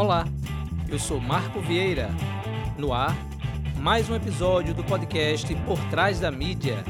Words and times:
Olá, 0.00 0.24
eu 0.88 0.98
sou 0.98 1.20
Marco 1.20 1.60
Vieira. 1.60 2.08
No 2.78 2.90
ar, 2.90 3.14
mais 3.76 4.08
um 4.08 4.14
episódio 4.14 4.72
do 4.72 4.82
podcast 4.82 5.54
Por 5.66 5.78
Trás 5.90 6.18
da 6.18 6.30
Mídia. 6.30 6.82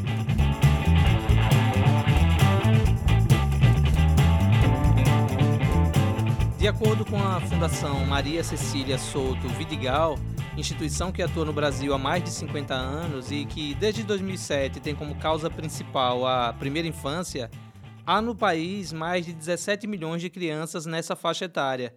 De 6.56 6.68
acordo 6.68 7.04
com 7.04 7.20
a 7.20 7.40
Fundação 7.40 8.06
Maria 8.06 8.44
Cecília 8.44 8.96
Souto 8.96 9.48
Vidigal, 9.48 10.16
instituição 10.56 11.10
que 11.10 11.20
atua 11.20 11.44
no 11.44 11.52
Brasil 11.52 11.92
há 11.92 11.98
mais 11.98 12.22
de 12.22 12.30
50 12.30 12.72
anos 12.72 13.32
e 13.32 13.44
que 13.44 13.74
desde 13.74 14.04
2007 14.04 14.78
tem 14.78 14.94
como 14.94 15.16
causa 15.16 15.50
principal 15.50 16.24
a 16.24 16.52
primeira 16.52 16.86
infância, 16.86 17.50
há 18.06 18.22
no 18.22 18.36
país 18.36 18.92
mais 18.92 19.26
de 19.26 19.32
17 19.32 19.88
milhões 19.88 20.22
de 20.22 20.30
crianças 20.30 20.86
nessa 20.86 21.16
faixa 21.16 21.46
etária 21.46 21.92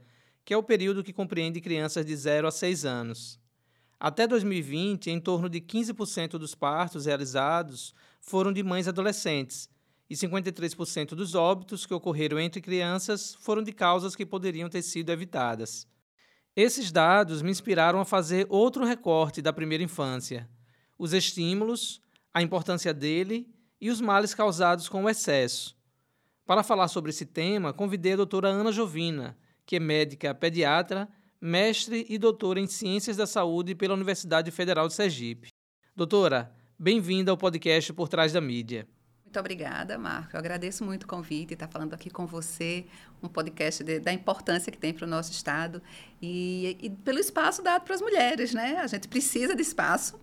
que 0.45 0.53
é 0.53 0.57
o 0.57 0.63
período 0.63 1.03
que 1.03 1.13
compreende 1.13 1.61
crianças 1.61 2.05
de 2.05 2.15
0 2.15 2.47
a 2.47 2.51
6 2.51 2.85
anos. 2.85 3.39
Até 3.99 4.27
2020, 4.27 5.09
em 5.09 5.19
torno 5.19 5.47
de 5.47 5.61
15% 5.61 6.31
dos 6.31 6.53
partos 6.53 7.05
realizados 7.05 7.93
foram 8.19 8.51
de 8.51 8.61
mães 8.61 8.87
adolescentes, 8.87 9.69
e 10.09 10.15
53% 10.15 11.09
dos 11.15 11.33
óbitos 11.33 11.85
que 11.85 11.93
ocorreram 11.93 12.39
entre 12.39 12.61
crianças 12.61 13.35
foram 13.35 13.63
de 13.63 13.71
causas 13.71 14.15
que 14.15 14.25
poderiam 14.25 14.69
ter 14.69 14.81
sido 14.81 15.09
evitadas. 15.11 15.87
Esses 16.55 16.91
dados 16.91 17.41
me 17.41 17.49
inspiraram 17.49 17.99
a 17.99 18.05
fazer 18.05 18.45
outro 18.49 18.85
recorte 18.85 19.41
da 19.41 19.51
primeira 19.51 19.83
infância: 19.83 20.47
os 20.99 21.13
estímulos, 21.13 22.01
a 22.33 22.41
importância 22.41 22.93
dele 22.93 23.49
e 23.81 23.89
os 23.89 23.99
males 23.99 24.35
causados 24.35 24.87
com 24.87 25.03
o 25.03 25.09
excesso. 25.09 25.75
Para 26.45 26.61
falar 26.61 26.89
sobre 26.89 27.09
esse 27.09 27.25
tema, 27.25 27.73
convidei 27.73 28.13
a 28.13 28.17
doutora 28.17 28.49
Ana 28.49 28.71
Jovina, 28.71 29.37
que 29.65 29.77
é 29.77 29.79
médica 29.79 30.33
pediatra, 30.33 31.07
mestre 31.41 32.05
e 32.09 32.17
doutora 32.17 32.59
em 32.59 32.67
Ciências 32.67 33.17
da 33.17 33.27
Saúde 33.27 33.75
pela 33.75 33.93
Universidade 33.93 34.49
Federal 34.51 34.87
de 34.87 34.93
Sergipe. 34.93 35.49
Doutora, 35.95 36.53
bem-vinda 36.77 37.31
ao 37.31 37.37
podcast 37.37 37.91
Por 37.93 38.07
Trás 38.07 38.33
da 38.33 38.41
Mídia. 38.41 38.87
Muito 39.33 39.39
obrigada, 39.39 39.97
Marco. 39.97 40.35
Eu 40.35 40.39
agradeço 40.39 40.85
muito 40.85 41.05
o 41.05 41.07
convite 41.07 41.51
e 41.51 41.53
estar 41.55 41.67
falando 41.67 41.95
aqui 41.95 42.07
com 42.07 42.27
você, 42.27 42.85
um 43.21 43.27
podcast 43.27 43.83
de, 43.83 43.99
da 43.99 44.13
importância 44.13 44.71
que 44.71 44.77
tem 44.77 44.93
para 44.93 45.05
o 45.05 45.09
nosso 45.09 45.31
Estado 45.31 45.81
e, 46.21 46.77
e 46.79 46.89
pelo 46.91 47.17
espaço 47.17 47.63
dado 47.63 47.81
para 47.83 47.95
as 47.95 48.01
mulheres, 48.01 48.53
né? 48.53 48.77
A 48.77 48.85
gente 48.85 49.07
precisa 49.07 49.55
de 49.55 49.61
espaço. 49.63 50.19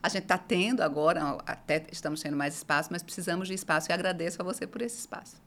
A 0.00 0.08
gente 0.08 0.22
está 0.22 0.38
tendo 0.38 0.80
agora, 0.80 1.38
até 1.44 1.84
estamos 1.90 2.22
tendo 2.22 2.36
mais 2.36 2.54
espaço, 2.54 2.88
mas 2.92 3.02
precisamos 3.02 3.48
de 3.48 3.54
espaço 3.54 3.90
e 3.90 3.92
agradeço 3.92 4.40
a 4.40 4.44
você 4.44 4.64
por 4.64 4.80
esse 4.80 4.96
espaço. 4.96 5.41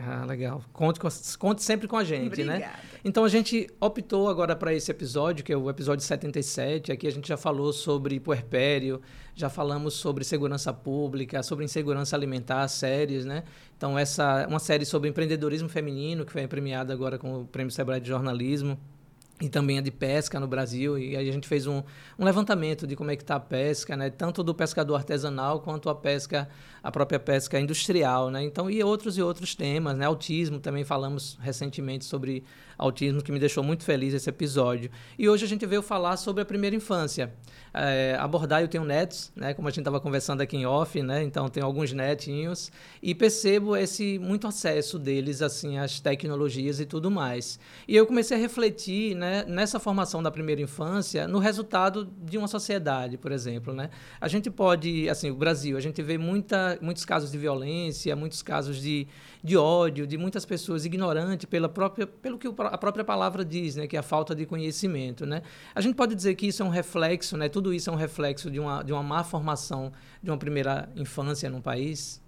Ah, 0.00 0.24
legal. 0.24 0.62
Conte, 0.72 1.00
conte 1.38 1.62
sempre 1.62 1.88
com 1.88 1.96
a 1.96 2.04
gente, 2.04 2.44
né? 2.44 2.54
Obrigada. 2.54 2.58
né? 2.58 2.72
Então 3.04 3.24
a 3.24 3.28
gente 3.28 3.68
optou 3.80 4.28
agora 4.28 4.54
para 4.54 4.72
esse 4.72 4.88
episódio, 4.90 5.44
que 5.44 5.52
é 5.52 5.56
o 5.56 5.68
episódio 5.68 6.04
77. 6.04 6.92
Aqui 6.92 7.08
a 7.08 7.10
gente 7.10 7.26
já 7.26 7.36
falou 7.36 7.72
sobre 7.72 8.20
puerpério, 8.20 9.00
já 9.34 9.50
falamos 9.50 9.94
sobre 9.94 10.22
segurança 10.22 10.72
pública, 10.72 11.42
sobre 11.42 11.64
insegurança 11.64 12.14
alimentar, 12.14 12.68
séries, 12.68 13.24
né? 13.24 13.42
Então 13.76 13.98
essa 13.98 14.46
uma 14.48 14.60
série 14.60 14.84
sobre 14.84 15.08
empreendedorismo 15.10 15.68
feminino 15.68 16.24
que 16.24 16.32
foi 16.32 16.46
premiada 16.46 16.92
agora 16.92 17.18
com 17.18 17.42
o 17.42 17.46
Prêmio 17.46 17.72
Sebrae 17.72 18.00
de 18.00 18.08
Jornalismo 18.08 18.78
e 19.40 19.48
também 19.48 19.78
a 19.78 19.80
de 19.80 19.90
pesca 19.90 20.40
no 20.40 20.46
Brasil. 20.46 20.98
E 20.98 21.16
aí 21.16 21.28
a 21.28 21.32
gente 21.32 21.46
fez 21.46 21.66
um, 21.66 21.82
um 22.18 22.24
levantamento 22.24 22.86
de 22.86 22.96
como 22.96 23.10
é 23.10 23.16
que 23.16 23.22
está 23.22 23.36
a 23.36 23.40
pesca, 23.40 23.96
né? 23.96 24.10
tanto 24.10 24.42
do 24.42 24.54
pescador 24.54 24.96
artesanal 24.96 25.60
quanto 25.60 25.88
a 25.88 25.94
pesca, 25.94 26.48
a 26.82 26.90
própria 26.90 27.20
pesca 27.20 27.58
industrial. 27.58 28.30
Né? 28.30 28.42
Então, 28.42 28.70
e 28.70 28.82
outros 28.82 29.16
e 29.16 29.22
outros 29.22 29.54
temas. 29.54 29.96
Né? 29.96 30.06
Autismo, 30.06 30.58
também 30.58 30.84
falamos 30.84 31.38
recentemente 31.40 32.04
sobre 32.04 32.44
autismo, 32.76 33.22
que 33.22 33.32
me 33.32 33.38
deixou 33.38 33.62
muito 33.62 33.84
feliz 33.84 34.14
esse 34.14 34.28
episódio. 34.28 34.90
E 35.18 35.28
hoje 35.28 35.44
a 35.44 35.48
gente 35.48 35.66
veio 35.66 35.82
falar 35.82 36.16
sobre 36.16 36.42
a 36.42 36.46
primeira 36.46 36.74
infância. 36.74 37.32
É, 37.72 38.16
abordar, 38.18 38.62
eu 38.62 38.68
tenho 38.68 38.84
netos, 38.84 39.30
né? 39.36 39.54
como 39.54 39.68
a 39.68 39.70
gente 39.70 39.80
estava 39.80 40.00
conversando 40.00 40.40
aqui 40.40 40.56
em 40.56 40.66
off, 40.66 41.00
né? 41.02 41.22
então 41.22 41.48
tenho 41.48 41.66
alguns 41.66 41.92
netinhos, 41.92 42.70
e 43.02 43.14
percebo 43.14 43.76
esse 43.76 44.18
muito 44.18 44.46
acesso 44.46 44.98
deles 44.98 45.42
assim 45.42 45.78
às 45.78 46.00
tecnologias 46.00 46.80
e 46.80 46.86
tudo 46.86 47.10
mais. 47.10 47.58
E 47.86 47.96
eu 47.96 48.06
comecei 48.06 48.36
a 48.36 48.40
refletir 48.40 49.14
né, 49.14 49.44
nessa 49.46 49.78
formação 49.78 50.22
da 50.22 50.30
primeira 50.30 50.60
infância 50.60 51.28
no 51.28 51.38
resultado 51.38 52.08
de 52.24 52.38
uma 52.38 52.48
sociedade, 52.48 53.16
por 53.16 53.32
exemplo. 53.32 53.72
Né? 53.72 53.90
A 54.20 54.28
gente 54.28 54.50
pode, 54.50 55.08
assim, 55.08 55.30
o 55.30 55.34
Brasil, 55.34 55.76
a 55.76 55.80
gente 55.80 56.02
vê 56.02 56.18
muita, 56.18 56.78
muitos 56.80 57.04
casos 57.04 57.30
de 57.30 57.38
violência, 57.38 58.14
muitos 58.16 58.42
casos 58.42 58.80
de, 58.80 59.06
de 59.42 59.56
ódio, 59.56 60.06
de 60.06 60.16
muitas 60.16 60.44
pessoas 60.44 60.84
ignorantes 60.84 61.46
pela 61.46 61.68
própria, 61.68 62.06
pelo 62.06 62.38
que 62.38 62.46
a 62.46 62.78
própria 62.78 63.04
palavra 63.04 63.44
diz, 63.44 63.76
né, 63.76 63.86
que 63.86 63.96
é 63.96 64.00
a 64.00 64.02
falta 64.02 64.34
de 64.34 64.46
conhecimento. 64.46 65.26
Né? 65.26 65.42
A 65.74 65.80
gente 65.80 65.94
pode 65.94 66.14
dizer 66.14 66.34
que 66.34 66.46
isso 66.46 66.62
é 66.62 66.66
um 66.66 66.70
reflexo, 66.70 67.36
né, 67.36 67.48
tudo 67.48 67.67
isso 67.72 67.90
é 67.90 67.92
um 67.92 67.96
reflexo 67.96 68.50
de 68.50 68.58
uma, 68.58 68.82
de 68.82 68.92
uma 68.92 69.02
má 69.02 69.24
formação 69.24 69.92
de 70.22 70.30
uma 70.30 70.38
primeira 70.38 70.88
infância 70.96 71.48
num 71.50 71.60
país? 71.60 72.20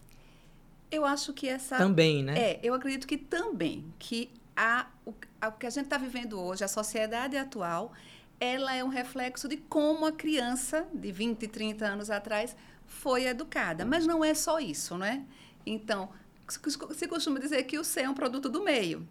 Eu 0.91 1.05
acho 1.05 1.33
que 1.33 1.49
essa. 1.49 1.77
Também, 1.77 2.23
né? 2.23 2.39
É, 2.39 2.61
eu 2.63 2.75
acredito 2.75 3.07
que 3.07 3.17
também. 3.17 3.85
Que 3.99 4.31
a, 4.57 4.87
o, 5.07 5.15
a, 5.41 5.49
o 5.49 5.53
que 5.53 5.67
a 5.67 5.71
gente 5.71 5.85
está 5.85 5.97
vivendo 5.97 6.41
hoje, 6.41 6.65
a 6.65 6.69
sociedade 6.69 7.37
atual, 7.37 7.93
ela 8.41 8.75
é 8.75 8.83
um 8.83 8.89
reflexo 8.89 9.49
de 9.49 9.57
como 9.57 10.07
a 10.07 10.13
criança 10.13 10.87
de 10.93 11.13
20, 11.13 11.47
30 11.47 11.87
anos 11.87 12.11
atrás 12.11 12.57
foi 12.87 13.27
educada. 13.27 13.85
Mas 13.85 14.07
não 14.07 14.25
é 14.25 14.35
só 14.35 14.59
isso, 14.59 14.99
né? 14.99 15.25
Então, 15.65 16.09
se 16.49 17.07
costuma 17.07 17.39
dizer 17.39 17.63
que 17.65 17.79
o 17.79 17.85
ser 17.85 18.03
é 18.03 18.11
um 18.11 18.15
produto 18.15 18.49
do 18.49 18.63
meio. 18.63 19.07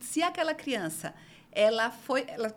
Se 0.00 0.22
aquela 0.22 0.54
criança 0.54 1.14
ela 1.52 1.90
foi, 1.90 2.24
ela, 2.28 2.48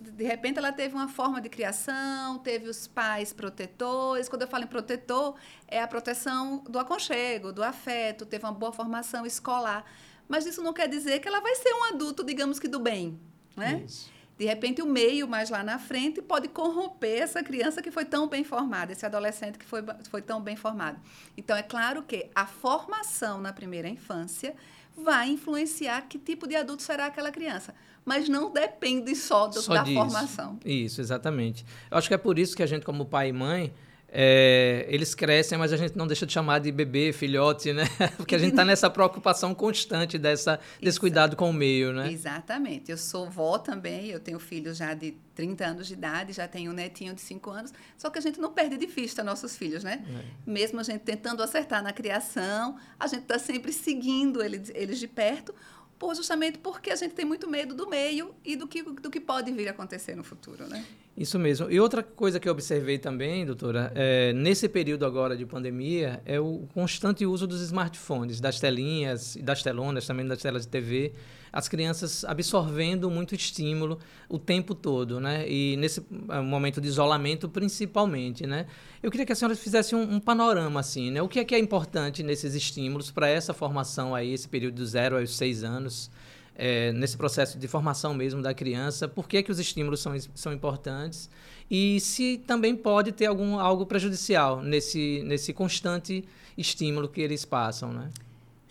de 0.00 0.24
repente 0.24 0.58
ela 0.58 0.72
teve 0.72 0.94
uma 0.94 1.08
forma 1.08 1.40
de 1.40 1.48
criação, 1.48 2.38
teve 2.38 2.68
os 2.68 2.86
pais 2.86 3.32
protetores. 3.32 4.28
Quando 4.28 4.42
eu 4.42 4.48
falo 4.48 4.64
em 4.64 4.66
protetor, 4.66 5.34
é 5.66 5.80
a 5.80 5.88
proteção 5.88 6.58
do 6.68 6.78
aconchego, 6.78 7.52
do 7.52 7.62
afeto, 7.62 8.26
teve 8.26 8.44
uma 8.44 8.52
boa 8.52 8.72
formação 8.72 9.24
escolar. 9.24 9.84
Mas 10.28 10.46
isso 10.46 10.62
não 10.62 10.72
quer 10.72 10.88
dizer 10.88 11.20
que 11.20 11.28
ela 11.28 11.40
vai 11.40 11.54
ser 11.54 11.72
um 11.72 11.84
adulto, 11.94 12.22
digamos 12.22 12.58
que 12.58 12.68
do 12.68 12.78
bem, 12.78 13.18
né? 13.56 13.82
Isso. 13.86 14.10
De 14.36 14.46
repente, 14.46 14.82
o 14.82 14.86
meio 14.86 15.28
mais 15.28 15.50
lá 15.50 15.62
na 15.62 15.78
frente 15.78 16.20
pode 16.20 16.48
corromper 16.48 17.22
essa 17.22 17.42
criança 17.42 17.82
que 17.82 17.90
foi 17.90 18.04
tão 18.04 18.26
bem 18.26 18.42
formada, 18.42 18.90
esse 18.90 19.04
adolescente 19.04 19.58
que 19.58 19.64
foi, 19.64 19.82
foi 20.10 20.22
tão 20.22 20.40
bem 20.40 20.56
formado. 20.56 21.00
Então, 21.36 21.56
é 21.56 21.62
claro 21.62 22.02
que 22.02 22.30
a 22.34 22.46
formação 22.46 23.40
na 23.40 23.52
primeira 23.52 23.88
infância 23.88 24.56
vai 24.96 25.28
influenciar 25.28 26.02
que 26.08 26.18
tipo 26.18 26.46
de 26.46 26.56
adulto 26.56 26.82
será 26.82 27.06
aquela 27.06 27.30
criança. 27.30 27.74
Mas 28.04 28.28
não 28.28 28.50
depende 28.50 29.14
só, 29.14 29.46
do, 29.46 29.60
só 29.60 29.74
da 29.74 29.82
disso. 29.82 29.96
formação. 29.96 30.58
Isso, 30.64 31.00
exatamente. 31.00 31.64
Eu 31.90 31.98
acho 31.98 32.08
que 32.08 32.14
é 32.14 32.18
por 32.18 32.38
isso 32.38 32.56
que 32.56 32.62
a 32.62 32.66
gente, 32.66 32.84
como 32.84 33.04
pai 33.04 33.28
e 33.28 33.32
mãe, 33.32 33.72
é, 34.14 34.84
eles 34.90 35.14
crescem, 35.14 35.56
mas 35.56 35.72
a 35.72 35.76
gente 35.76 35.96
não 35.96 36.06
deixa 36.06 36.26
de 36.26 36.32
chamar 36.34 36.58
de 36.58 36.70
bebê, 36.70 37.14
filhote, 37.14 37.72
né? 37.72 37.84
Porque 38.18 38.34
a 38.34 38.38
gente 38.38 38.50
está 38.50 38.62
nessa 38.62 38.90
preocupação 38.90 39.54
constante 39.54 40.18
dessa, 40.18 40.60
desse 40.82 41.00
cuidado 41.00 41.34
com 41.34 41.48
o 41.48 41.52
meio, 41.52 41.94
né? 41.94 42.12
Exatamente. 42.12 42.90
Eu 42.90 42.98
sou 42.98 43.30
vó 43.30 43.56
também, 43.56 44.08
eu 44.08 44.20
tenho 44.20 44.38
filhos 44.38 44.76
já 44.76 44.92
de 44.92 45.16
30 45.34 45.64
anos 45.64 45.86
de 45.86 45.94
idade, 45.94 46.34
já 46.34 46.46
tenho 46.46 46.72
um 46.72 46.74
netinho 46.74 47.14
de 47.14 47.22
5 47.22 47.50
anos, 47.50 47.72
só 47.96 48.10
que 48.10 48.18
a 48.18 48.22
gente 48.22 48.38
não 48.38 48.52
perde 48.52 48.76
de 48.76 48.84
vista 48.84 49.24
nossos 49.24 49.56
filhos, 49.56 49.82
né? 49.82 50.04
É. 50.06 50.50
Mesmo 50.50 50.78
a 50.78 50.82
gente 50.82 51.00
tentando 51.00 51.42
acertar 51.42 51.82
na 51.82 51.92
criação, 51.92 52.76
a 53.00 53.06
gente 53.06 53.22
está 53.22 53.38
sempre 53.38 53.72
seguindo 53.72 54.42
eles, 54.42 54.70
eles 54.74 54.98
de 54.98 55.08
perto, 55.08 55.54
por 56.02 56.16
justamente 56.16 56.58
porque 56.58 56.90
a 56.90 56.96
gente 56.96 57.14
tem 57.14 57.24
muito 57.24 57.48
medo 57.48 57.76
do 57.76 57.88
meio 57.88 58.34
e 58.44 58.56
do 58.56 58.66
que, 58.66 58.82
do 58.82 59.08
que 59.08 59.20
pode 59.20 59.52
vir 59.52 59.68
a 59.68 59.70
acontecer 59.70 60.16
no 60.16 60.24
futuro, 60.24 60.66
né? 60.66 60.84
Isso 61.16 61.38
mesmo. 61.38 61.70
E 61.70 61.78
outra 61.78 62.02
coisa 62.02 62.40
que 62.40 62.48
eu 62.48 62.52
observei 62.52 62.98
também, 62.98 63.44
doutora, 63.44 63.92
é, 63.94 64.32
nesse 64.32 64.66
período 64.66 65.04
agora 65.04 65.36
de 65.36 65.44
pandemia, 65.44 66.22
é 66.24 66.40
o 66.40 66.66
constante 66.72 67.26
uso 67.26 67.46
dos 67.46 67.60
smartphones, 67.60 68.40
das 68.40 68.58
telinhas, 68.58 69.36
das 69.42 69.62
telonas, 69.62 70.06
também 70.06 70.26
das 70.26 70.40
telas 70.40 70.62
de 70.62 70.68
TV, 70.68 71.12
as 71.52 71.68
crianças 71.68 72.24
absorvendo 72.24 73.10
muito 73.10 73.34
estímulo 73.34 73.98
o 74.26 74.38
tempo 74.38 74.74
todo, 74.74 75.20
né? 75.20 75.46
E 75.46 75.76
nesse 75.76 76.02
é, 76.30 76.40
momento 76.40 76.80
de 76.80 76.88
isolamento, 76.88 77.46
principalmente, 77.46 78.46
né? 78.46 78.64
Eu 79.02 79.10
queria 79.10 79.26
que 79.26 79.32
a 79.32 79.36
senhora 79.36 79.54
fizesse 79.54 79.94
um, 79.94 80.14
um 80.14 80.18
panorama, 80.18 80.80
assim, 80.80 81.10
né? 81.10 81.20
O 81.20 81.28
que 81.28 81.38
é 81.40 81.44
que 81.44 81.54
é 81.54 81.58
importante 81.58 82.22
nesses 82.22 82.54
estímulos 82.54 83.10
para 83.10 83.28
essa 83.28 83.52
formação 83.52 84.14
aí, 84.14 84.32
esse 84.32 84.48
período 84.48 84.76
do 84.76 84.86
zero 84.86 85.18
aos 85.18 85.36
seis 85.36 85.62
anos? 85.62 86.10
É, 86.54 86.92
nesse 86.92 87.16
processo 87.16 87.58
de 87.58 87.66
formação 87.66 88.12
mesmo 88.12 88.42
da 88.42 88.52
criança, 88.52 89.08
por 89.08 89.26
que, 89.26 89.42
que 89.42 89.50
os 89.50 89.58
estímulos 89.58 90.00
são, 90.00 90.12
são 90.34 90.52
importantes 90.52 91.30
e 91.70 91.98
se 92.00 92.36
também 92.46 92.76
pode 92.76 93.10
ter 93.12 93.24
algum, 93.24 93.58
algo 93.58 93.86
prejudicial 93.86 94.60
nesse, 94.62 95.22
nesse 95.24 95.54
constante 95.54 96.22
estímulo 96.56 97.08
que 97.08 97.22
eles 97.22 97.46
passam, 97.46 97.92
né? 97.92 98.10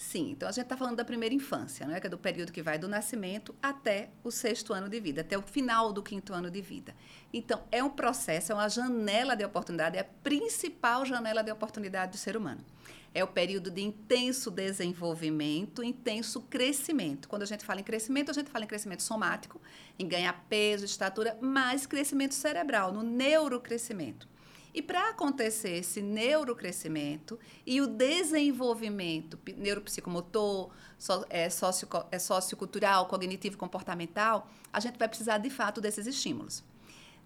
Sim, 0.02 0.32
então 0.32 0.50
a 0.50 0.52
gente 0.52 0.64
está 0.64 0.76
falando 0.76 0.96
da 0.96 1.06
primeira 1.06 1.34
infância, 1.34 1.86
né? 1.86 2.00
que 2.02 2.08
é 2.08 2.10
do 2.10 2.18
período 2.18 2.52
que 2.52 2.64
vai 2.64 2.78
do 2.78 2.88
nascimento 2.88 3.54
até 3.62 4.10
o 4.24 4.32
sexto 4.32 4.74
ano 4.74 4.90
de 4.90 5.00
vida, 5.00 5.22
até 5.22 5.38
o 5.38 5.44
final 5.44 5.94
do 5.94 6.02
quinto 6.02 6.34
ano 6.34 6.50
de 6.50 6.60
vida. 6.60 6.96
Então, 7.32 7.64
é 7.72 7.84
um 7.84 7.90
processo, 7.90 8.52
é 8.52 8.56
uma 8.56 8.68
janela 8.68 9.36
de 9.36 9.46
oportunidade, 9.46 9.98
é 9.98 10.02
a 10.02 10.04
principal 10.04 11.06
janela 11.06 11.44
de 11.44 11.52
oportunidade 11.52 12.14
do 12.14 12.18
ser 12.18 12.36
humano. 12.36 12.66
É 13.14 13.24
o 13.24 13.28
período 13.28 13.70
de 13.70 13.82
intenso 13.82 14.50
desenvolvimento, 14.50 15.84
intenso 15.84 16.42
crescimento. 16.42 17.30
Quando 17.30 17.44
a 17.44 17.46
gente 17.46 17.64
fala 17.64 17.80
em 17.80 17.84
crescimento, 17.84 18.32
a 18.32 18.34
gente 18.34 18.50
fala 18.50 18.66
em 18.66 18.68
crescimento 18.68 19.04
somático, 19.04 19.62
em 20.00 20.08
ganhar 20.08 20.34
peso, 20.50 20.84
estatura, 20.84 21.38
mais 21.40 21.86
crescimento 21.86 22.34
cerebral, 22.34 22.92
no 22.92 23.04
neurocrescimento. 23.04 24.31
E 24.74 24.82
para 24.82 25.10
acontecer 25.10 25.78
esse 25.78 26.02
neurocrescimento 26.02 27.38
e 27.66 27.82
o 27.82 27.88
desenvolvimento 27.88 29.38
neuropsicomotor, 29.58 30.72
so, 30.98 31.26
é, 31.30 31.50
socio, 31.50 31.88
é, 32.10 32.18
sociocultural, 32.18 33.08
cognitivo 33.08 33.58
comportamental, 33.58 34.50
a 34.72 34.80
gente 34.80 34.98
vai 34.98 35.10
precisar 35.10 35.40
de 35.40 35.50
fato 35.50 35.82
desses 35.82 36.08
estímulos. 36.08 36.64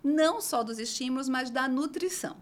Não 0.03 0.41
só 0.41 0.63
dos 0.63 0.79
estímulos, 0.79 1.29
mas 1.29 1.49
da 1.49 1.67
nutrição. 1.67 2.35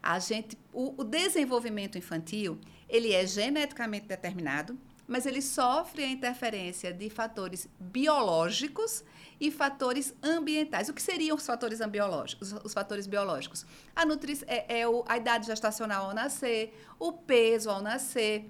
A 0.00 0.20
gente, 0.20 0.56
o, 0.72 0.94
o 0.96 1.04
desenvolvimento 1.04 1.98
infantil, 1.98 2.58
ele 2.88 3.12
é 3.12 3.26
geneticamente 3.26 4.06
determinado, 4.06 4.78
mas 5.06 5.26
ele 5.26 5.42
sofre 5.42 6.04
a 6.04 6.08
interferência 6.08 6.92
de 6.92 7.10
fatores 7.10 7.68
biológicos 7.80 9.02
e 9.40 9.50
fatores 9.50 10.14
ambientais. 10.22 10.88
O 10.88 10.94
que 10.94 11.02
seriam 11.02 11.36
os 11.36 11.46
fatores 11.46 11.80
biológicos? 11.86 12.52
Os, 12.64 12.72
fatores 12.72 13.06
biológicos? 13.06 13.64
A, 13.94 14.04
nutri 14.04 14.38
é, 14.46 14.80
é 14.80 14.88
o, 14.88 15.04
a 15.06 15.16
idade 15.16 15.46
gestacional 15.46 16.06
ao 16.06 16.14
nascer, 16.14 16.74
o 16.98 17.12
peso 17.12 17.70
ao 17.70 17.80
nascer, 17.80 18.48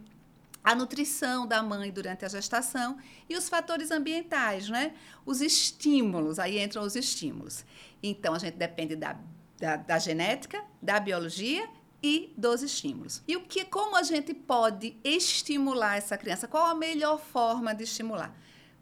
a 0.62 0.75
nutrição 0.75 1.46
da 1.46 1.62
mãe 1.62 1.90
durante 1.90 2.25
a 2.25 2.29
gestação 2.29 2.99
e 3.29 3.37
os 3.37 3.49
fatores 3.49 3.90
ambientais, 3.90 4.69
né? 4.69 4.94
Os 5.25 5.40
estímulos, 5.40 6.38
aí 6.38 6.58
entram 6.58 6.82
os 6.82 6.96
estímulos. 6.96 7.64
Então, 8.02 8.35
a 8.35 8.38
gente 8.38 8.56
depende 8.56 8.96
da, 8.96 9.17
da, 9.58 9.76
da 9.76 9.99
genética, 9.99 10.62
da 10.81 10.99
biologia 11.00 11.69
e 12.02 12.32
dos 12.37 12.62
estímulos. 12.62 13.23
E 13.26 13.37
o 13.37 13.40
que, 13.40 13.64
como 13.64 13.96
a 13.96 14.02
gente 14.02 14.32
pode 14.35 14.96
estimular 15.02 15.96
essa 15.96 16.17
criança? 16.17 16.46
Qual 16.46 16.64
a 16.64 16.75
melhor 16.75 17.19
forma 17.19 17.75
de 17.75 17.85
estimular? 17.85 18.35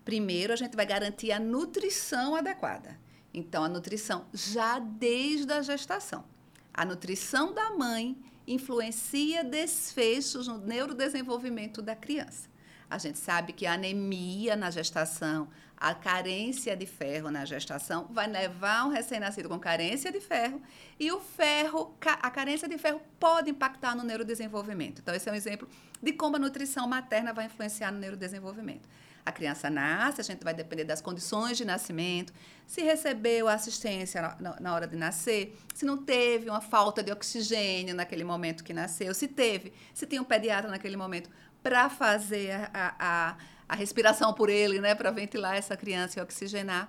Primeiro, 0.07 0.53
a 0.53 0.57
gente 0.57 0.77
vai 0.77 0.87
garantir 0.87 1.33
a 1.33 1.41
nutrição 1.41 2.37
adequada. 2.37 2.97
Então, 3.35 3.65
a 3.65 3.69
nutrição 3.69 4.25
já 4.33 4.79
desde 4.79 5.53
a 5.53 5.61
gestação. 5.61 6.25
A 6.73 6.85
nutrição 6.85 7.53
da 7.53 7.73
mãe 7.73 8.17
influencia 8.47 9.43
desfechos 9.43 10.47
no 10.47 10.59
neurodesenvolvimento 10.59 11.83
da 11.83 11.97
criança. 11.97 12.49
A 12.89 12.99
gente 12.99 13.19
sabe 13.19 13.53
que 13.53 13.67
a 13.67 13.73
anemia 13.73 14.55
na 14.55 14.71
gestação, 14.71 15.49
a 15.77 15.93
carência 15.93 16.77
de 16.77 16.87
ferro 16.87 17.29
na 17.29 17.45
gestação 17.45 18.07
vai 18.09 18.29
levar 18.29 18.87
um 18.87 18.91
recém-nascido 18.91 19.49
com 19.49 19.59
carência 19.59 20.13
de 20.13 20.21
ferro 20.21 20.63
e 21.01 21.11
o 21.11 21.19
ferro, 21.19 21.97
a 22.01 22.31
carência 22.31 22.69
de 22.69 22.79
ferro 22.79 23.03
pode 23.19 23.51
impactar 23.51 23.97
no 23.97 24.05
neurodesenvolvimento. 24.05 25.03
Então, 25.03 25.13
esse 25.13 25.29
é 25.29 25.33
um 25.33 25.35
exemplo 25.35 25.69
de 26.01 26.13
como 26.13 26.37
a 26.37 26.39
nutrição 26.39 26.87
materna 26.87 27.33
vai 27.33 27.47
influenciar 27.47 27.91
no 27.91 27.99
neurodesenvolvimento. 27.99 28.89
A 29.27 29.33
criança 29.33 29.69
nasce, 29.69 30.21
a 30.21 30.25
gente 30.25 30.45
vai 30.45 30.55
depender 30.55 30.85
das 30.85 31.03
condições 31.03 31.59
de 31.59 31.65
nascimento, 31.65 32.33
se 32.65 32.81
recebeu 32.81 33.49
assistência 33.49 34.37
na, 34.39 34.61
na, 34.61 34.73
hora 34.73 34.87
de 34.87 34.95
nascer, 34.95 35.59
se 35.75 35.85
não 35.85 35.99
teve 35.99 36.49
uma 36.49 36.61
falta 36.61 37.03
de 37.03 37.11
oxigênio 37.11 37.93
naquele 37.93 38.23
momento 38.23 38.63
que 38.63 38.73
nasceu, 38.73 39.13
se 39.13 39.27
teve, 39.27 39.73
se 39.93 40.07
tem 40.07 40.21
um 40.21 40.25
pediatra 40.25 40.71
naquele 40.71 40.97
momento 40.97 41.29
para 41.61 41.91
fazer 41.91 42.53
a, 42.73 42.95
a, 43.01 43.37
a, 43.69 43.75
respiração 43.75 44.33
por 44.33 44.49
ele, 44.49 44.81
né, 44.81 44.95
para 44.95 45.11
ventilar 45.11 45.57
essa 45.57 45.77
criança 45.77 46.21
e 46.21 46.23
oxigenar. 46.23 46.89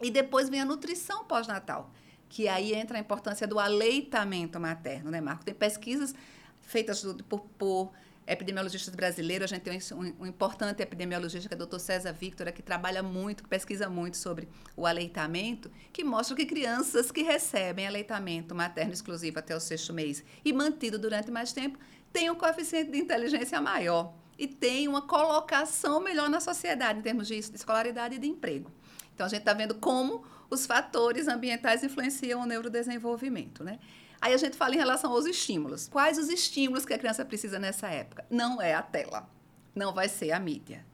E 0.00 0.10
depois 0.10 0.48
vem 0.48 0.62
a 0.62 0.64
nutrição 0.64 1.26
pós-natal, 1.26 1.90
que 2.26 2.48
aí 2.48 2.72
entra 2.72 2.96
a 2.96 3.00
importância 3.00 3.46
do 3.46 3.58
aleitamento 3.58 4.58
materno, 4.58 5.10
né, 5.10 5.20
Marco? 5.20 5.44
Tem 5.44 5.52
pesquisas 5.52 6.14
feitas 6.62 7.04
por, 7.28 7.40
por 7.58 7.92
epidemiologistas 8.26 8.94
brasileiros, 8.94 9.50
a 9.50 9.54
gente 9.54 9.62
tem 9.62 9.78
um, 9.92 10.22
um, 10.22 10.26
importante 10.26 10.82
epidemiologista, 10.82 11.48
que 11.48 11.54
é 11.54 11.56
o 11.56 11.66
Dr. 11.66 11.78
César 11.78 12.12
Victor, 12.12 12.50
que 12.52 12.62
trabalha 12.62 13.02
muito, 13.02 13.42
que 13.42 13.48
pesquisa 13.48 13.88
muito 13.88 14.16
sobre 14.16 14.48
o 14.76 14.86
aleitamento, 14.86 15.70
que 15.92 16.04
mostra 16.04 16.36
que 16.36 16.46
crianças 16.46 17.10
que 17.10 17.22
recebem 17.22 17.86
aleitamento 17.86 18.54
materno 18.54 18.92
exclusivo 18.92 19.38
até 19.38 19.54
o 19.56 19.60
sexto 19.60 19.92
mês 19.92 20.22
e 20.44 20.52
mantido 20.52 20.98
durante 20.98 21.30
mais 21.30 21.52
tempo, 21.52 21.78
têm 22.12 22.30
um 22.30 22.34
coeficiente 22.34 22.90
de 22.90 22.98
inteligência 22.98 23.60
maior 23.60 24.14
e 24.38 24.46
têm 24.46 24.88
uma 24.88 25.02
colocação 25.02 26.00
melhor 26.00 26.30
na 26.30 26.40
sociedade 26.40 27.00
em 27.00 27.02
termos 27.02 27.26
de 27.28 27.34
escolaridade 27.34 28.14
e 28.14 28.18
de 28.18 28.26
emprego. 28.26 28.70
Então, 29.14 29.26
a 29.26 29.28
gente 29.28 29.40
está 29.40 29.52
vendo 29.52 29.74
como 29.74 30.24
os 30.48 30.66
fatores 30.66 31.28
ambientais 31.28 31.84
influenciam 31.84 32.40
o 32.40 32.46
neurodesenvolvimento, 32.46 33.62
né? 33.62 33.78
Aí 34.20 34.34
a 34.34 34.36
gente 34.36 34.56
fala 34.56 34.74
em 34.74 34.78
relação 34.78 35.12
aos 35.12 35.24
estímulos. 35.24 35.88
Quais 35.88 36.18
os 36.18 36.28
estímulos 36.28 36.84
que 36.84 36.92
a 36.92 36.98
criança 36.98 37.24
precisa 37.24 37.58
nessa 37.58 37.88
época? 37.88 38.26
Não 38.28 38.60
é 38.60 38.74
a 38.74 38.82
tela, 38.82 39.28
não 39.74 39.94
vai 39.94 40.08
ser 40.08 40.32
a 40.32 40.38
mídia. 40.38 40.84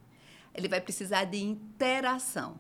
Ele 0.55 0.69
vai 0.69 0.81
precisar 0.81 1.25
de 1.25 1.43
interação 1.43 2.59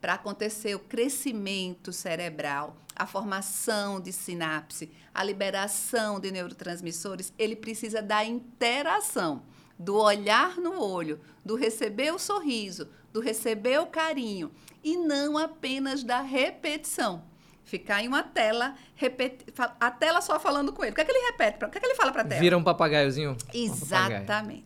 para 0.00 0.14
acontecer 0.14 0.74
o 0.74 0.80
crescimento 0.80 1.92
cerebral, 1.92 2.76
a 2.94 3.06
formação 3.06 4.00
de 4.00 4.10
sinapse, 4.10 4.90
a 5.12 5.22
liberação 5.22 6.18
de 6.18 6.30
neurotransmissores. 6.30 7.32
Ele 7.38 7.54
precisa 7.54 8.00
da 8.00 8.24
interação, 8.24 9.42
do 9.78 9.96
olhar 9.96 10.56
no 10.56 10.80
olho, 10.80 11.20
do 11.44 11.56
receber 11.56 12.12
o 12.12 12.18
sorriso, 12.18 12.88
do 13.12 13.20
receber 13.20 13.80
o 13.80 13.86
carinho 13.86 14.50
e 14.82 14.96
não 14.96 15.36
apenas 15.36 16.02
da 16.02 16.22
repetição 16.22 17.22
ficar 17.66 18.02
em 18.02 18.08
uma 18.08 18.22
tela, 18.22 18.74
a 19.78 19.90
tela 19.90 20.22
só 20.22 20.40
falando 20.40 20.72
com 20.72 20.82
ele. 20.84 20.92
O 20.92 20.94
que 20.94 21.00
é 21.02 21.04
que 21.04 21.10
ele 21.10 21.26
repete? 21.26 21.64
O 21.64 21.68
que 21.68 21.76
é 21.76 21.80
que 21.80 21.86
ele 21.86 21.96
fala 21.96 22.12
para 22.12 22.22
a 22.22 22.24
tela? 22.24 22.40
Vira 22.40 22.56
um 22.56 22.62
papagaiozinho? 22.62 23.36
Exatamente. 23.52 24.24
Papagaio. 24.24 24.64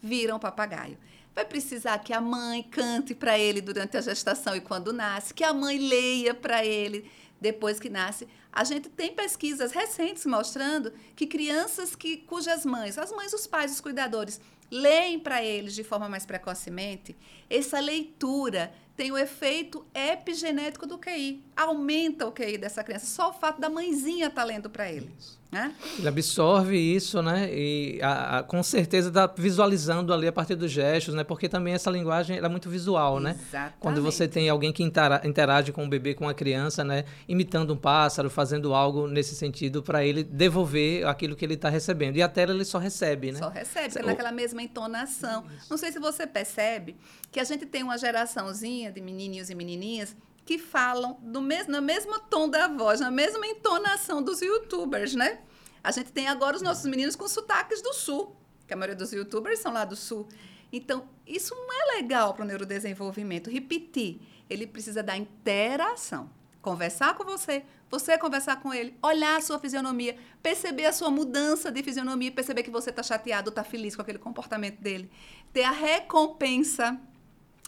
Vira 0.00 0.36
um 0.36 0.38
papagaio. 0.38 0.98
Vai 1.34 1.46
precisar 1.46 1.98
que 1.98 2.12
a 2.12 2.20
mãe 2.20 2.62
cante 2.62 3.14
para 3.14 3.36
ele 3.38 3.60
durante 3.60 3.96
a 3.96 4.00
gestação 4.00 4.54
e 4.54 4.60
quando 4.60 4.92
nasce, 4.92 5.34
que 5.34 5.42
a 5.42 5.52
mãe 5.52 5.78
leia 5.78 6.34
para 6.34 6.64
ele 6.64 7.10
depois 7.40 7.80
que 7.80 7.88
nasce. 7.88 8.28
A 8.52 8.62
gente 8.62 8.88
tem 8.90 9.12
pesquisas 9.12 9.72
recentes 9.72 10.24
mostrando 10.26 10.92
que 11.16 11.26
crianças 11.26 11.96
que 11.96 12.18
cujas 12.18 12.64
mães, 12.64 12.98
as 12.98 13.10
mães, 13.10 13.32
os 13.32 13.46
pais, 13.46 13.72
os 13.72 13.80
cuidadores, 13.80 14.40
leem 14.70 15.18
para 15.18 15.42
eles 15.42 15.74
de 15.74 15.82
forma 15.82 16.08
mais 16.08 16.24
precocemente, 16.26 17.16
essa 17.48 17.80
leitura 17.80 18.72
tem 18.96 19.10
o 19.10 19.18
efeito 19.18 19.84
epigenético 19.94 20.86
do 20.86 20.98
QI. 20.98 21.42
Aumenta 21.56 22.26
o 22.26 22.32
QI 22.32 22.58
dessa 22.58 22.84
criança. 22.84 23.06
Só 23.06 23.30
o 23.30 23.32
fato 23.32 23.60
da 23.60 23.68
mãezinha 23.68 24.28
estar 24.28 24.42
tá 24.42 24.46
lendo 24.46 24.70
para 24.70 24.90
ele. 24.90 25.12
Né? 25.50 25.72
Ele 25.98 26.08
absorve 26.08 26.76
isso, 26.76 27.22
né? 27.22 27.48
E 27.52 28.00
a, 28.02 28.38
a, 28.38 28.42
com 28.42 28.60
certeza 28.62 29.08
está 29.08 29.26
visualizando 29.26 30.12
ali 30.12 30.26
a 30.26 30.32
partir 30.32 30.56
dos 30.56 30.70
gestos, 30.70 31.14
né? 31.14 31.22
Porque 31.22 31.48
também 31.48 31.74
essa 31.74 31.90
linguagem 31.90 32.38
é 32.38 32.48
muito 32.48 32.68
visual, 32.68 33.20
né? 33.20 33.36
Exatamente. 33.40 33.76
Quando 33.78 34.02
você 34.02 34.26
tem 34.26 34.48
alguém 34.48 34.72
que 34.72 34.82
interage 34.82 35.70
com 35.70 35.84
o 35.84 35.88
bebê, 35.88 36.12
com 36.12 36.28
a 36.28 36.34
criança, 36.34 36.82
né? 36.82 37.04
Imitando 37.28 37.72
um 37.72 37.76
pássaro, 37.76 38.28
fazendo 38.28 38.74
algo 38.74 39.06
nesse 39.06 39.36
sentido 39.36 39.82
para 39.82 40.04
ele 40.04 40.24
devolver 40.24 41.06
aquilo 41.06 41.36
que 41.36 41.44
ele 41.44 41.54
está 41.54 41.68
recebendo. 41.68 42.16
E 42.16 42.22
a 42.22 42.28
tela 42.28 42.52
ele 42.52 42.64
só 42.64 42.78
recebe, 42.78 43.30
né? 43.30 43.38
Só 43.38 43.48
recebe, 43.48 44.02
naquela 44.04 44.32
mesma 44.32 44.62
entonação. 44.62 45.44
Não 45.70 45.76
sei 45.76 45.92
se 45.92 46.00
você 46.00 46.26
percebe 46.26 46.96
que 47.30 47.38
a 47.38 47.44
gente 47.44 47.64
tem 47.64 47.82
uma 47.82 47.96
geraçãozinha 47.96 48.90
de 48.90 49.00
menininhos 49.00 49.50
e 49.50 49.54
menininhas 49.54 50.16
que 50.44 50.58
falam 50.58 51.18
do 51.22 51.40
no 51.40 51.82
mesmo 51.82 52.18
tom 52.20 52.48
da 52.48 52.68
voz, 52.68 53.00
na 53.00 53.10
mesma 53.10 53.46
entonação 53.46 54.22
dos 54.22 54.40
youtubers, 54.42 55.14
né? 55.14 55.40
A 55.82 55.90
gente 55.90 56.12
tem 56.12 56.28
agora 56.28 56.56
os 56.56 56.62
nossos 56.62 56.84
meninos 56.86 57.16
com 57.16 57.26
sotaques 57.28 57.82
do 57.82 57.92
sul, 57.92 58.36
que 58.66 58.72
a 58.72 58.76
maioria 58.76 58.96
dos 58.96 59.12
youtubers 59.12 59.58
são 59.58 59.72
lá 59.72 59.84
do 59.84 59.96
sul. 59.96 60.28
Então, 60.72 61.08
isso 61.26 61.54
não 61.54 61.72
é 61.72 61.96
legal 61.96 62.34
para 62.34 62.42
o 62.42 62.46
neurodesenvolvimento. 62.46 63.50
Repetir, 63.50 64.20
ele 64.48 64.66
precisa 64.66 65.02
da 65.02 65.16
interação. 65.16 66.30
Conversar 66.60 67.14
com 67.14 67.24
você, 67.24 67.62
você 67.90 68.16
conversar 68.16 68.56
com 68.56 68.72
ele, 68.72 68.96
olhar 69.02 69.36
a 69.36 69.40
sua 69.42 69.58
fisionomia, 69.58 70.16
perceber 70.42 70.86
a 70.86 70.92
sua 70.92 71.10
mudança 71.10 71.70
de 71.70 71.82
fisionomia, 71.82 72.32
perceber 72.32 72.62
que 72.62 72.70
você 72.70 72.88
está 72.88 73.02
chateado, 73.02 73.50
está 73.50 73.62
feliz 73.62 73.94
com 73.94 74.00
aquele 74.00 74.18
comportamento 74.18 74.80
dele. 74.80 75.10
Ter 75.52 75.64
a 75.64 75.70
recompensa 75.70 76.98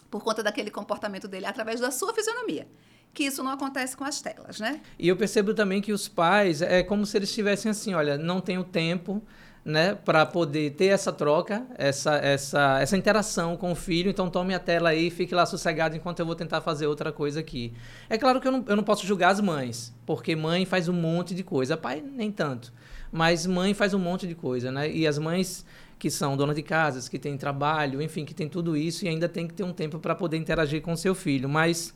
por 0.09 0.23
conta 0.23 0.41
daquele 0.41 0.71
comportamento 0.71 1.27
dele 1.27 1.45
através 1.45 1.79
da 1.79 1.91
sua 1.91 2.13
fisionomia. 2.13 2.67
Que 3.13 3.23
isso 3.23 3.43
não 3.43 3.51
acontece 3.51 3.95
com 3.97 4.03
as 4.03 4.21
telas, 4.21 4.59
né? 4.59 4.81
E 4.99 5.07
eu 5.07 5.15
percebo 5.15 5.53
também 5.53 5.81
que 5.81 5.91
os 5.91 6.07
pais, 6.07 6.61
é 6.61 6.83
como 6.83 7.05
se 7.05 7.17
eles 7.17 7.29
estivessem 7.29 7.71
assim: 7.71 7.93
olha, 7.93 8.17
não 8.17 8.39
tenho 8.39 8.63
tempo, 8.63 9.23
né, 9.67 9.95
para 9.95 10.25
poder 10.25 10.71
ter 10.75 10.85
essa 10.85 11.11
troca, 11.11 11.65
essa, 11.77 12.15
essa, 12.15 12.79
essa 12.79 12.95
interação 12.95 13.57
com 13.57 13.73
o 13.73 13.75
filho. 13.75 14.09
Então, 14.09 14.29
tome 14.29 14.53
a 14.55 14.59
tela 14.59 14.89
aí, 14.89 15.09
fique 15.09 15.35
lá 15.35 15.45
sossegado 15.45 15.93
enquanto 15.93 16.19
eu 16.19 16.25
vou 16.25 16.35
tentar 16.35 16.61
fazer 16.61 16.87
outra 16.87 17.11
coisa 17.11 17.41
aqui. 17.41 17.73
É 18.09 18.17
claro 18.17 18.39
que 18.39 18.47
eu 18.47 18.51
não, 18.51 18.63
eu 18.65 18.77
não 18.77 18.83
posso 18.83 19.05
julgar 19.05 19.31
as 19.31 19.41
mães, 19.41 19.93
porque 20.05 20.37
mãe 20.37 20.65
faz 20.65 20.87
um 20.87 20.93
monte 20.93 21.35
de 21.35 21.43
coisa, 21.43 21.75
pai 21.75 22.01
nem 22.01 22.31
tanto. 22.31 22.71
Mas 23.11 23.45
mãe 23.45 23.73
faz 23.73 23.93
um 23.93 23.99
monte 23.99 24.25
de 24.25 24.35
coisa, 24.35 24.71
né? 24.71 24.89
E 24.89 25.05
as 25.05 25.17
mães 25.17 25.65
que 25.99 26.09
são 26.09 26.37
donas 26.37 26.55
de 26.55 26.61
casas, 26.61 27.09
que 27.09 27.17
têm 27.17 27.37
trabalho, 27.37 28.01
enfim, 28.01 28.23
que 28.23 28.33
tem 28.33 28.47
tudo 28.47 28.77
isso 28.77 29.05
e 29.05 29.07
ainda 29.07 29.27
tem 29.27 29.47
que 29.47 29.53
ter 29.53 29.63
um 29.63 29.73
tempo 29.73 29.99
para 29.99 30.13
poder 30.13 30.37
interagir 30.37 30.81
com 30.81 30.95
seu 30.95 31.15
filho. 31.15 31.49
Mas 31.49 31.93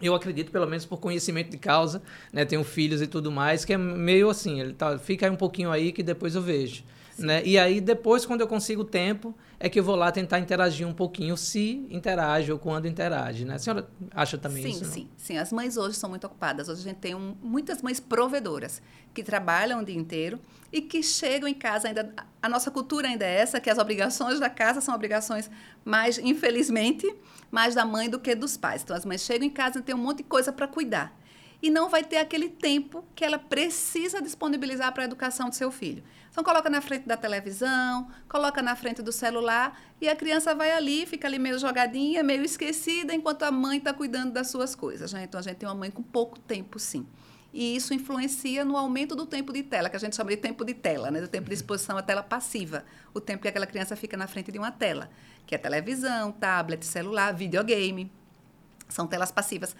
eu 0.00 0.14
acredito, 0.14 0.50
pelo 0.50 0.66
menos 0.66 0.84
por 0.84 0.98
conhecimento 0.98 1.50
de 1.50 1.58
causa, 1.58 2.02
né? 2.32 2.44
Tenho 2.44 2.64
filhos 2.64 3.00
e 3.02 3.06
tudo 3.06 3.30
mais, 3.30 3.64
que 3.64 3.72
é 3.72 3.78
meio 3.78 4.28
assim, 4.30 4.60
ele 4.60 4.72
tá, 4.72 4.98
fica 4.98 5.26
aí 5.26 5.32
um 5.32 5.36
pouquinho 5.36 5.70
aí 5.70 5.92
que 5.92 6.02
depois 6.02 6.34
eu 6.34 6.42
vejo. 6.42 6.82
Né? 7.18 7.42
E 7.44 7.58
aí, 7.58 7.80
depois, 7.80 8.26
quando 8.26 8.40
eu 8.40 8.48
consigo 8.48 8.84
tempo, 8.84 9.34
é 9.58 9.68
que 9.68 9.78
eu 9.78 9.84
vou 9.84 9.94
lá 9.94 10.10
tentar 10.10 10.40
interagir 10.40 10.86
um 10.86 10.92
pouquinho, 10.92 11.36
se 11.36 11.86
interage 11.90 12.50
ou 12.50 12.58
quando 12.58 12.86
interage. 12.86 13.44
Né? 13.44 13.54
A 13.54 13.58
senhora 13.58 13.88
acha 14.10 14.36
também 14.36 14.62
sim, 14.62 14.70
isso? 14.70 14.84
Sim, 14.84 14.90
sim. 14.90 15.08
Sim, 15.16 15.38
as 15.38 15.52
mães 15.52 15.76
hoje 15.76 15.96
são 15.96 16.10
muito 16.10 16.26
ocupadas. 16.26 16.68
Hoje 16.68 16.80
a 16.80 16.84
gente 16.84 16.98
tem 16.98 17.14
um, 17.14 17.36
muitas 17.42 17.80
mães 17.82 18.00
provedoras 18.00 18.82
que 19.12 19.22
trabalham 19.22 19.80
o 19.80 19.84
dia 19.84 19.96
inteiro 19.96 20.40
e 20.72 20.82
que 20.82 21.02
chegam 21.02 21.48
em 21.48 21.54
casa 21.54 21.88
ainda. 21.88 22.12
A 22.42 22.48
nossa 22.48 22.70
cultura 22.70 23.08
ainda 23.08 23.24
é 23.24 23.36
essa, 23.36 23.60
que 23.60 23.70
as 23.70 23.78
obrigações 23.78 24.40
da 24.40 24.50
casa 24.50 24.80
são 24.80 24.94
obrigações 24.94 25.48
mais, 25.84 26.18
infelizmente, 26.18 27.14
mais 27.50 27.74
da 27.74 27.84
mãe 27.84 28.10
do 28.10 28.18
que 28.18 28.34
dos 28.34 28.56
pais. 28.56 28.82
Então, 28.82 28.96
as 28.96 29.04
mães 29.04 29.20
chegam 29.22 29.46
em 29.46 29.50
casa 29.50 29.78
e 29.78 29.82
têm 29.82 29.94
um 29.94 29.98
monte 29.98 30.18
de 30.18 30.24
coisa 30.24 30.52
para 30.52 30.66
cuidar. 30.66 31.16
E 31.62 31.70
não 31.70 31.88
vai 31.88 32.04
ter 32.04 32.18
aquele 32.18 32.48
tempo 32.48 33.04
que 33.14 33.24
ela 33.24 33.38
precisa 33.38 34.20
disponibilizar 34.20 34.92
para 34.92 35.04
a 35.04 35.06
educação 35.06 35.48
do 35.48 35.54
seu 35.54 35.70
filho. 35.70 36.02
Então, 36.34 36.42
coloca 36.42 36.68
na 36.68 36.80
frente 36.80 37.06
da 37.06 37.16
televisão, 37.16 38.08
coloca 38.28 38.60
na 38.60 38.74
frente 38.74 39.00
do 39.00 39.12
celular 39.12 39.80
e 40.00 40.08
a 40.08 40.16
criança 40.16 40.52
vai 40.52 40.72
ali, 40.72 41.06
fica 41.06 41.28
ali 41.28 41.38
meio 41.38 41.56
jogadinha, 41.60 42.24
meio 42.24 42.42
esquecida, 42.42 43.14
enquanto 43.14 43.44
a 43.44 43.52
mãe 43.52 43.78
está 43.78 43.94
cuidando 43.94 44.32
das 44.32 44.48
suas 44.48 44.74
coisas. 44.74 45.12
Né? 45.12 45.22
Então, 45.22 45.38
a 45.38 45.42
gente 45.44 45.58
tem 45.58 45.68
uma 45.68 45.76
mãe 45.76 45.92
com 45.92 46.02
pouco 46.02 46.36
tempo, 46.40 46.76
sim. 46.76 47.06
E 47.52 47.76
isso 47.76 47.94
influencia 47.94 48.64
no 48.64 48.76
aumento 48.76 49.14
do 49.14 49.26
tempo 49.26 49.52
de 49.52 49.62
tela, 49.62 49.88
que 49.88 49.94
a 49.94 49.98
gente 50.00 50.16
chama 50.16 50.30
de 50.30 50.36
tempo 50.38 50.64
de 50.64 50.74
tela, 50.74 51.08
né? 51.08 51.20
do 51.20 51.28
tempo 51.28 51.46
de 51.46 51.54
exposição 51.54 51.96
à 51.96 52.02
tela 52.02 52.20
passiva, 52.20 52.84
o 53.14 53.20
tempo 53.20 53.42
que 53.42 53.48
aquela 53.48 53.64
criança 53.64 53.94
fica 53.94 54.16
na 54.16 54.26
frente 54.26 54.50
de 54.50 54.58
uma 54.58 54.72
tela, 54.72 55.08
que 55.46 55.54
é 55.54 55.58
televisão, 55.58 56.32
tablet, 56.32 56.84
celular, 56.84 57.32
videogame. 57.32 58.10
São 58.88 59.06
telas 59.06 59.30
passivas 59.30 59.76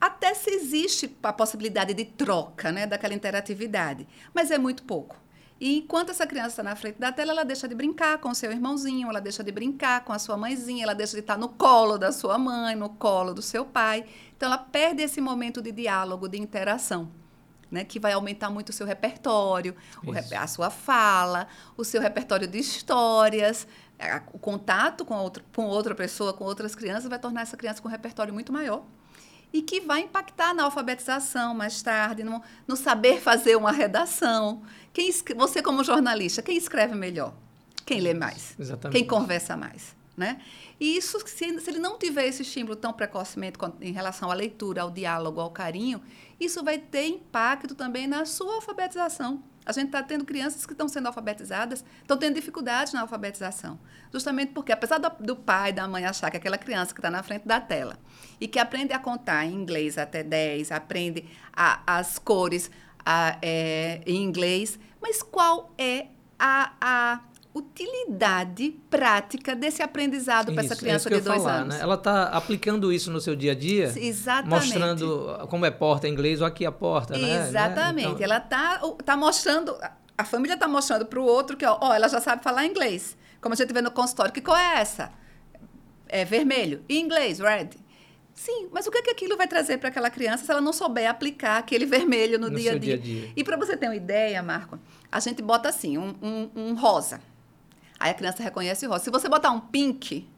até 0.00 0.32
se 0.32 0.50
existe 0.50 1.16
a 1.22 1.32
possibilidade 1.32 1.92
de 1.92 2.04
troca, 2.04 2.70
né, 2.70 2.86
daquela 2.86 3.14
interatividade, 3.14 4.06
mas 4.32 4.50
é 4.50 4.58
muito 4.58 4.84
pouco. 4.84 5.16
E 5.60 5.78
enquanto 5.78 6.10
essa 6.10 6.26
criança 6.26 6.50
está 6.50 6.62
na 6.62 6.76
frente 6.76 6.98
da 6.98 7.10
tela, 7.10 7.32
ela 7.32 7.44
deixa 7.44 7.66
de 7.66 7.74
brincar 7.74 8.18
com 8.18 8.30
o 8.30 8.34
seu 8.34 8.52
irmãozinho, 8.52 9.08
ela 9.08 9.20
deixa 9.20 9.42
de 9.42 9.50
brincar 9.50 10.04
com 10.04 10.12
a 10.12 10.18
sua 10.18 10.36
mãezinha, 10.36 10.84
ela 10.84 10.94
deixa 10.94 11.14
de 11.14 11.20
estar 11.20 11.36
no 11.36 11.48
colo 11.48 11.98
da 11.98 12.12
sua 12.12 12.38
mãe, 12.38 12.76
no 12.76 12.90
colo 12.90 13.34
do 13.34 13.42
seu 13.42 13.64
pai. 13.64 14.04
Então, 14.36 14.46
ela 14.46 14.58
perde 14.58 15.02
esse 15.02 15.20
momento 15.20 15.60
de 15.60 15.72
diálogo, 15.72 16.28
de 16.28 16.38
interação. 16.38 17.10
Né, 17.70 17.84
que 17.84 18.00
vai 18.00 18.14
aumentar 18.14 18.48
muito 18.48 18.70
o 18.70 18.72
seu 18.72 18.86
repertório, 18.86 19.76
o, 20.02 20.10
a 20.34 20.46
sua 20.46 20.70
fala, 20.70 21.46
o 21.76 21.84
seu 21.84 22.00
repertório 22.00 22.48
de 22.48 22.58
histórias, 22.58 23.68
o 24.32 24.38
contato 24.38 25.04
com, 25.04 25.14
outro, 25.16 25.44
com 25.54 25.66
outra 25.66 25.94
pessoa, 25.94 26.32
com 26.32 26.44
outras 26.44 26.74
crianças, 26.74 27.10
vai 27.10 27.18
tornar 27.18 27.42
essa 27.42 27.58
criança 27.58 27.82
com 27.82 27.88
um 27.88 27.90
repertório 27.90 28.32
muito 28.32 28.54
maior 28.54 28.86
e 29.52 29.62
que 29.62 29.80
vai 29.80 30.02
impactar 30.02 30.54
na 30.54 30.64
alfabetização 30.64 31.54
mais 31.54 31.80
tarde, 31.82 32.22
no, 32.22 32.42
no 32.66 32.76
saber 32.76 33.20
fazer 33.20 33.56
uma 33.56 33.72
redação. 33.72 34.62
Quem, 34.92 35.10
você, 35.36 35.62
como 35.62 35.82
jornalista, 35.82 36.42
quem 36.42 36.56
escreve 36.56 36.94
melhor? 36.94 37.34
Quem 37.86 38.00
lê 38.00 38.12
mais? 38.12 38.54
Exatamente. 38.58 38.98
Quem 38.98 39.06
conversa 39.06 39.56
mais? 39.56 39.96
Né? 40.16 40.40
E 40.80 40.96
isso, 40.96 41.18
se, 41.26 41.60
se 41.60 41.70
ele 41.70 41.78
não 41.78 41.98
tiver 41.98 42.26
esse 42.26 42.42
estímulo 42.42 42.76
tão 42.76 42.92
precocemente 42.92 43.56
em 43.80 43.92
relação 43.92 44.30
à 44.30 44.34
leitura, 44.34 44.82
ao 44.82 44.90
diálogo, 44.90 45.40
ao 45.40 45.50
carinho, 45.50 46.02
isso 46.40 46.62
vai 46.62 46.78
ter 46.78 47.06
impacto 47.06 47.74
também 47.74 48.06
na 48.06 48.24
sua 48.24 48.56
alfabetização. 48.56 49.42
A 49.68 49.72
gente 49.72 49.88
está 49.88 50.02
tendo 50.02 50.24
crianças 50.24 50.64
que 50.64 50.72
estão 50.72 50.88
sendo 50.88 51.08
alfabetizadas, 51.08 51.84
estão 52.00 52.16
tendo 52.16 52.36
dificuldades 52.36 52.94
na 52.94 53.02
alfabetização. 53.02 53.78
Justamente 54.10 54.52
porque, 54.52 54.72
apesar 54.72 54.96
do, 54.96 55.10
do 55.20 55.36
pai, 55.36 55.74
da 55.74 55.86
mãe 55.86 56.06
achar 56.06 56.30
que 56.30 56.38
aquela 56.38 56.56
criança 56.56 56.94
que 56.94 57.00
está 57.00 57.10
na 57.10 57.22
frente 57.22 57.46
da 57.46 57.60
tela 57.60 57.98
e 58.40 58.48
que 58.48 58.58
aprende 58.58 58.94
a 58.94 58.98
contar 58.98 59.44
em 59.44 59.52
inglês 59.52 59.98
até 59.98 60.22
10, 60.22 60.72
aprende 60.72 61.28
a, 61.52 61.82
as 61.86 62.18
cores 62.18 62.70
a, 63.04 63.36
é, 63.42 64.00
em 64.06 64.22
inglês, 64.24 64.78
mas 65.02 65.22
qual 65.22 65.74
é 65.76 66.06
a, 66.38 66.72
a 66.80 67.20
utilidade 67.54 68.70
prática 68.90 69.54
desse 69.54 69.82
aprendizado 69.82 70.52
para 70.52 70.62
essa 70.64 70.76
criança 70.76 71.08
é 71.08 71.14
de 71.16 71.20
dois 71.20 71.42
falar, 71.42 71.56
anos. 71.60 71.74
Né? 71.74 71.82
Ela 71.82 71.94
está 71.94 72.24
aplicando 72.24 72.92
isso 72.92 73.10
no 73.10 73.20
seu 73.20 73.34
dia 73.34 73.52
a 73.52 73.54
dia? 73.54 73.92
Exatamente. 73.96 74.50
Mostrando 74.50 75.46
como 75.48 75.66
é 75.66 75.70
porta 75.70 76.06
em 76.06 76.12
inglês 76.12 76.40
ou 76.40 76.46
aqui 76.46 76.64
a 76.64 76.72
porta, 76.72 77.16
né? 77.16 77.48
Exatamente. 77.48 78.08
Então... 78.08 78.22
Ela 78.22 78.38
está 78.38 78.78
tá 79.04 79.16
mostrando, 79.16 79.76
a 80.16 80.24
família 80.24 80.54
está 80.54 80.68
mostrando 80.68 81.06
para 81.06 81.18
o 81.18 81.24
outro 81.24 81.56
que, 81.56 81.64
ó, 81.64 81.78
ó, 81.80 81.94
ela 81.94 82.08
já 82.08 82.20
sabe 82.20 82.42
falar 82.42 82.66
inglês. 82.66 83.16
Como 83.40 83.52
a 83.52 83.56
gente 83.56 83.72
vê 83.72 83.80
no 83.80 83.90
consultório. 83.90 84.32
Que 84.32 84.40
cor 84.40 84.58
é 84.58 84.80
essa? 84.80 85.12
É 86.08 86.24
vermelho. 86.24 86.82
E 86.88 86.98
inglês, 86.98 87.38
red. 87.38 87.70
Sim, 88.34 88.68
mas 88.70 88.86
o 88.86 88.90
que, 88.90 88.98
é 88.98 89.02
que 89.02 89.10
aquilo 89.10 89.36
vai 89.36 89.48
trazer 89.48 89.78
para 89.78 89.88
aquela 89.88 90.10
criança 90.10 90.44
se 90.44 90.50
ela 90.50 90.60
não 90.60 90.72
souber 90.72 91.10
aplicar 91.10 91.58
aquele 91.58 91.84
vermelho 91.86 92.38
no, 92.38 92.48
no 92.48 92.56
dia, 92.56 92.72
a 92.72 92.78
dia. 92.78 92.96
dia, 92.96 93.18
a 93.18 93.20
dia? 93.22 93.32
E 93.36 93.42
para 93.42 93.56
você 93.56 93.76
ter 93.76 93.86
uma 93.86 93.96
ideia, 93.96 94.40
Marco, 94.42 94.78
a 95.10 95.18
gente 95.18 95.42
bota 95.42 95.68
assim, 95.68 95.98
um, 95.98 96.14
um, 96.22 96.50
um 96.54 96.74
rosa. 96.74 97.20
Aí 97.98 98.10
a 98.10 98.14
criança 98.14 98.42
reconhece 98.42 98.86
o 98.86 98.90
rosa. 98.90 99.04
Se 99.04 99.10
você 99.10 99.28
botar 99.28 99.50
um 99.50 99.60
pink, 99.60 100.28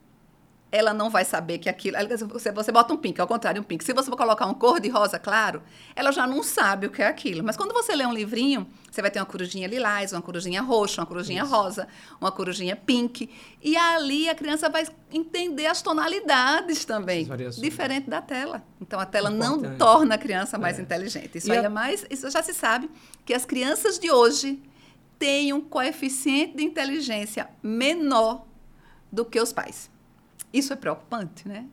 ela 0.72 0.94
não 0.94 1.10
vai 1.10 1.24
saber 1.24 1.58
que 1.58 1.68
aquilo. 1.68 1.96
Você, 2.28 2.52
você 2.52 2.70
bota 2.70 2.94
um 2.94 2.96
pink, 2.96 3.20
ao 3.20 3.26
contrário, 3.26 3.60
um 3.60 3.64
pink. 3.64 3.84
Se 3.84 3.92
você 3.92 4.10
colocar 4.10 4.46
um 4.46 4.54
cor 4.54 4.80
de 4.80 4.88
rosa 4.88 5.18
claro, 5.18 5.62
ela 5.96 6.12
já 6.12 6.26
não 6.26 6.42
sabe 6.42 6.86
o 6.86 6.90
que 6.90 7.02
é 7.02 7.06
aquilo. 7.06 7.42
Mas 7.42 7.56
quando 7.56 7.72
você 7.72 7.94
lê 7.94 8.06
um 8.06 8.12
livrinho, 8.12 8.66
você 8.90 9.02
vai 9.02 9.10
ter 9.10 9.18
uma 9.18 9.26
corujinha 9.26 9.66
lilás, 9.66 10.12
uma 10.12 10.22
corujinha 10.22 10.62
roxa, 10.62 11.00
uma 11.00 11.06
corujinha 11.06 11.42
Isso. 11.42 11.52
rosa, 11.52 11.88
uma 12.20 12.30
corujinha 12.30 12.76
pink. 12.76 13.28
E 13.60 13.76
ali 13.76 14.28
a 14.28 14.34
criança 14.34 14.68
vai 14.68 14.86
entender 15.12 15.66
as 15.66 15.82
tonalidades 15.82 16.84
também. 16.84 17.28
Diferente 17.60 18.08
da 18.08 18.22
tela. 18.22 18.62
Então 18.80 19.00
a 19.00 19.06
tela 19.06 19.30
Importante. 19.30 19.62
não 19.62 19.76
torna 19.76 20.14
a 20.14 20.18
criança 20.18 20.56
mais 20.56 20.78
é. 20.78 20.82
inteligente. 20.82 21.38
Isso 21.38 21.48
e 21.48 21.56
a... 21.56 21.62
é 21.62 21.68
mais. 21.68 22.06
Isso 22.08 22.30
já 22.30 22.42
se 22.42 22.54
sabe 22.54 22.88
que 23.24 23.34
as 23.34 23.44
crianças 23.44 23.98
de 23.98 24.10
hoje 24.10 24.62
têm 25.20 25.52
um 25.52 25.60
coeficiente 25.60 26.56
de 26.56 26.64
inteligência 26.64 27.50
menor 27.62 28.46
do 29.12 29.22
que 29.22 29.38
os 29.38 29.52
pais. 29.52 29.90
Isso 30.50 30.72
é 30.72 30.76
preocupante, 30.76 31.46
né? 31.46 31.66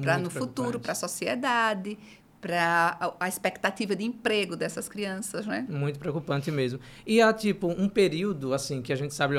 Para 0.00 0.18
no 0.18 0.30
futuro, 0.30 0.80
para 0.80 0.92
a 0.92 0.94
sociedade, 0.94 1.96
para 2.40 3.14
a, 3.20 3.28
expectativa 3.28 3.94
de 3.94 4.02
emprego 4.02 4.56
dessas 4.56 4.88
crianças, 4.88 5.46
né? 5.46 5.66
Muito 5.68 5.98
preocupante 5.98 6.50
mesmo. 6.50 6.80
E 7.06 7.20
há, 7.20 7.32
tipo, 7.32 7.68
um 7.68 7.88
período, 7.88 8.54
assim, 8.54 8.80
que 8.80 8.92
a 8.92 8.96
gente 8.96 9.14
sabe, 9.14 9.36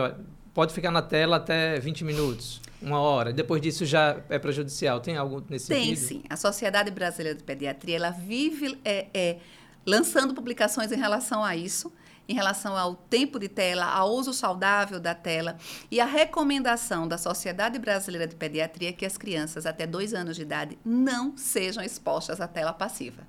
pode 0.54 0.72
ficar 0.72 0.92
na 0.92 1.02
tela 1.02 1.38
até 1.38 1.80
20 1.80 2.06
minutos, 2.06 2.62
uma 2.80 3.00
hora. 3.00 3.34
Depois 3.34 3.60
disso 3.60 3.86
já 3.86 4.22
é 4.30 4.38
prejudicial. 4.38 5.00
Tem 5.00 5.18
algo 5.18 5.44
nesse 5.50 5.68
Tem, 5.68 5.96
sentido? 5.96 6.08
Tem, 6.08 6.20
sim. 6.20 6.24
A 6.30 6.38
Sociedade 6.38 6.92
Brasileira 6.92 7.36
de 7.36 7.44
Pediatria, 7.44 7.96
ela 7.96 8.12
vive 8.12 8.80
é, 8.86 9.08
é, 9.14 9.38
lançando 9.86 10.34
publicações 10.34 10.92
em 10.92 10.98
relação 10.98 11.44
a 11.44 11.56
isso 11.56 11.92
em 12.28 12.34
relação 12.34 12.76
ao 12.76 12.96
tempo 12.96 13.40
de 13.40 13.48
tela, 13.48 13.86
ao 13.86 14.12
uso 14.12 14.34
saudável 14.34 15.00
da 15.00 15.16
tela 15.16 15.58
e 15.90 16.02
a 16.02 16.06
recomendação 16.06 17.08
da 17.08 17.18
Sociedade 17.18 17.80
Brasileira 17.80 18.28
de 18.28 18.36
Pediatria 18.36 18.92
que 18.92 19.06
as 19.06 19.18
crianças 19.18 19.66
até 19.66 19.88
dois 19.88 20.14
anos 20.14 20.36
de 20.36 20.42
idade 20.42 20.78
não 20.84 21.38
sejam 21.38 21.84
expostas 21.84 22.42
à 22.42 22.48
tela 22.48 22.74
passiva. 22.74 23.26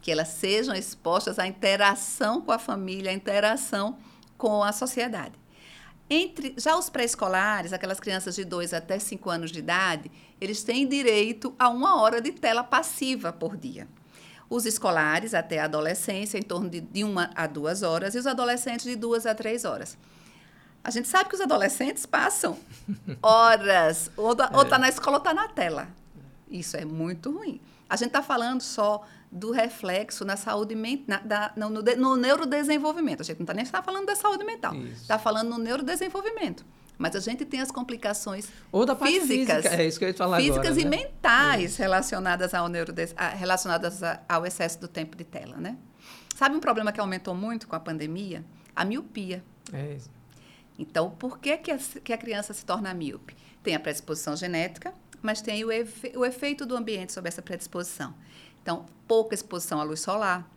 Que 0.00 0.10
elas 0.10 0.28
sejam 0.28 0.74
expostas 0.74 1.38
à 1.38 1.46
interação 1.46 2.40
com 2.40 2.52
a 2.52 2.58
família, 2.58 3.10
à 3.10 3.14
interação 3.14 3.98
com 4.38 4.62
a 4.62 4.72
sociedade. 4.72 5.34
Entre 6.08 6.54
já 6.58 6.76
os 6.76 6.90
pré-escolares, 6.90 7.72
aquelas 7.72 8.00
crianças 8.00 8.34
de 8.34 8.44
2 8.44 8.74
até 8.74 8.98
5 8.98 9.30
anos 9.30 9.52
de 9.52 9.60
idade, 9.60 10.10
eles 10.40 10.62
têm 10.64 10.86
direito 10.86 11.54
a 11.58 11.68
uma 11.68 12.00
hora 12.00 12.20
de 12.20 12.32
tela 12.32 12.64
passiva 12.64 13.32
por 13.32 13.56
dia 13.56 13.86
os 14.52 14.66
escolares 14.66 15.32
até 15.32 15.60
a 15.60 15.64
adolescência, 15.64 16.36
em 16.36 16.42
torno 16.42 16.68
de, 16.68 16.82
de 16.82 17.02
uma 17.02 17.30
a 17.34 17.46
duas 17.46 17.82
horas, 17.82 18.14
e 18.14 18.18
os 18.18 18.26
adolescentes 18.26 18.84
de 18.84 18.94
duas 18.94 19.24
a 19.24 19.34
três 19.34 19.64
horas. 19.64 19.96
A 20.84 20.90
gente 20.90 21.08
sabe 21.08 21.30
que 21.30 21.34
os 21.34 21.40
adolescentes 21.40 22.04
passam 22.04 22.58
horas, 23.22 24.10
ou 24.14 24.32
está 24.32 24.50
é. 24.52 24.64
tá 24.64 24.78
na 24.78 24.90
escola 24.90 25.16
ou 25.16 25.22
está 25.22 25.32
na 25.32 25.48
tela. 25.48 25.88
Isso 26.50 26.76
é 26.76 26.84
muito 26.84 27.32
ruim. 27.32 27.62
A 27.88 27.96
gente 27.96 28.08
está 28.08 28.22
falando 28.22 28.60
só 28.60 29.02
do 29.30 29.52
reflexo 29.52 30.22
na 30.22 30.36
saúde 30.36 30.74
mental, 30.74 31.20
no, 31.56 31.70
no, 31.70 31.82
no, 31.82 32.16
neurodesenvolvimento. 32.16 33.22
A 33.22 33.24
gente 33.24 33.38
não 33.38 33.44
está 33.44 33.54
nem 33.54 33.64
tá 33.64 33.82
falando 33.82 34.04
da 34.04 34.14
saúde 34.14 34.44
mental. 34.44 34.74
Está 34.74 35.18
falando 35.18 35.48
no 35.48 35.58
neurodesenvolvimento. 35.58 36.62
Mas 36.98 37.16
a 37.16 37.20
gente 37.20 37.44
tem 37.44 37.60
as 37.60 37.70
complicações 37.70 38.48
Ou 38.70 38.86
da 38.86 38.94
físicas, 38.94 39.62
física, 39.62 39.82
é 39.82 39.86
isso 39.86 39.98
que 39.98 40.04
eu 40.04 40.08
ia 40.08 40.14
falar 40.14 40.36
físicas 40.38 40.78
agora, 40.78 40.80
e 40.80 40.84
né? 40.84 40.90
mentais 40.90 41.72
isso. 41.72 41.82
relacionadas 41.82 42.54
ao 42.54 42.68
neurodes, 42.68 43.14
relacionadas 43.36 44.00
ao 44.28 44.46
excesso 44.46 44.80
do 44.80 44.86
tempo 44.88 45.16
de 45.16 45.24
tela, 45.24 45.56
né? 45.56 45.76
Sabe 46.36 46.56
um 46.56 46.60
problema 46.60 46.92
que 46.92 47.00
aumentou 47.00 47.34
muito 47.34 47.66
com 47.66 47.76
a 47.76 47.80
pandemia? 47.80 48.44
A 48.74 48.84
miopia. 48.84 49.42
É 49.72 49.94
isso. 49.94 50.10
Então, 50.78 51.10
por 51.10 51.38
que, 51.38 51.56
que, 51.58 51.70
a, 51.70 51.78
que 51.78 52.12
a 52.12 52.18
criança 52.18 52.52
se 52.52 52.64
torna 52.64 52.92
míope? 52.94 53.36
Tem 53.62 53.74
a 53.74 53.80
predisposição 53.80 54.34
genética, 54.36 54.92
mas 55.20 55.40
tem 55.40 55.64
o, 55.64 55.70
efe, 55.70 56.12
o 56.16 56.24
efeito 56.24 56.66
do 56.66 56.76
ambiente 56.76 57.12
sobre 57.12 57.28
essa 57.28 57.42
predisposição. 57.42 58.14
Então, 58.62 58.86
pouca 59.06 59.34
exposição 59.34 59.80
à 59.80 59.84
luz 59.84 60.00
solar, 60.00 60.48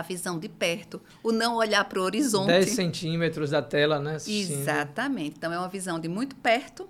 a 0.00 0.02
visão 0.02 0.38
de 0.38 0.48
perto, 0.48 1.00
o 1.22 1.30
não 1.30 1.56
olhar 1.56 1.84
para 1.84 2.00
o 2.00 2.02
horizonte. 2.02 2.48
10 2.48 2.70
centímetros 2.70 3.50
da 3.50 3.62
tela, 3.62 4.00
né? 4.00 4.16
Assistindo. 4.16 4.60
Exatamente. 4.60 5.36
Então, 5.36 5.52
é 5.52 5.58
uma 5.58 5.68
visão 5.68 5.98
de 5.98 6.08
muito 6.08 6.34
perto, 6.36 6.88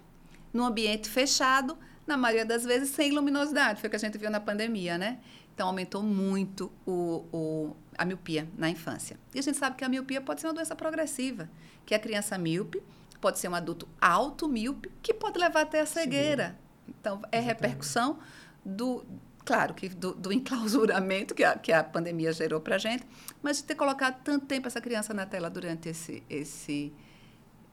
num 0.53 0.65
ambiente 0.65 1.09
fechado, 1.09 1.77
na 2.07 2.17
maioria 2.17 2.45
das 2.45 2.65
vezes 2.65 2.91
sem 2.91 3.13
luminosidade. 3.13 3.81
Foi 3.81 3.89
o 3.89 3.91
que 3.91 3.97
a 3.97 4.01
gente 4.01 4.17
viu 4.19 4.31
na 4.31 4.41
pandemia, 4.41 4.97
né? 4.97 5.19
Então, 5.55 5.69
aumentou 5.69 6.03
muito 6.03 6.73
o, 6.87 7.25
o, 7.33 7.77
a 7.99 8.05
miopia 8.05 8.49
na 8.57 8.71
infância. 8.71 9.19
E 9.35 9.39
a 9.39 9.43
gente 9.43 9.59
sabe 9.59 9.77
que 9.77 9.85
a 9.85 9.89
miopia 9.89 10.21
pode 10.21 10.41
ser 10.41 10.47
uma 10.47 10.55
doença 10.55 10.75
progressiva, 10.75 11.51
que 11.85 11.95
a 11.95 11.99
criança 11.99 12.39
míope 12.39 12.83
pode 13.21 13.39
ser 13.39 13.49
um 13.49 13.55
adulto 13.55 13.87
alto 14.01 14.49
míope, 14.49 14.91
que 15.03 15.13
pode 15.13 15.39
levar 15.39 15.63
até 15.63 15.81
a 15.81 15.87
cegueira. 15.87 16.57
Sim. 16.87 16.95
Então, 16.99 17.17
é 17.31 17.39
Exatamente. 17.39 17.47
repercussão 17.47 18.19
do, 18.65 19.05
claro, 19.51 19.75
que 19.75 19.89
do, 19.89 20.15
do 20.15 20.33
enclausuramento 20.33 21.35
que 21.35 21.43
a, 21.43 21.59
que 21.59 21.73
a 21.73 21.83
pandemia 21.83 22.33
gerou 22.33 22.61
para 22.61 22.77
a 22.77 22.79
gente, 22.79 23.05
mas 23.43 23.57
de 23.57 23.65
ter 23.65 23.75
colocado 23.75 24.23
tanto 24.23 24.47
tempo 24.47 24.69
essa 24.69 24.81
criança 24.81 25.13
na 25.13 25.27
tela 25.27 25.51
durante 25.51 25.89
esse, 25.89 26.23
esse, 26.31 26.93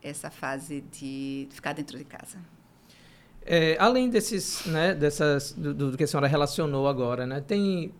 essa 0.01 0.31
fase 0.31 0.81
de 0.91 1.47
ficar 1.51 1.73
dentro 1.73 1.95
de 1.95 2.03
casa. 2.03 2.39
É, 3.45 3.77
além 3.79 4.09
desses, 4.09 4.65
né, 4.65 4.95
dessas, 4.95 5.51
do, 5.51 5.71
do, 5.71 5.95
que 5.95 6.03
a 6.03 6.07
senhora 6.07 6.25
relacionou 6.25 6.87
agora, 6.87 7.27
né, 7.27 7.41
tem 7.41 7.93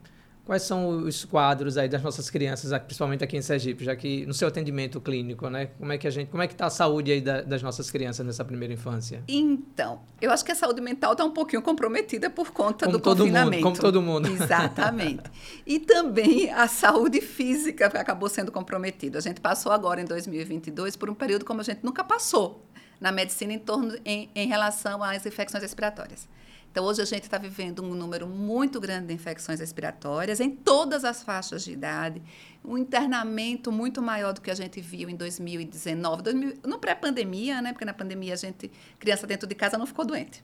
Quais 0.48 0.64
são 0.64 1.00
os 1.04 1.26
quadros 1.26 1.78
aí 1.78 1.90
das 1.90 2.02
nossas 2.02 2.30
crianças, 2.30 2.72
principalmente 2.84 3.22
aqui 3.22 3.36
em 3.36 3.42
Sergipe, 3.42 3.84
já 3.84 3.94
que 3.98 4.26
no 4.26 4.34
seu 4.34 4.48
atendimento 4.48 5.02
clínico, 5.02 5.50
né? 5.50 5.72
Como 5.78 5.92
é 5.92 5.98
que 5.98 6.08
a 6.08 6.10
gente, 6.10 6.32
como 6.32 6.42
é 6.42 6.48
que 6.48 6.54
está 6.54 6.68
a 6.68 6.70
saúde 6.70 7.12
aí 7.12 7.20
da, 7.20 7.42
das 7.42 7.62
nossas 7.62 7.92
crianças 7.92 8.26
nessa 8.26 8.46
primeira 8.46 8.74
infância? 8.74 9.22
Então, 9.28 10.00
eu 10.22 10.32
acho 10.32 10.46
que 10.46 10.52
a 10.54 10.56
saúde 10.56 10.80
mental 10.80 11.12
está 11.12 11.26
um 11.26 11.32
pouquinho 11.32 11.62
comprometida 11.62 12.30
por 12.30 12.52
conta 12.52 12.86
como 12.86 12.98
do 12.98 13.04
confinamento. 13.04 13.56
Mundo, 13.58 13.64
como 13.64 13.76
todo 13.76 14.02
mundo. 14.02 14.30
Exatamente. 14.32 15.24
e 15.68 15.80
também 15.82 16.50
a 16.50 16.66
saúde 16.70 17.20
física 17.20 17.88
acabou 17.88 18.30
sendo 18.30 18.50
comprometida. 18.50 19.18
A 19.18 19.22
gente 19.22 19.42
passou 19.42 19.74
agora 19.74 20.00
em 20.00 20.06
2022 20.06 20.96
por 20.96 21.10
um 21.10 21.14
período 21.14 21.44
como 21.44 21.60
a 21.60 21.64
gente 21.66 21.82
nunca 21.84 22.06
passou 22.06 22.64
na 23.02 23.12
medicina 23.12 23.52
em 23.52 23.60
torno 23.60 23.98
em, 24.06 24.30
em 24.34 24.48
relação 24.48 25.04
às 25.04 25.26
infecções 25.26 25.62
respiratórias. 25.62 26.26
Então, 26.72 26.86
hoje 26.86 27.02
a 27.02 27.06
gente 27.06 27.24
está 27.24 27.38
vivendo 27.38 27.84
um 27.84 27.96
número 27.96 28.28
muito 28.28 28.80
grande 28.80 29.08
de 29.08 29.14
infecções 29.14 29.60
respiratórias 29.60 30.40
em 30.40 30.50
todas 30.50 31.04
as 31.04 31.24
faixas 31.24 31.64
de 31.64 31.72
idade, 31.72 32.22
um 32.64 32.78
internamento 32.78 33.72
muito 33.72 34.02
maior 34.02 34.34
do 34.34 34.42
que 34.42 34.52
a 34.52 34.56
gente 34.56 34.80
viu 34.80 35.10
em 35.10 35.16
2019, 35.16 36.22
2000, 36.22 36.54
no 36.66 36.78
pré-pandemia, 36.78 37.62
né? 37.62 37.74
Porque 37.74 37.86
na 37.86 37.94
pandemia 37.94 38.34
a 38.34 38.38
gente, 38.38 38.72
criança 39.00 39.26
dentro 39.26 39.48
de 39.48 39.56
casa 39.56 39.78
não 39.78 39.88
ficou 39.88 40.06
doente. 40.06 40.44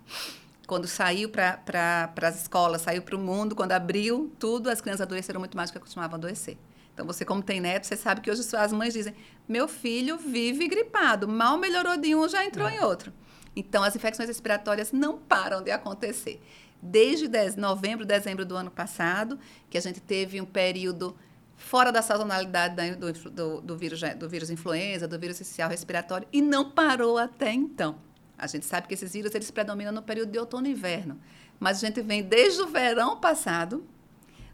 Quando 0.66 0.88
saiu 0.88 1.30
para 1.30 1.58
pra, 1.58 2.14
as 2.22 2.42
escolas, 2.42 2.82
saiu 2.82 3.02
para 3.02 3.16
o 3.16 3.20
mundo, 3.20 3.56
quando 3.56 3.74
abriu 3.74 4.34
tudo, 4.40 4.70
as 4.70 4.80
crianças 4.80 5.02
adoeceram 5.02 5.40
muito 5.40 5.58
mais 5.58 5.70
do 5.70 5.74
que 5.74 5.80
costumavam 5.80 6.16
adoecer. 6.16 6.58
Então, 6.94 7.06
você, 7.06 7.26
como 7.26 7.42
tem 7.42 7.60
neto, 7.60 7.86
você 7.86 7.98
sabe 7.98 8.22
que 8.22 8.32
hoje 8.32 8.44
as 8.56 8.72
mães 8.72 8.94
dizem: 8.94 9.14
meu 9.48 9.68
filho 9.68 10.18
vive 10.18 10.68
gripado, 10.68 11.28
mal 11.28 11.58
melhorou 11.58 11.98
de 11.98 12.16
um, 12.16 12.28
já 12.30 12.46
entrou 12.46 12.68
é. 12.68 12.76
em 12.76 12.80
outro. 12.80 13.12
Então, 13.56 13.84
as 13.84 13.96
infecções 13.96 14.28
respiratórias 14.28 14.92
não 14.92 15.18
param 15.18 15.62
de 15.62 15.72
acontecer. 15.72 16.42
Desde 16.82 17.30
novembro, 17.58 18.06
dezembro 18.06 18.46
do 18.46 18.56
ano 18.56 18.72
passado, 18.72 19.40
que 19.70 19.78
a 19.78 19.82
gente 19.82 20.02
teve 20.02 20.42
um 20.42 20.46
período 20.46 21.16
fora 21.56 21.92
da 21.92 22.02
sazonalidade 22.02 22.96
do, 22.96 23.14
do, 23.14 23.62
do, 23.62 23.78
vírus, 23.78 24.02
do 24.18 24.28
vírus 24.28 24.50
influenza, 24.50 25.08
do 25.08 25.18
vírus 25.18 25.40
essencial 25.40 25.70
respiratório, 25.70 26.28
e 26.32 26.42
não 26.42 26.72
parou 26.72 27.18
até 27.18 27.52
então. 27.54 27.98
A 28.38 28.48
gente 28.48 28.66
sabe 28.66 28.88
que 28.88 28.94
esses 28.94 29.14
vírus 29.14 29.34
eles 29.34 29.50
predominam 29.52 29.94
no 29.94 30.02
período 30.02 30.32
de 30.32 30.40
outono 30.40 30.68
e 30.68 30.72
inverno, 30.72 31.20
mas 31.60 31.78
a 31.78 31.88
gente 31.88 32.02
vem 32.02 32.22
desde 32.22 32.62
o 32.62 32.68
verão 32.68 33.20
passado 33.20 33.86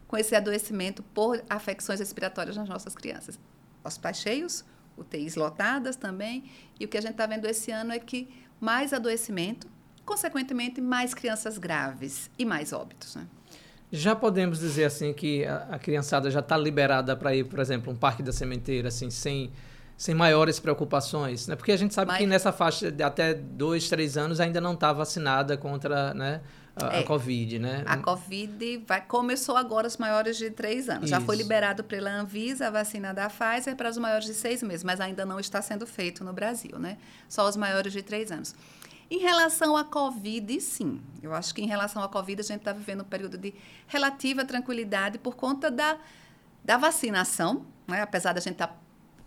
com 0.08 0.18
esse 0.18 0.36
adoecimento 0.36 1.02
por 1.02 1.44
afecções 1.50 2.00
respiratórias 2.00 2.58
nas 2.58 2.68
nossas 2.68 2.94
crianças. 2.94 3.40
Hospitais 3.84 4.18
cheios, 4.18 4.66
UTIs 4.98 5.36
lotadas 5.36 5.96
também, 5.96 6.44
e 6.80 6.86
o 6.86 6.88
que 6.88 6.98
a 6.98 7.02
gente 7.02 7.12
está 7.12 7.26
vendo 7.26 7.46
esse 7.46 7.72
ano 7.72 7.94
é 7.94 8.00
que 8.00 8.28
mais 8.60 8.94
adoecimento, 8.94 9.68
consequentemente, 10.06 10.82
mais 10.82 11.14
crianças 11.14 11.58
graves 11.58 12.30
e 12.38 12.46
mais 12.46 12.74
óbitos. 12.74 13.16
Né? 13.16 13.28
Já 13.92 14.16
podemos 14.16 14.60
dizer 14.60 14.86
assim 14.86 15.14
que 15.14 15.46
a, 15.46 15.68
a 15.72 15.80
criançada 15.80 16.30
já 16.30 16.40
está 16.40 16.58
liberada 16.58 17.16
para 17.16 17.36
ir, 17.36 17.46
por 17.46 17.60
exemplo, 17.60 17.92
um 17.92 17.96
parque 17.96 18.22
da 18.22 18.32
sementeira, 18.32 18.90
assim, 18.90 19.10
sem, 19.10 19.52
sem 19.98 20.14
maiores 20.14 20.60
preocupações, 20.60 21.48
né? 21.48 21.56
Porque 21.56 21.72
a 21.72 21.78
gente 21.78 21.94
sabe 21.94 22.12
Mas... 22.12 22.20
que 22.20 22.28
nessa 22.28 22.52
faixa 22.52 22.92
de 22.92 23.02
até 23.02 23.34
dois, 23.34 23.90
três 23.90 24.18
anos 24.18 24.40
ainda 24.40 24.62
não 24.62 24.74
está 24.74 24.94
vacinada 24.94 25.58
contra, 25.58 26.14
né? 26.14 26.42
A, 26.82 26.96
é, 26.96 27.00
a, 27.00 27.04
Covid, 27.04 27.60
né? 27.60 27.84
A 27.86 27.98
Covid 27.98 28.84
vai, 28.88 29.02
começou 29.02 29.56
agora 29.58 29.88
os 29.88 29.98
maiores 29.98 30.38
de 30.38 30.50
três 30.50 30.90
anos. 30.90 31.04
Isso. 31.04 31.12
Já 31.12 31.22
foi 31.22 31.36
liberado 31.36 31.84
pela 31.84 32.12
Anvisa 32.12 32.68
a 32.68 32.72
vacina 32.72 33.14
da 33.14 33.30
Pfizer 33.30 33.76
para 33.76 33.90
os 33.90 33.98
maiores 33.98 34.26
de 34.26 34.34
seis 34.34 34.64
meses, 34.64 34.84
mas 34.84 35.00
ainda 35.00 35.26
não 35.26 35.40
está 35.40 35.62
sendo 35.62 35.86
feito 35.86 36.24
no 36.24 36.34
Brasil, 36.34 36.78
né? 36.80 36.98
Só 37.28 37.48
os 37.48 37.58
maiores 37.58 37.92
de 37.92 38.02
três 38.02 38.32
anos. 38.32 38.56
Em 39.12 39.18
relação 39.18 39.76
à 39.76 39.84
Covid, 39.84 40.62
sim. 40.62 41.02
Eu 41.22 41.34
acho 41.34 41.54
que 41.54 41.62
em 41.62 41.68
relação 41.68 42.04
à 42.04 42.08
Covid, 42.08 42.42
a 42.42 42.44
gente 42.44 42.60
está 42.60 42.72
vivendo 42.72 43.02
um 43.02 43.06
período 43.06 43.38
de 43.38 43.54
relativa 43.88 44.46
tranquilidade 44.46 45.18
por 45.18 45.36
conta 45.36 45.72
da, 45.72 45.98
da 46.64 46.78
vacinação, 46.78 47.66
né? 47.88 48.02
apesar 48.02 48.34
da 48.34 48.40
gente 48.40 48.54
estar 48.54 48.68
tá 48.68 48.76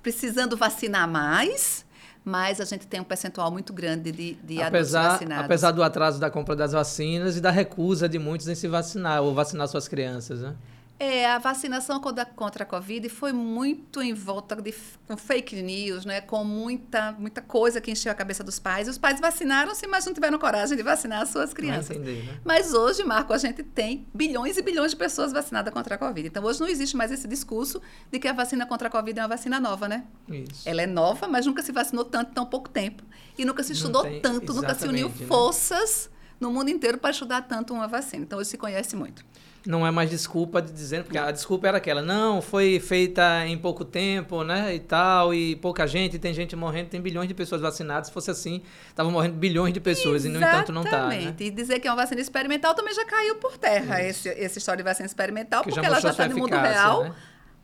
precisando 0.00 0.56
vacinar 0.56 1.08
mais, 1.08 1.84
mas 2.24 2.60
a 2.60 2.64
gente 2.64 2.86
tem 2.86 3.00
um 3.00 3.04
percentual 3.04 3.50
muito 3.50 3.72
grande 3.72 4.12
de, 4.12 4.34
de 4.34 4.62
apesar, 4.62 5.12
vacinados. 5.12 5.44
Apesar 5.44 5.70
do 5.72 5.82
atraso 5.82 6.20
da 6.20 6.30
compra 6.30 6.54
das 6.54 6.72
vacinas 6.72 7.36
e 7.36 7.40
da 7.40 7.50
recusa 7.50 8.08
de 8.08 8.18
muitos 8.18 8.48
em 8.48 8.54
se 8.54 8.68
vacinar 8.68 9.22
ou 9.22 9.34
vacinar 9.34 9.66
suas 9.68 9.88
crianças, 9.88 10.40
né? 10.40 10.54
É, 10.98 11.26
a 11.26 11.38
vacinação 11.38 11.98
contra, 12.00 12.62
a 12.62 12.64
Covid 12.64 13.08
foi 13.08 13.32
muito 13.32 14.00
em 14.00 14.14
volta 14.14 14.54
de 14.54 14.72
fake 15.16 15.60
news, 15.60 16.04
né? 16.04 16.20
com 16.20 16.44
muita, 16.44 17.10
muita 17.18 17.42
coisa 17.42 17.80
que 17.80 17.90
encheu 17.90 18.12
a 18.12 18.14
cabeça 18.14 18.44
dos 18.44 18.60
pais. 18.60 18.86
Os 18.86 18.98
pais 18.98 19.18
vacinaram-se, 19.18 19.84
mas 19.88 20.06
não 20.06 20.14
tiveram 20.14 20.38
coragem 20.38 20.76
de 20.76 20.82
vacinar 20.82 21.22
as 21.22 21.30
suas 21.30 21.52
crianças. 21.52 21.96
Entendi, 21.96 22.22
né? 22.22 22.38
Mas 22.44 22.72
hoje, 22.72 23.02
Marco, 23.02 23.32
a 23.32 23.38
gente 23.38 23.64
tem 23.64 24.06
bilhões 24.14 24.56
e 24.56 24.62
bilhões 24.62 24.92
de 24.92 24.96
pessoas 24.96 25.32
vacinadas 25.32 25.74
contra 25.74 25.96
a 25.96 25.98
Covid. 25.98 26.28
Então, 26.28 26.44
hoje 26.44 26.60
não 26.60 26.68
existe 26.68 26.96
mais 26.96 27.10
esse 27.10 27.26
discurso 27.26 27.82
de 28.10 28.20
que 28.20 28.28
a 28.28 28.32
vacina 28.32 28.64
contra 28.64 28.86
a 28.86 28.90
Covid 28.90 29.18
é 29.18 29.22
uma 29.22 29.28
vacina 29.28 29.58
nova, 29.58 29.88
né? 29.88 30.04
Isso. 30.28 30.68
Ela 30.68 30.82
é 30.82 30.86
nova, 30.86 31.26
mas 31.26 31.46
nunca 31.46 31.62
se 31.62 31.72
vacinou 31.72 32.04
tanto 32.04 32.30
em 32.30 32.34
tão 32.34 32.46
pouco 32.46 32.68
tempo. 32.68 33.02
E 33.36 33.44
nunca 33.44 33.64
se 33.64 33.72
estudou 33.72 34.02
tem, 34.02 34.20
tanto, 34.20 34.54
nunca 34.54 34.72
se 34.74 34.86
uniu 34.86 35.08
né? 35.08 35.26
forças 35.26 36.08
no 36.38 36.50
mundo 36.50 36.70
inteiro 36.70 36.98
para 36.98 37.10
estudar 37.10 37.42
tanto 37.42 37.74
uma 37.74 37.88
vacina. 37.88 38.22
Então, 38.22 38.38
hoje 38.38 38.50
se 38.50 38.58
conhece 38.58 38.94
muito 38.94 39.24
não 39.66 39.86
é 39.86 39.90
mais 39.90 40.10
desculpa 40.10 40.60
de 40.60 40.72
dizendo, 40.72 41.04
porque 41.04 41.18
a 41.18 41.30
desculpa 41.30 41.68
era 41.68 41.78
aquela, 41.78 42.02
não, 42.02 42.42
foi 42.42 42.80
feita 42.80 43.46
em 43.46 43.56
pouco 43.56 43.84
tempo, 43.84 44.42
né, 44.42 44.74
e 44.74 44.80
tal, 44.80 45.32
e 45.32 45.56
pouca 45.56 45.86
gente, 45.86 46.18
tem 46.18 46.34
gente 46.34 46.56
morrendo, 46.56 46.88
tem 46.88 47.00
bilhões 47.00 47.28
de 47.28 47.34
pessoas 47.34 47.60
vacinadas, 47.60 48.08
se 48.08 48.12
fosse 48.12 48.30
assim, 48.30 48.62
estavam 48.88 49.12
morrendo 49.12 49.34
bilhões 49.34 49.72
de 49.72 49.80
pessoas, 49.80 50.24
Exatamente. 50.24 50.36
e 50.36 50.40
no 50.40 50.46
entanto 50.46 50.72
não 50.72 50.82
está. 50.82 51.06
Né? 51.06 51.34
E 51.38 51.50
dizer 51.50 51.78
que 51.78 51.86
é 51.86 51.90
uma 51.90 52.02
vacina 52.02 52.20
experimental 52.20 52.74
também 52.74 52.94
já 52.94 53.04
caiu 53.04 53.36
por 53.36 53.56
terra, 53.56 54.02
esse, 54.02 54.28
essa 54.28 54.58
história 54.58 54.82
de 54.82 54.88
vacina 54.88 55.06
experimental, 55.06 55.62
que 55.62 55.70
porque 55.70 55.86
ela 55.86 56.00
já 56.00 56.10
está 56.10 56.28
no 56.28 56.36
mundo 56.36 56.56
real. 56.56 57.04
Né? 57.04 57.14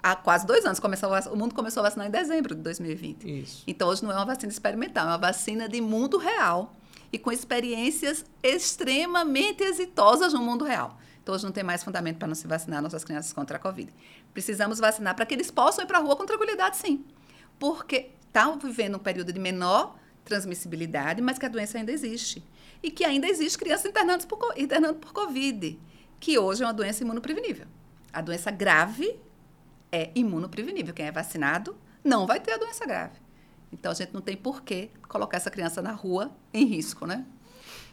Há 0.01 0.15
quase 0.15 0.47
dois 0.47 0.65
anos, 0.65 0.79
começou 0.79 1.11
o 1.33 1.37
mundo 1.37 1.57
começou 1.57 1.81
a 1.81 1.85
vacinar 1.85 2.07
em 2.07 2.11
dezembro 2.11 2.55
de 2.55 2.63
2020. 2.63 3.43
Isso. 3.43 3.65
Então, 3.67 3.89
hoje 3.89 4.05
não 4.05 4.13
é 4.13 4.15
uma 4.15 4.27
vacina 4.27 4.53
experimental, 4.53 5.07
é 5.07 5.11
uma 5.11 5.19
vacina 5.19 5.69
de 5.69 5.81
mundo 5.81 6.19
real 6.19 6.77
e 7.13 7.19
com 7.19 7.33
experiências 7.33 8.25
extremamente 8.41 9.65
exitosas 9.65 10.33
no 10.33 10.41
mundo 10.41 10.65
real. 10.65 10.97
Então, 11.29 11.39
não 11.43 11.53
tem 11.53 11.63
mais 11.63 11.85
fundamento 11.85 12.17
para 12.17 12.27
não 12.27 12.35
se 12.35 12.47
vacinar 12.47 12.81
nossas 12.81 13.05
crianças 13.05 13.35
contra 13.35 13.59
a 13.59 13.61
Covid. 13.61 13.93
Precisamos 14.33 14.79
vacinar 14.79 15.15
para 15.15 15.27
que 15.27 15.35
eles 15.35 15.51
possam 15.51 15.85
ir 15.85 15.87
para 15.87 15.99
a 15.99 16.01
rua 16.01 16.17
com 16.17 16.25
tranquilidade, 16.25 16.79
sim. 16.79 17.05
Porque 17.59 18.13
estão 18.27 18.57
tá 18.57 18.67
vivendo 18.67 18.95
um 18.95 18.99
período 18.99 19.31
de 19.31 19.39
menor 19.39 19.95
transmissibilidade, 20.25 21.21
mas 21.21 21.39
que 21.39 21.45
a 21.45 21.49
doença 21.51 21.77
ainda 21.77 21.93
existe. 21.93 22.43
E 22.83 22.91
que 22.91 23.05
ainda 23.05 23.29
existe 23.29 23.59
crianças 23.59 23.93
por, 24.25 24.39
internando 24.57 24.95
por 24.95 25.13
Covid, 25.13 25.79
que 26.19 26.39
hoje 26.39 26.63
é 26.63 26.67
uma 26.67 26.73
doença 26.73 27.05
imunoprevenível. 27.05 27.67
A 28.11 28.23
doença 28.23 28.51
grave 28.51 29.21
é 29.93 30.11
imunoprevenível. 30.15 30.95
Quem 30.95 31.09
é 31.09 31.13
vacinado 31.13 31.77
não 32.03 32.27
vai 32.27 32.41
ter 32.41 32.53
a 32.53 32.57
doença 32.57 32.87
grave. 32.87 33.21
Então, 33.71 33.93
a 33.93 33.95
gente 33.95 34.15
não 34.15 34.23
tem 34.23 34.35
por 34.35 34.63
que 34.63 34.91
colocar 35.07 35.37
essa 35.37 35.51
criança 35.51 35.83
na 35.83 35.93
rua 35.93 36.35
em 36.55 36.65
risco, 36.65 37.05
né? 37.05 37.27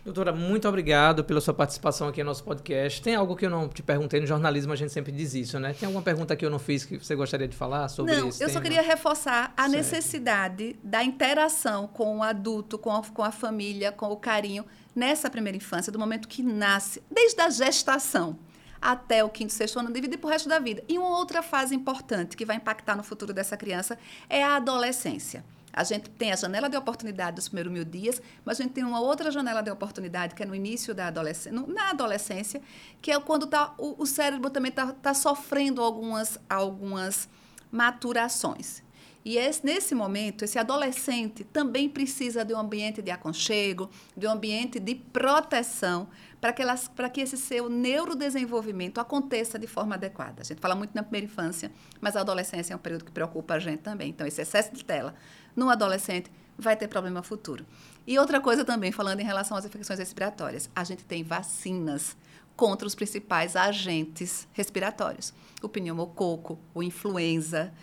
Doutora, 0.05 0.31
muito 0.31 0.69
obrigado 0.69 1.23
pela 1.23 1.41
sua 1.41 1.51
participação 1.51 2.07
aqui 2.07 2.21
no 2.21 2.29
nosso 2.29 2.43
podcast. 2.43 3.01
Tem 3.01 3.15
algo 3.15 3.35
que 3.35 3.43
eu 3.43 3.49
não 3.49 3.67
te 3.67 3.81
perguntei 3.81 4.19
no 4.21 4.27
jornalismo, 4.27 4.71
a 4.71 4.75
gente 4.75 4.93
sempre 4.93 5.11
diz 5.11 5.33
isso, 5.33 5.59
né? 5.59 5.73
Tem 5.73 5.87
alguma 5.87 6.03
pergunta 6.03 6.35
que 6.35 6.45
eu 6.45 6.49
não 6.51 6.59
fiz 6.59 6.85
que 6.85 6.99
você 6.99 7.15
gostaria 7.15 7.47
de 7.47 7.57
falar 7.57 7.89
sobre 7.89 8.15
não, 8.15 8.29
isso? 8.29 8.43
Eu 8.43 8.47
só 8.47 8.61
queria 8.61 8.83
reforçar 8.83 9.51
a 9.57 9.63
certo. 9.63 9.75
necessidade 9.75 10.75
da 10.83 11.03
interação 11.03 11.87
com 11.87 12.19
o 12.19 12.23
adulto, 12.23 12.77
com 12.77 12.91
a, 12.91 13.01
com 13.01 13.23
a 13.23 13.31
família, 13.31 13.91
com 13.91 14.11
o 14.11 14.15
carinho, 14.15 14.63
nessa 14.95 15.27
primeira 15.27 15.57
infância, 15.57 15.91
do 15.91 15.97
momento 15.97 16.27
que 16.27 16.43
nasce, 16.43 17.01
desde 17.09 17.41
a 17.41 17.49
gestação 17.49 18.37
até 18.79 19.23
o 19.23 19.29
quinto, 19.29 19.53
sexto 19.53 19.79
ano, 19.79 19.91
dividir 19.91 20.19
para 20.19 20.27
o 20.27 20.29
resto 20.29 20.47
da 20.47 20.59
vida. 20.59 20.83
E 20.87 20.99
uma 20.99 21.17
outra 21.17 21.41
fase 21.41 21.73
importante 21.73 22.37
que 22.37 22.45
vai 22.45 22.57
impactar 22.57 22.95
no 22.95 23.01
futuro 23.01 23.33
dessa 23.33 23.57
criança 23.57 23.97
é 24.29 24.43
a 24.43 24.57
adolescência. 24.57 25.43
A 25.75 25.83
gente 25.83 26.09
tem 26.09 26.31
a 26.31 26.37
janela 26.37 26.69
de 26.69 26.77
oportunidade 26.77 27.35
dos 27.35 27.49
primeiros 27.49 27.73
mil 27.73 27.83
dias, 27.83 28.21
mas 28.45 28.57
a 28.57 28.63
gente 28.63 28.71
tem 28.71 28.85
uma 28.85 29.01
outra 29.01 29.29
janela 29.29 29.61
de 29.61 29.69
oportunidade, 29.69 30.33
que 30.33 30.41
é 30.41 30.45
no 30.45 30.55
início 30.55 30.95
da 30.95 31.07
adolescência, 31.07 31.51
na 31.67 31.89
adolescência, 31.89 32.61
que 33.01 33.11
é 33.11 33.19
quando 33.19 33.45
tá, 33.45 33.73
o, 33.77 34.01
o 34.01 34.05
cérebro 34.05 34.49
também 34.49 34.69
está 34.69 34.93
tá 34.93 35.13
sofrendo 35.13 35.81
algumas, 35.81 36.39
algumas 36.49 37.27
maturações. 37.69 38.85
E 39.25 39.37
esse, 39.37 39.65
nesse 39.65 39.95
momento, 39.95 40.45
esse 40.45 40.59
adolescente 40.59 41.43
também 41.43 41.89
precisa 41.89 42.45
de 42.45 42.53
um 42.53 42.59
ambiente 42.59 43.01
de 43.01 43.09
aconchego, 43.09 43.89
de 44.15 44.27
um 44.27 44.31
ambiente 44.31 44.79
de 44.79 44.93
proteção, 44.93 46.07
para 46.39 46.53
que, 46.53 46.63
que 47.11 47.21
esse 47.21 47.35
seu 47.35 47.67
neurodesenvolvimento 47.67 49.01
aconteça 49.01 49.57
de 49.57 49.65
forma 49.65 49.95
adequada. 49.95 50.43
A 50.43 50.45
gente 50.45 50.61
fala 50.61 50.75
muito 50.75 50.93
na 50.93 51.01
primeira 51.01 51.25
infância, 51.25 51.71
mas 51.99 52.15
a 52.15 52.21
adolescência 52.21 52.73
é 52.73 52.75
um 52.75 52.79
período 52.79 53.03
que 53.03 53.11
preocupa 53.11 53.55
a 53.55 53.59
gente 53.59 53.79
também. 53.79 54.09
Então, 54.09 54.27
esse 54.27 54.41
excesso 54.41 54.71
de 54.71 54.85
tela 54.85 55.15
no 55.55 55.69
adolescente 55.69 56.31
vai 56.57 56.75
ter 56.75 56.87
problema 56.87 57.21
futuro. 57.23 57.65
E 58.07 58.17
outra 58.19 58.39
coisa 58.39 58.63
também, 58.63 58.91
falando 58.91 59.19
em 59.19 59.25
relação 59.25 59.57
às 59.57 59.65
infecções 59.65 59.99
respiratórias, 59.99 60.69
a 60.75 60.83
gente 60.83 61.03
tem 61.03 61.23
vacinas 61.23 62.15
contra 62.55 62.87
os 62.87 62.95
principais 62.95 63.55
agentes 63.55 64.47
respiratórios. 64.53 65.33
O 65.61 65.67
pneumococo, 65.67 66.57
o 66.73 66.81
influenza, 66.81 67.73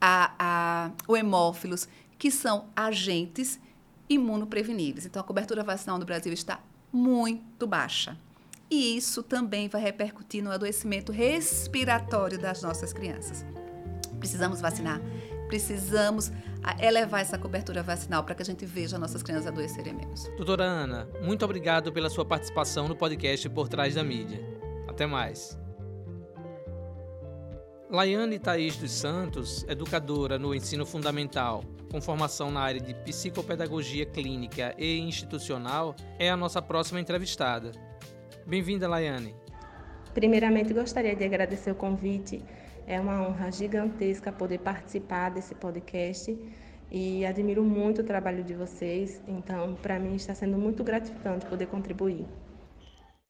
a, 0.00 0.34
a, 0.38 0.90
o 1.06 1.16
hemófilos, 1.16 1.88
que 2.18 2.30
são 2.30 2.66
agentes 2.74 3.60
imunopreveníveis. 4.08 5.06
Então, 5.06 5.20
a 5.20 5.24
cobertura 5.24 5.62
vacinal 5.62 5.98
no 5.98 6.04
Brasil 6.04 6.32
está 6.32 6.60
muito 6.92 7.66
baixa. 7.66 8.16
E 8.70 8.96
isso 8.96 9.22
também 9.22 9.68
vai 9.68 9.82
repercutir 9.82 10.42
no 10.42 10.50
adoecimento 10.50 11.12
respiratório 11.12 12.38
das 12.38 12.62
nossas 12.62 12.92
crianças. 12.92 13.44
Precisamos 14.18 14.60
vacinar, 14.60 15.00
precisamos 15.52 16.32
elevar 16.80 17.20
essa 17.20 17.36
cobertura 17.36 17.82
vacinal 17.82 18.24
para 18.24 18.34
que 18.34 18.40
a 18.40 18.44
gente 18.44 18.64
veja 18.64 18.98
nossas 18.98 19.22
crianças 19.22 19.48
adoecerem 19.48 19.92
menos. 19.92 20.24
Doutora 20.34 20.64
Ana, 20.64 21.06
muito 21.20 21.44
obrigado 21.44 21.92
pela 21.92 22.08
sua 22.08 22.24
participação 22.24 22.88
no 22.88 22.96
podcast 22.96 23.46
Por 23.50 23.68
Trás 23.68 23.94
da 23.94 24.02
Mídia. 24.02 24.40
Até 24.88 25.04
mais. 25.04 25.58
Laiane 27.90 28.38
Thaís 28.38 28.78
dos 28.78 28.92
Santos, 28.92 29.66
educadora 29.68 30.38
no 30.38 30.54
ensino 30.54 30.86
fundamental, 30.86 31.62
com 31.90 32.00
formação 32.00 32.50
na 32.50 32.60
área 32.60 32.80
de 32.80 32.94
psicopedagogia 32.94 34.06
clínica 34.06 34.74
e 34.78 35.00
institucional, 35.00 35.94
é 36.18 36.30
a 36.30 36.36
nossa 36.36 36.62
próxima 36.62 36.98
entrevistada. 36.98 37.72
Bem-vinda, 38.46 38.88
Laiane. 38.88 39.34
Primeiramente, 40.14 40.72
gostaria 40.72 41.14
de 41.14 41.24
agradecer 41.24 41.70
o 41.70 41.74
convite. 41.74 42.42
É 42.86 43.00
uma 43.00 43.26
honra 43.26 43.50
gigantesca 43.50 44.32
poder 44.32 44.58
participar 44.58 45.30
desse 45.30 45.54
podcast 45.54 46.36
e 46.90 47.24
admiro 47.24 47.62
muito 47.62 48.02
o 48.02 48.04
trabalho 48.04 48.44
de 48.44 48.54
vocês. 48.54 49.20
Então, 49.26 49.74
para 49.76 49.98
mim, 49.98 50.14
está 50.14 50.34
sendo 50.34 50.58
muito 50.58 50.84
gratificante 50.84 51.46
poder 51.46 51.66
contribuir. 51.66 52.26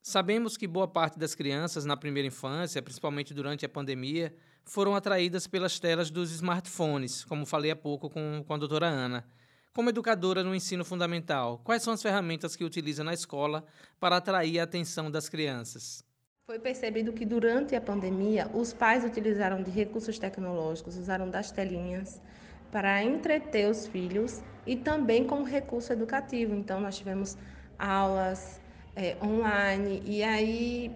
Sabemos 0.03 0.57
que 0.57 0.67
boa 0.67 0.88
parte 0.88 1.17
das 1.17 1.33
crianças 1.33 1.85
na 1.85 1.97
primeira 1.97 2.27
infância, 2.27 2.83
principalmente 2.83 3.33
durante 3.33 3.65
a 3.65 3.69
pandemia, 3.69 4.35
foram 4.65 4.97
atraídas 4.97 5.47
pelas 5.47 5.79
telas 5.79 6.11
dos 6.11 6.33
smartphones, 6.33 7.25
como 7.25 7.47
falei 7.47 7.71
há 7.71 7.77
pouco 7.77 8.11
com, 8.11 8.43
com 8.45 8.55
a 8.55 8.59
doutora 8.59 8.87
Ana. 8.87 9.25
Como 9.73 9.91
educadora 9.91 10.43
no 10.43 10.55
ensino 10.55 10.85
fundamental, 10.85 11.61
quais 11.65 11.83
são 11.83 11.93
as 11.93 12.03
ferramentas 12.03 12.57
que 12.57 12.65
utiliza 12.65 13.05
na 13.05 13.15
escola 13.15 13.65
para 14.01 14.17
atrair 14.17 14.59
a 14.59 14.65
atenção 14.65 15.09
das 15.09 15.29
crianças? 15.29 16.05
Foi 16.45 16.59
percebido 16.59 17.13
que 17.13 17.25
durante 17.25 17.77
a 17.77 17.81
pandemia, 17.81 18.51
os 18.53 18.73
pais 18.73 19.05
utilizaram 19.05 19.63
de 19.63 19.71
recursos 19.71 20.19
tecnológicos, 20.19 20.97
usaram 20.97 21.31
das 21.31 21.53
telinhas 21.53 22.21
para 22.69 23.01
entreter 23.01 23.71
os 23.71 23.87
filhos 23.87 24.43
e 24.67 24.75
também 24.75 25.25
como 25.25 25.45
recurso 25.45 25.93
educativo. 25.93 26.53
Então, 26.53 26.81
nós 26.81 26.99
tivemos 26.99 27.39
aulas 27.79 28.61
é, 28.97 29.17
online 29.23 30.03
e 30.05 30.21
aí 30.25 30.91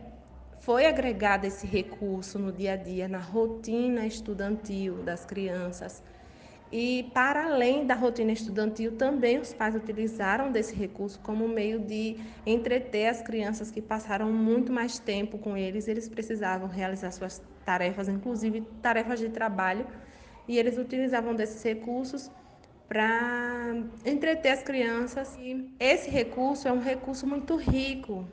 foi 0.59 0.85
agregado 0.85 1.47
esse 1.47 1.65
recurso 1.65 2.41
no 2.41 2.51
dia 2.51 2.73
a 2.73 2.77
dia, 2.77 3.07
na 3.07 3.21
rotina 3.21 4.05
estudantil 4.05 5.05
das 5.05 5.25
crianças. 5.25 6.03
E, 6.73 7.11
para 7.15 7.45
além 7.45 7.87
da 7.87 7.95
rotina 7.95 8.33
estudantil, 8.33 8.97
também 8.97 9.39
os 9.39 9.53
pais 9.53 9.75
utilizaram 9.77 10.51
desse 10.51 10.75
recurso 10.75 11.19
como 11.21 11.47
meio 11.49 11.79
de 11.79 12.17
entreter 12.45 13.07
as 13.07 13.23
crianças 13.23 13.71
que 13.71 13.81
passaram 13.81 14.33
muito 14.33 14.73
mais 14.73 14.99
tempo 14.99 15.39
com 15.39 15.57
eles. 15.57 15.87
Eles 15.87 16.09
precisavam 16.09 16.69
realizar 16.69 17.13
suas 17.13 17.41
tarefas, 17.65 18.09
inclusive 18.09 18.63
tarefas 18.83 19.21
de 19.21 19.29
trabalho, 19.29 19.87
e 20.49 20.59
eles 20.59 20.77
utilizavam 20.77 21.35
desses 21.35 21.63
recursos 21.63 22.31
para 22.89 23.75
entreter 24.05 24.53
as 24.53 24.63
crianças. 24.63 25.37
E 25.39 25.73
esse 25.79 26.11
recurso 26.11 26.67
é 26.67 26.73
um 26.73 26.81
recurso 26.81 27.27
muito 27.27 27.57
rico, 27.57 28.27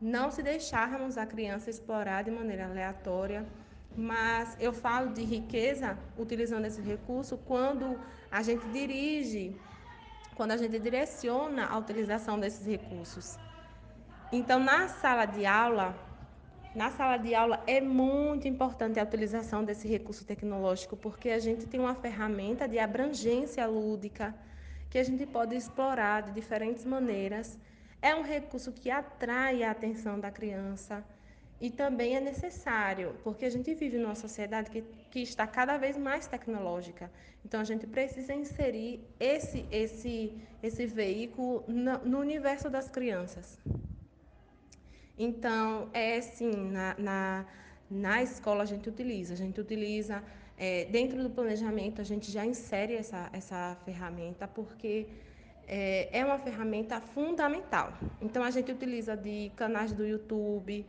não 0.00 0.30
se 0.30 0.42
deixarmos 0.42 1.16
a 1.16 1.26
criança 1.26 1.70
explorar 1.70 2.22
de 2.22 2.30
maneira 2.30 2.66
aleatória, 2.66 3.46
mas 3.96 4.56
eu 4.60 4.72
falo 4.72 5.12
de 5.12 5.24
riqueza 5.24 5.98
utilizando 6.18 6.66
esse 6.66 6.80
recurso 6.80 7.38
quando 7.38 7.98
a 8.30 8.42
gente 8.42 8.66
dirige, 8.68 9.56
quando 10.34 10.52
a 10.52 10.56
gente 10.56 10.78
direciona 10.78 11.66
a 11.66 11.78
utilização 11.78 12.38
desses 12.38 12.66
recursos. 12.66 13.38
Então, 14.30 14.58
na 14.58 14.88
sala 14.88 15.24
de 15.24 15.46
aula, 15.46 15.96
na 16.74 16.90
sala 16.90 17.16
de 17.16 17.34
aula 17.34 17.62
é 17.66 17.80
muito 17.80 18.46
importante 18.46 19.00
a 19.00 19.04
utilização 19.04 19.64
desse 19.64 19.88
recurso 19.88 20.24
tecnológico, 20.26 20.96
porque 20.96 21.30
a 21.30 21.38
gente 21.38 21.66
tem 21.66 21.80
uma 21.80 21.94
ferramenta 21.94 22.68
de 22.68 22.78
abrangência 22.78 23.66
lúdica 23.66 24.34
que 24.90 24.98
a 24.98 25.02
gente 25.02 25.24
pode 25.26 25.56
explorar 25.56 26.22
de 26.22 26.32
diferentes 26.32 26.84
maneiras 26.84 27.58
é 28.02 28.14
um 28.14 28.22
recurso 28.22 28.72
que 28.72 28.90
atrai 28.90 29.62
a 29.62 29.70
atenção 29.70 30.20
da 30.20 30.30
criança 30.30 31.04
e 31.60 31.70
também 31.70 32.16
é 32.16 32.20
necessário, 32.20 33.14
porque 33.24 33.44
a 33.44 33.50
gente 33.50 33.72
vive 33.74 33.96
numa 33.98 34.14
sociedade 34.14 34.70
que, 34.70 34.82
que 35.10 35.20
está 35.20 35.46
cada 35.46 35.78
vez 35.78 35.96
mais 35.96 36.26
tecnológica. 36.26 37.10
Então, 37.44 37.60
a 37.60 37.64
gente 37.64 37.86
precisa 37.86 38.34
inserir 38.34 39.00
esse, 39.18 39.64
esse, 39.70 40.34
esse 40.62 40.86
veículo 40.86 41.64
no, 41.66 41.98
no 41.98 42.18
universo 42.18 42.68
das 42.68 42.88
crianças. 42.88 43.58
Então, 45.18 45.88
é 45.94 46.20
sim, 46.20 46.52
na, 46.70 46.94
na, 46.98 47.46
na 47.90 48.22
escola 48.22 48.62
a 48.62 48.66
gente 48.66 48.88
utiliza, 48.88 49.32
a 49.32 49.36
gente 49.36 49.58
utiliza, 49.58 50.22
é, 50.58 50.84
dentro 50.86 51.22
do 51.22 51.30
planejamento, 51.30 52.02
a 52.02 52.04
gente 52.04 52.30
já 52.30 52.44
insere 52.44 52.94
essa, 52.94 53.30
essa 53.32 53.78
ferramenta, 53.86 54.46
porque 54.46 55.06
é, 55.66 56.18
é 56.18 56.22
uma 56.22 56.38
ferramenta 56.38 57.00
fundamental. 57.00 57.94
Então, 58.20 58.42
a 58.44 58.50
gente 58.50 58.70
utiliza 58.70 59.16
de 59.16 59.50
canais 59.56 59.92
do 59.92 60.06
YouTube, 60.06 60.84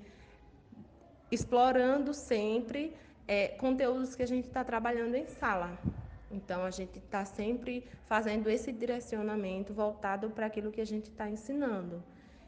explorando 1.31 2.13
sempre 2.13 2.93
é, 3.27 3.49
conteúdos 3.49 4.15
que 4.15 4.23
a 4.23 4.27
gente 4.27 4.45
está 4.45 4.63
trabalhando 4.63 5.15
em 5.15 5.25
sala. 5.25 5.77
Então, 6.31 6.63
a 6.63 6.71
gente 6.71 6.99
está 6.99 7.23
sempre 7.25 7.85
fazendo 8.05 8.49
esse 8.49 8.71
direcionamento 8.71 9.73
voltado 9.73 10.29
para 10.29 10.45
aquilo 10.45 10.71
que 10.71 10.81
a 10.81 10.85
gente 10.85 11.05
está 11.05 11.29
ensinando. 11.29 12.03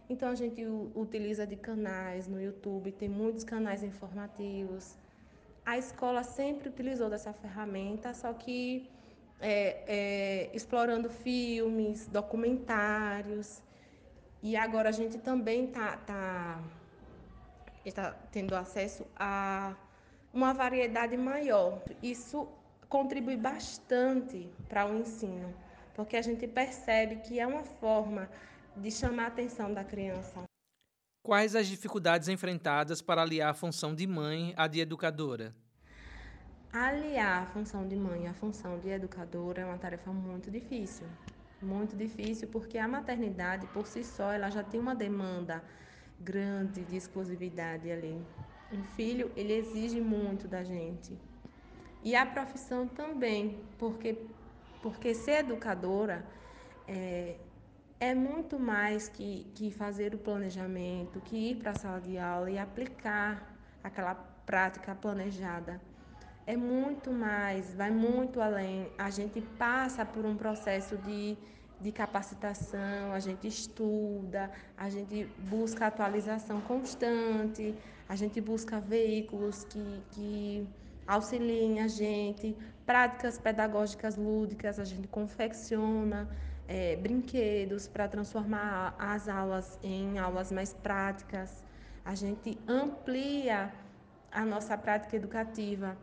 Então, 0.09 0.29
a 0.29 0.35
gente 0.35 0.65
utiliza 0.95 1.45
de 1.45 1.55
canais 1.55 2.27
no 2.27 2.41
YouTube, 2.41 2.91
tem 2.91 3.07
muitos 3.07 3.43
canais 3.43 3.83
informativos. 3.83 4.95
A 5.65 5.77
escola 5.77 6.23
sempre 6.23 6.69
utilizou 6.69 7.09
dessa 7.09 7.31
ferramenta, 7.31 8.13
só 8.13 8.33
que 8.33 8.89
é, 9.39 9.83
é, 9.87 10.49
explorando 10.53 11.09
filmes, 11.09 12.07
documentários. 12.07 13.61
E 14.41 14.55
agora 14.55 14.89
a 14.89 14.91
gente 14.91 15.17
também 15.17 15.65
está 15.65 15.97
tá, 15.97 16.63
tá 17.91 18.11
tendo 18.31 18.55
acesso 18.55 19.05
a 19.15 19.75
uma 20.33 20.53
variedade 20.53 21.17
maior. 21.17 21.81
Isso 22.01 22.47
contribui 22.87 23.37
bastante 23.37 24.49
para 24.67 24.85
o 24.85 24.97
ensino, 24.97 25.53
porque 25.95 26.17
a 26.17 26.21
gente 26.21 26.47
percebe 26.47 27.17
que 27.17 27.39
é 27.39 27.45
uma 27.45 27.63
forma 27.63 28.29
de 28.75 28.91
chamar 28.91 29.25
a 29.25 29.27
atenção 29.27 29.73
da 29.73 29.83
criança. 29.83 30.43
Quais 31.23 31.55
as 31.55 31.67
dificuldades 31.67 32.27
enfrentadas 32.27 33.01
para 33.01 33.21
aliar 33.21 33.51
a 33.51 33.53
função 33.53 33.93
de 33.93 34.07
mãe 34.07 34.53
à 34.57 34.67
de 34.67 34.79
educadora? 34.79 35.53
aliar 36.71 37.43
a 37.43 37.45
função 37.47 37.87
de 37.87 37.95
mãe 37.95 38.27
à 38.27 38.33
função 38.33 38.79
de 38.79 38.89
educadora 38.89 39.61
é 39.61 39.65
uma 39.65 39.77
tarefa 39.77 40.11
muito 40.11 40.51
difícil. 40.51 41.07
Muito 41.61 41.95
difícil 41.95 42.47
porque 42.47 42.77
a 42.77 42.87
maternidade, 42.87 43.67
por 43.67 43.85
si 43.85 44.03
só, 44.03 44.31
ela 44.31 44.49
já 44.49 44.63
tem 44.63 44.79
uma 44.79 44.95
demanda 44.95 45.63
grande 46.19 46.83
de 46.83 46.95
exclusividade 46.95 47.91
ali. 47.91 48.21
Um 48.71 48.83
filho, 48.83 49.31
ele 49.35 49.53
exige 49.53 49.99
muito 49.99 50.47
da 50.47 50.63
gente. 50.63 51.17
E 52.03 52.15
a 52.15 52.25
profissão 52.25 52.87
também, 52.87 53.59
porque, 53.77 54.17
porque 54.81 55.13
ser 55.13 55.39
educadora 55.39 56.25
é, 56.87 57.35
é 57.99 58.13
muito 58.13 58.59
mais 58.59 59.07
que, 59.07 59.47
que 59.55 59.71
fazer 59.71 60.13
o 60.13 60.17
planejamento, 60.17 61.19
que 61.21 61.51
ir 61.51 61.55
para 61.55 61.71
a 61.71 61.75
sala 61.75 61.99
de 61.99 62.17
aula 62.17 62.49
e 62.49 62.57
aplicar 62.57 63.57
aquela 63.83 64.15
prática 64.15 64.95
planejada 64.95 65.81
é 66.49 66.57
muito 66.57 67.11
mais, 67.11 67.75
vai 67.75 67.91
muito 67.91 68.41
além. 68.41 68.91
A 68.97 69.11
gente 69.11 69.39
passa 69.39 70.03
por 70.03 70.25
um 70.25 70.35
processo 70.35 70.97
de, 70.97 71.37
de 71.81 71.91
capacitação, 71.91 73.13
a 73.13 73.19
gente 73.19 73.47
estuda, 73.47 74.51
a 74.77 74.89
gente 74.89 75.25
busca 75.49 75.87
atualização 75.87 76.59
constante, 76.61 77.75
a 78.07 78.15
gente 78.15 78.41
busca 78.41 78.79
veículos 78.79 79.63
que, 79.63 80.03
que 80.11 80.67
auxiliem 81.07 81.81
a 81.81 81.87
gente 81.87 82.55
práticas 82.85 83.37
pedagógicas 83.37 84.15
lúdicas, 84.15 84.79
a 84.79 84.83
gente 84.83 85.07
confecciona 85.07 86.27
é, 86.67 86.95
brinquedos 86.97 87.87
para 87.87 88.07
transformar 88.07 88.95
as 88.99 89.29
aulas 89.29 89.79
em 89.81 90.19
aulas 90.19 90.51
mais 90.51 90.73
práticas, 90.73 91.63
a 92.03 92.13
gente 92.13 92.59
amplia 92.67 93.71
a 94.31 94.45
nossa 94.45 94.77
prática 94.77 95.15
educativa 95.15 95.97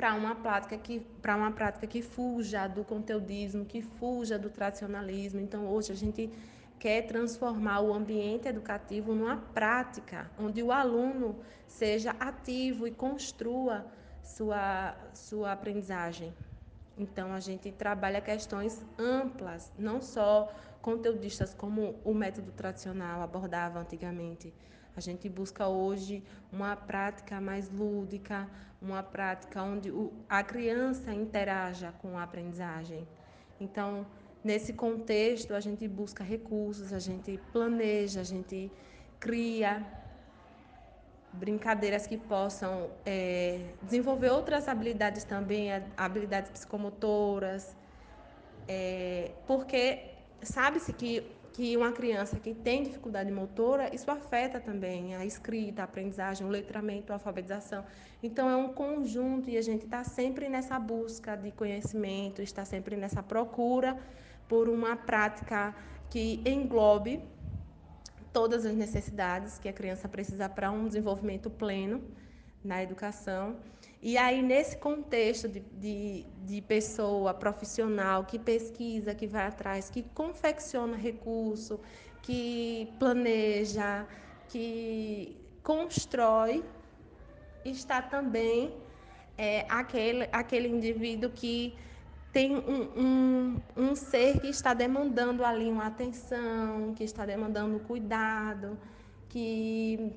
para 0.00 0.14
uma 0.14 0.34
prática 0.34 0.78
que 0.78 0.98
para 1.20 1.36
uma 1.36 1.52
prática 1.52 1.86
que 1.86 2.00
fuja 2.00 2.66
do 2.66 2.82
conteudismo, 2.82 3.66
que 3.66 3.82
fuja 3.82 4.38
do 4.38 4.48
tradicionalismo. 4.48 5.38
Então 5.40 5.66
hoje 5.66 5.92
a 5.92 5.94
gente 5.94 6.30
quer 6.78 7.02
transformar 7.02 7.80
o 7.80 7.92
ambiente 7.92 8.48
educativo 8.48 9.14
numa 9.14 9.36
prática 9.36 10.30
onde 10.38 10.62
o 10.62 10.72
aluno 10.72 11.36
seja 11.66 12.12
ativo 12.18 12.86
e 12.86 12.90
construa 12.90 13.84
sua, 14.22 14.96
sua 15.12 15.52
aprendizagem. 15.52 16.32
Então, 16.96 17.32
a 17.32 17.40
gente 17.40 17.70
trabalha 17.70 18.20
questões 18.20 18.84
amplas, 18.98 19.70
não 19.78 20.00
só 20.00 20.50
conteudistas 20.80 21.54
como 21.54 21.98
o 22.04 22.14
método 22.14 22.52
tradicional 22.52 23.22
abordava 23.22 23.78
antigamente. 23.80 24.52
A 25.00 25.02
gente 25.02 25.30
busca 25.30 25.66
hoje 25.66 26.22
uma 26.52 26.76
prática 26.76 27.40
mais 27.40 27.70
lúdica, 27.70 28.46
uma 28.82 29.02
prática 29.02 29.62
onde 29.62 29.90
a 30.28 30.42
criança 30.44 31.10
interaja 31.14 31.90
com 32.02 32.18
a 32.18 32.22
aprendizagem. 32.22 33.08
Então, 33.58 34.06
nesse 34.44 34.74
contexto, 34.74 35.54
a 35.54 35.60
gente 35.60 35.88
busca 35.88 36.22
recursos, 36.22 36.92
a 36.92 36.98
gente 36.98 37.40
planeja, 37.50 38.20
a 38.20 38.24
gente 38.34 38.70
cria 39.18 39.86
brincadeiras 41.32 42.06
que 42.06 42.18
possam 42.18 42.90
é, 43.06 43.72
desenvolver 43.82 44.28
outras 44.28 44.68
habilidades 44.68 45.24
também, 45.24 45.70
habilidades 45.96 46.50
psicomotoras, 46.50 47.74
é, 48.68 49.30
porque 49.46 50.10
sabe-se 50.42 50.92
que, 50.92 51.26
que 51.52 51.76
uma 51.76 51.92
criança 51.92 52.38
que 52.38 52.54
tem 52.54 52.82
dificuldade 52.82 53.30
motora, 53.30 53.94
isso 53.94 54.10
afeta 54.10 54.60
também 54.60 55.14
a 55.16 55.24
escrita, 55.24 55.82
a 55.82 55.84
aprendizagem, 55.84 56.46
o 56.46 56.50
letramento, 56.50 57.12
a 57.12 57.16
alfabetização. 57.16 57.84
Então, 58.22 58.48
é 58.48 58.56
um 58.56 58.72
conjunto 58.72 59.50
e 59.50 59.56
a 59.56 59.62
gente 59.62 59.84
está 59.84 60.04
sempre 60.04 60.48
nessa 60.48 60.78
busca 60.78 61.36
de 61.36 61.50
conhecimento, 61.50 62.40
está 62.40 62.64
sempre 62.64 62.96
nessa 62.96 63.22
procura 63.22 63.98
por 64.48 64.68
uma 64.68 64.96
prática 64.96 65.74
que 66.08 66.42
englobe 66.44 67.20
todas 68.32 68.64
as 68.64 68.74
necessidades 68.74 69.58
que 69.58 69.68
a 69.68 69.72
criança 69.72 70.08
precisa 70.08 70.48
para 70.48 70.70
um 70.70 70.86
desenvolvimento 70.86 71.50
pleno 71.50 72.02
na 72.62 72.82
educação. 72.82 73.56
E 74.02 74.16
aí, 74.16 74.40
nesse 74.40 74.78
contexto 74.78 75.46
de, 75.46 75.60
de, 75.60 76.26
de, 76.46 76.62
pessoa 76.62 77.34
profissional 77.34 78.24
que 78.24 78.38
pesquisa, 78.38 79.14
que 79.14 79.26
vai 79.26 79.46
atrás, 79.46 79.90
que 79.90 80.02
confecciona 80.14 80.96
recurso, 80.96 81.78
que 82.22 82.90
planeja, 82.98 84.06
que 84.48 85.36
constrói, 85.62 86.64
está 87.62 88.00
também 88.00 88.74
é, 89.36 89.66
aquele, 89.68 90.28
aquele 90.32 90.68
indivíduo 90.68 91.28
que 91.30 91.74
tem 92.32 92.56
um, 92.56 92.82
um, 92.96 93.60
um 93.76 93.94
ser 93.94 94.40
que 94.40 94.48
está 94.48 94.72
demandando 94.72 95.44
ali 95.44 95.68
uma 95.68 95.86
atenção, 95.86 96.94
que 96.94 97.04
está 97.04 97.26
demandando 97.26 97.80
cuidado, 97.80 98.78
que, 99.28 100.12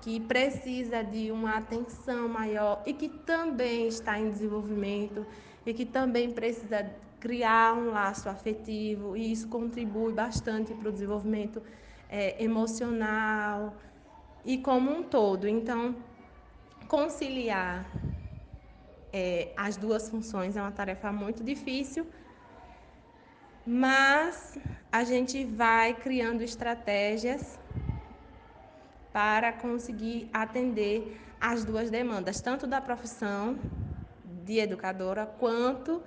que 0.00 0.18
precisa 0.18 1.02
de 1.02 1.30
uma 1.30 1.56
atenção 1.56 2.28
maior 2.28 2.82
e 2.86 2.92
que 2.94 3.08
também 3.08 3.86
está 3.86 4.18
em 4.18 4.30
desenvolvimento 4.30 5.26
e 5.64 5.74
que 5.74 5.84
também 5.84 6.32
precisa 6.32 6.90
criar 7.20 7.74
um 7.74 7.90
laço 7.90 8.28
afetivo 8.28 9.14
e 9.16 9.30
isso 9.30 9.46
contribui 9.48 10.12
bastante 10.12 10.72
para 10.74 10.88
o 10.88 10.92
desenvolvimento 10.92 11.62
é, 12.08 12.42
emocional 12.42 13.76
e 14.42 14.56
como 14.58 14.90
um 14.90 15.02
todo. 15.02 15.46
Então, 15.46 15.94
conciliar 16.88 17.86
é, 19.12 19.52
as 19.54 19.76
duas 19.76 20.08
funções 20.08 20.56
é 20.56 20.62
uma 20.62 20.72
tarefa 20.72 21.12
muito 21.12 21.44
difícil, 21.44 22.06
mas 23.66 24.58
a 24.90 25.04
gente 25.04 25.44
vai 25.44 25.94
criando 25.94 26.40
estratégias 26.40 27.59
para 29.12 29.52
conseguir 29.52 30.28
atender 30.32 31.20
as 31.40 31.64
duas 31.64 31.90
demandas, 31.90 32.40
tanto 32.40 32.66
da 32.66 32.80
profissão 32.80 33.58
de 34.44 34.58
educadora 34.58 35.26
quanto 35.26 36.02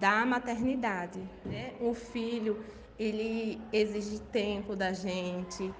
da 0.00 0.24
maternidade. 0.24 1.20
Né? 1.44 1.72
O 1.80 1.94
filho 1.94 2.64
ele 2.98 3.60
exige 3.72 4.20
tempo 4.20 4.76
da 4.76 4.92
gente, 4.92 5.72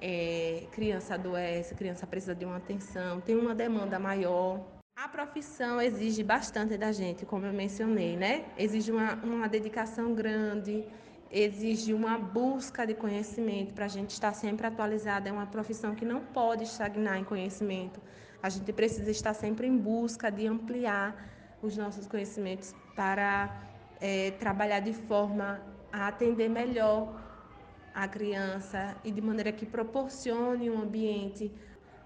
é, 0.00 0.64
criança 0.72 1.14
adoece, 1.14 1.74
criança 1.74 2.06
precisa 2.06 2.34
de 2.34 2.44
uma 2.44 2.56
atenção, 2.56 3.20
tem 3.20 3.36
uma 3.36 3.54
demanda 3.54 3.98
maior. 3.98 4.60
A 4.96 5.08
profissão 5.08 5.80
exige 5.80 6.22
bastante 6.22 6.76
da 6.76 6.92
gente, 6.92 7.24
como 7.24 7.46
eu 7.46 7.52
mencionei, 7.52 8.16
né? 8.16 8.44
Exige 8.58 8.92
uma, 8.92 9.14
uma 9.14 9.48
dedicação 9.48 10.14
grande, 10.14 10.84
exige 11.30 11.94
uma 11.94 12.18
busca 12.18 12.84
de 12.86 12.94
conhecimento 12.94 13.72
para 13.72 13.84
a 13.84 13.88
gente 13.88 14.10
estar 14.10 14.32
sempre 14.32 14.66
atualizada. 14.66 15.28
É 15.28 15.32
uma 15.32 15.46
profissão 15.46 15.94
que 15.94 16.04
não 16.04 16.20
pode 16.20 16.64
estagnar 16.64 17.18
em 17.18 17.24
conhecimento. 17.24 18.00
A 18.42 18.48
gente 18.48 18.72
precisa 18.72 19.10
estar 19.10 19.34
sempre 19.34 19.66
em 19.66 19.76
busca 19.76 20.30
de 20.30 20.46
ampliar 20.46 21.30
os 21.62 21.76
nossos 21.76 22.06
conhecimentos 22.06 22.74
para 22.96 23.62
é, 24.00 24.32
trabalhar 24.32 24.80
de 24.80 24.92
forma 24.92 25.60
a 25.92 26.08
atender 26.08 26.48
melhor 26.48 27.20
a 27.94 28.08
criança 28.08 28.96
e 29.04 29.10
de 29.10 29.20
maneira 29.20 29.52
que 29.52 29.66
proporcione 29.66 30.70
um 30.70 30.80
ambiente 30.80 31.52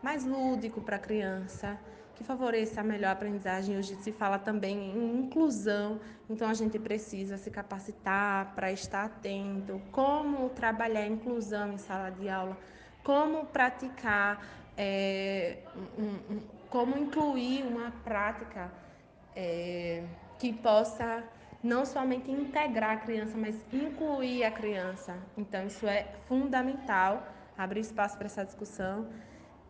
mais 0.03 0.25
lúdico 0.25 0.81
para 0.81 0.97
a 0.97 0.99
criança 0.99 1.79
que 2.15 2.25
favoreça 2.25 2.81
a 2.81 2.85
melhor 2.85 3.13
aprendizagem. 3.13 3.77
Hoje 3.77 3.97
se 3.97 4.13
fala 4.13 4.39
também 4.39 4.91
em 4.97 5.21
inclusão, 5.21 6.01
então 6.29 6.49
a 6.49 6.55
gente 6.55 6.79
precisa 6.79 7.37
se 7.37 7.51
capacitar 7.51 8.55
para 8.55 8.73
estar 8.73 9.05
atento, 9.05 9.81
como 9.91 10.49
trabalhar 10.51 11.01
a 11.01 11.07
inclusão 11.07 11.73
em 11.73 11.79
sala 11.79 12.11
de 12.11 12.29
aula, 12.29 12.57
como 13.03 13.47
praticar, 13.47 14.41
é, 14.77 15.59
um, 15.99 16.35
um, 16.35 16.41
como 16.71 16.97
incluir 16.97 17.65
uma 17.65 17.93
prática 18.05 18.71
é, 19.37 20.05
que 20.39 20.53
possa 20.53 21.23
não 21.63 21.87
somente 21.87 22.31
integrar 22.31 22.91
a 22.91 22.97
criança, 22.97 23.39
mas 23.39 23.57
incluir 23.73 24.45
a 24.45 24.51
criança. 24.51 25.17
Então, 25.37 25.67
isso 25.67 25.87
é 25.87 26.07
fundamental, 26.29 27.27
abrir 27.57 27.81
espaço 27.81 28.19
para 28.19 28.27
essa 28.27 28.45
discussão. 28.45 29.09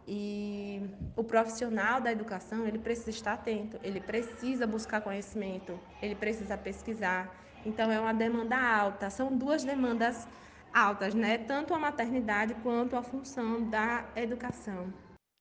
E 0.07 0.83
o 1.17 1.25
profissional 1.25 2.01
da 2.01 2.13
educação, 2.13 2.67
ele 2.67 2.79
precisa 2.79 3.11
estar 3.11 3.33
atento, 3.35 3.79
ele 3.83 4.01
precisa 4.01 4.67
buscar 4.67 5.01
conhecimento, 5.01 5.79
ele 6.03 6.15
precisa 6.15 6.59
pesquisar. 6.59 7.35
Então 7.65 7.91
é 7.91 7.99
uma 7.99 8.13
demanda 8.13 8.57
alta, 8.57 9.09
são 9.09 9.35
duas 9.37 9.65
demandas 9.65 10.29
altas, 10.73 11.15
né? 11.15 11.39
Tanto 11.39 11.73
a 11.73 11.79
maternidade 11.79 12.55
quanto 12.63 12.97
a 12.97 13.03
função 13.03 13.69
da 13.71 14.07
educação. 14.15 14.93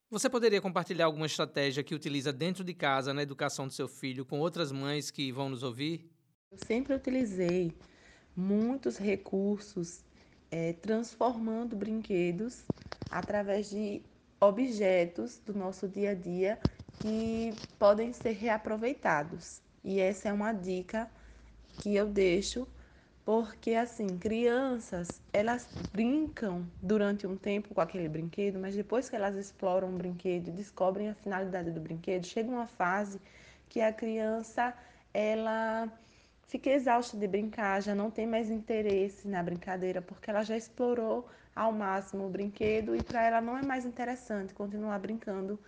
Você 0.10 0.30
poderia 0.30 0.62
compartilhar 0.62 1.06
alguma 1.06 1.26
estratégia 1.26 1.84
que 1.84 1.96
utiliza 1.96 2.32
dentro 2.32 2.64
de 2.64 2.74
casa 2.74 3.14
na 3.14 3.24
educação 3.24 3.68
do 3.68 3.74
seu 3.74 3.88
filho 3.88 4.24
com 4.24 4.40
outras 4.40 4.72
mães 4.72 5.10
que 5.10 5.32
vão 5.32 5.50
nos 5.50 5.64
ouvir? 5.64 6.08
Eu 6.52 6.58
sempre 6.60 6.94
utilizei 6.94 7.74
muitos 8.36 8.98
recursos 8.98 10.06
é, 10.52 10.74
transformando 10.74 11.76
brinquedos 11.76 12.64
através 13.10 13.72
de 13.72 14.04
objetos 14.44 15.40
do 15.40 15.54
nosso 15.54 15.88
dia 15.88 16.12
a 16.12 16.14
dia 16.14 16.60
que 16.96 17.58
podem 17.80 18.14
ser 18.14 18.32
reaproveitados. 18.34 19.62
E 19.84 20.00
essa 20.00 20.30
é 20.30 20.34
uma 20.34 20.52
dica 20.54 21.10
que 21.80 21.96
eu 21.96 22.08
deixo, 22.08 22.68
porque 23.26 23.74
assim, 23.74 24.18
crianças, 24.18 25.22
elas 25.32 25.70
brincam 25.94 26.68
durante 26.82 27.28
um 27.28 27.38
tempo 27.38 27.74
com 27.74 27.82
aquele 27.82 28.10
brinquedo, 28.10 28.60
mas 28.60 28.76
depois 28.76 29.10
que 29.10 29.16
elas 29.16 29.36
exploram 29.36 29.90
o 29.94 29.98
brinquedo 29.98 30.52
descobrem 30.52 31.10
a 31.10 31.16
finalidade 31.16 31.72
do 31.72 31.80
brinquedo, 31.82 32.26
chega 32.26 32.50
uma 32.50 32.68
fase 32.68 33.22
que 33.70 33.82
a 33.82 33.94
criança 33.94 34.74
ela 35.14 35.92
fica 36.48 36.70
exausta 36.70 37.18
de 37.18 37.28
brincar, 37.28 37.82
já 37.82 37.96
não 37.96 38.12
tem 38.12 38.28
mais 38.28 38.50
interesse 38.50 39.28
na 39.28 39.42
brincadeira, 39.42 40.02
porque 40.02 40.30
ela 40.30 40.44
já 40.44 40.56
explorou 40.58 41.28
ao 41.56 41.72
máximo 41.72 42.26
o 42.26 42.30
brinquedo 42.30 42.96
e 42.96 43.04
para 43.04 43.24
ela 43.24 43.42
não 43.42 43.58
é 43.58 43.62
mais 43.62 43.86
interessante 43.86 44.54
continuar 44.54 44.98
brincando 45.00 45.60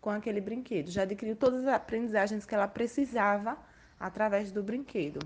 com 0.00 0.10
aquele 0.10 0.40
brinquedo. 0.40 0.90
Já 0.90 1.02
adquiriu 1.02 1.36
todas 1.36 1.66
as 1.66 1.74
aprendizagens 1.74 2.44
que 2.44 2.54
ela 2.54 2.68
precisava 2.68 3.56
através 3.98 4.50
do 4.50 4.62
brinquedo. 4.62 5.20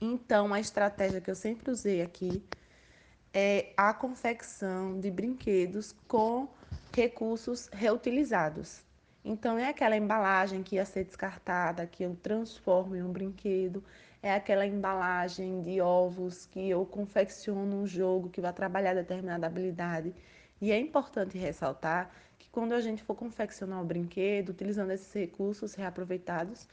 Então, 0.00 0.52
a 0.52 0.60
estratégia 0.60 1.20
que 1.20 1.30
eu 1.30 1.34
sempre 1.34 1.70
usei 1.70 2.02
aqui 2.02 2.42
é 3.32 3.72
a 3.76 3.92
confecção 3.92 4.98
de 4.98 5.10
brinquedos 5.10 5.94
com 6.06 6.48
recursos 6.94 7.68
reutilizados. 7.72 8.82
Então, 9.24 9.58
é 9.58 9.68
aquela 9.68 9.96
embalagem 9.96 10.62
que 10.62 10.76
ia 10.76 10.84
ser 10.84 11.04
descartada, 11.04 11.86
que 11.86 12.02
eu 12.02 12.16
transformo 12.22 12.96
em 12.96 13.02
um 13.02 13.12
brinquedo, 13.12 13.82
é 14.22 14.34
aquela 14.34 14.66
embalagem 14.66 15.62
de 15.62 15.80
ovos 15.80 16.46
que 16.46 16.68
eu 16.68 16.84
confecciono 16.84 17.82
um 17.82 17.86
jogo 17.86 18.28
que 18.28 18.40
vai 18.40 18.52
trabalhar 18.52 18.94
determinada 18.94 19.46
habilidade. 19.46 20.14
E 20.60 20.72
é 20.72 20.78
importante 20.78 21.38
ressaltar 21.38 22.10
que 22.38 22.48
quando 22.50 22.72
a 22.72 22.80
gente 22.80 23.02
for 23.02 23.14
confeccionar 23.14 23.80
um 23.80 23.86
brinquedo, 23.86 24.50
utilizando 24.50 24.90
esses 24.90 25.12
recursos 25.12 25.74
reaproveitados, 25.74 26.68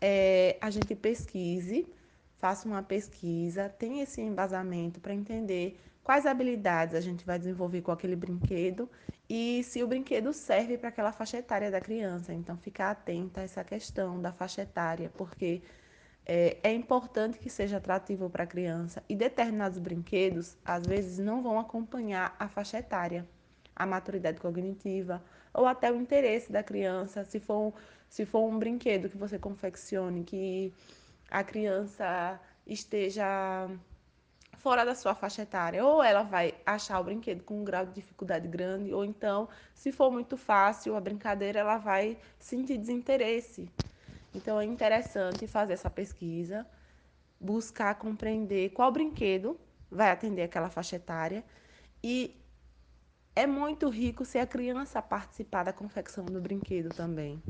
é, 0.00 0.56
a 0.60 0.70
gente 0.70 0.94
pesquise, 0.94 1.86
faça 2.38 2.66
uma 2.66 2.82
pesquisa, 2.82 3.68
tenha 3.68 4.02
esse 4.04 4.20
embasamento 4.20 5.00
para 5.00 5.12
entender 5.12 5.78
quais 6.02 6.24
habilidades 6.24 6.94
a 6.94 7.00
gente 7.00 7.24
vai 7.26 7.38
desenvolver 7.38 7.82
com 7.82 7.92
aquele 7.92 8.16
brinquedo 8.16 8.88
e 9.28 9.62
se 9.62 9.82
o 9.82 9.86
brinquedo 9.86 10.32
serve 10.32 10.78
para 10.78 10.88
aquela 10.88 11.12
faixa 11.12 11.36
etária 11.36 11.70
da 11.70 11.80
criança. 11.80 12.32
Então, 12.32 12.56
ficar 12.56 12.92
atenta 12.92 13.42
a 13.42 13.44
essa 13.44 13.62
questão 13.62 14.20
da 14.20 14.32
faixa 14.32 14.62
etária, 14.62 15.10
porque 15.16 15.60
é, 16.28 16.58
é 16.62 16.72
importante 16.72 17.38
que 17.38 17.48
seja 17.48 17.78
atrativo 17.78 18.28
para 18.28 18.44
a 18.44 18.46
criança 18.46 19.02
e 19.08 19.16
determinados 19.16 19.78
brinquedos, 19.78 20.58
às 20.62 20.86
vezes, 20.86 21.18
não 21.18 21.42
vão 21.42 21.58
acompanhar 21.58 22.36
a 22.38 22.46
faixa 22.48 22.78
etária, 22.78 23.26
a 23.74 23.86
maturidade 23.86 24.38
cognitiva 24.38 25.24
ou 25.54 25.66
até 25.66 25.90
o 25.90 25.96
interesse 25.96 26.52
da 26.52 26.62
criança. 26.62 27.24
Se 27.24 27.40
for, 27.40 27.72
se 28.08 28.26
for 28.26 28.46
um 28.46 28.58
brinquedo 28.58 29.08
que 29.08 29.16
você 29.16 29.38
confeccione, 29.38 30.22
que 30.22 30.72
a 31.30 31.42
criança 31.42 32.38
esteja 32.66 33.68
fora 34.58 34.84
da 34.84 34.94
sua 34.94 35.14
faixa 35.14 35.42
etária. 35.42 35.84
Ou 35.84 36.02
ela 36.02 36.22
vai 36.22 36.54
achar 36.66 37.00
o 37.00 37.04
brinquedo 37.04 37.42
com 37.42 37.60
um 37.60 37.64
grau 37.64 37.86
de 37.86 37.94
dificuldade 37.94 38.46
grande, 38.48 38.92
ou 38.92 39.04
então, 39.04 39.48
se 39.74 39.90
for 39.90 40.10
muito 40.10 40.36
fácil 40.36 40.94
a 40.96 41.00
brincadeira, 41.00 41.60
ela 41.60 41.78
vai 41.78 42.18
sentir 42.38 42.76
desinteresse. 42.76 43.70
Então 44.34 44.60
é 44.60 44.64
interessante 44.64 45.46
fazer 45.46 45.72
essa 45.72 45.90
pesquisa, 45.90 46.66
buscar 47.40 47.94
compreender 47.94 48.70
qual 48.70 48.92
brinquedo 48.92 49.58
vai 49.90 50.10
atender 50.10 50.42
aquela 50.42 50.68
faixa 50.68 50.96
etária 50.96 51.44
e 52.02 52.36
é 53.34 53.46
muito 53.46 53.88
rico 53.88 54.24
se 54.24 54.38
a 54.38 54.46
criança 54.46 55.00
participar 55.00 55.62
da 55.62 55.72
confecção 55.72 56.24
do 56.24 56.40
brinquedo 56.40 56.88
também. 56.88 57.42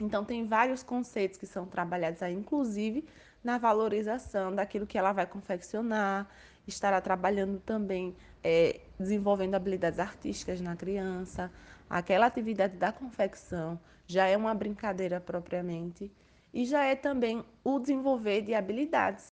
Então 0.00 0.24
tem 0.24 0.46
vários 0.46 0.82
conceitos 0.82 1.38
que 1.38 1.46
são 1.46 1.66
trabalhados 1.66 2.22
aí, 2.22 2.32
inclusive 2.32 3.04
na 3.42 3.58
valorização 3.58 4.54
daquilo 4.54 4.86
que 4.86 4.96
ela 4.96 5.12
vai 5.12 5.26
confeccionar, 5.26 6.28
estará 6.66 7.00
trabalhando 7.00 7.58
também, 7.60 8.14
é, 8.42 8.80
desenvolvendo 8.98 9.54
habilidades 9.54 9.98
artísticas 9.98 10.60
na 10.60 10.76
criança. 10.76 11.50
Aquela 11.88 12.26
atividade 12.26 12.76
da 12.76 12.92
confecção 12.92 13.78
já 14.06 14.26
é 14.26 14.36
uma 14.36 14.54
brincadeira 14.54 15.20
propriamente 15.20 16.10
e 16.52 16.64
já 16.64 16.84
é 16.84 16.94
também 16.94 17.44
o 17.64 17.78
desenvolver 17.78 18.42
de 18.42 18.54
habilidades. 18.54 19.26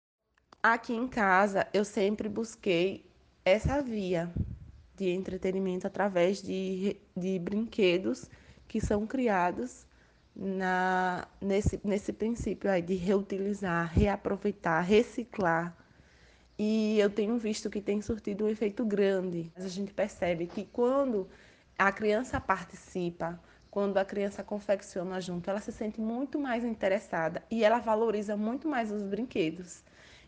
Aqui 0.62 0.94
em 0.94 1.08
casa, 1.08 1.66
eu 1.72 1.84
sempre 1.84 2.28
busquei 2.28 3.04
essa 3.44 3.82
via 3.82 4.30
de 4.94 5.10
entretenimento 5.10 5.86
através 5.86 6.42
de, 6.42 6.96
de 7.16 7.38
brinquedos 7.38 8.30
que 8.68 8.80
são 8.80 9.06
criados 9.06 9.86
na, 10.34 11.26
nesse, 11.40 11.80
nesse 11.84 12.12
princípio 12.12 12.70
aí 12.70 12.80
de 12.80 12.94
reutilizar, 12.94 13.92
reaproveitar, 13.92 14.80
reciclar. 14.80 15.76
E 16.58 16.98
eu 16.98 17.10
tenho 17.10 17.36
visto 17.38 17.68
que 17.68 17.80
tem 17.80 18.00
surtido 18.00 18.44
um 18.44 18.48
efeito 18.48 18.84
grande. 18.84 19.52
A 19.56 19.68
gente 19.68 19.92
percebe 19.92 20.46
que 20.46 20.64
quando 20.66 21.28
a 21.78 21.90
criança 21.92 22.40
participa, 22.40 23.40
quando 23.70 23.96
a 23.96 24.04
criança 24.04 24.44
confecciona 24.44 25.20
junto, 25.20 25.48
ela 25.48 25.60
se 25.60 25.72
sente 25.72 26.00
muito 26.00 26.38
mais 26.38 26.64
interessada 26.64 27.42
e 27.50 27.64
ela 27.64 27.78
valoriza 27.78 28.36
muito 28.36 28.68
mais 28.68 28.92
os 28.92 29.02
brinquedos. 29.02 29.82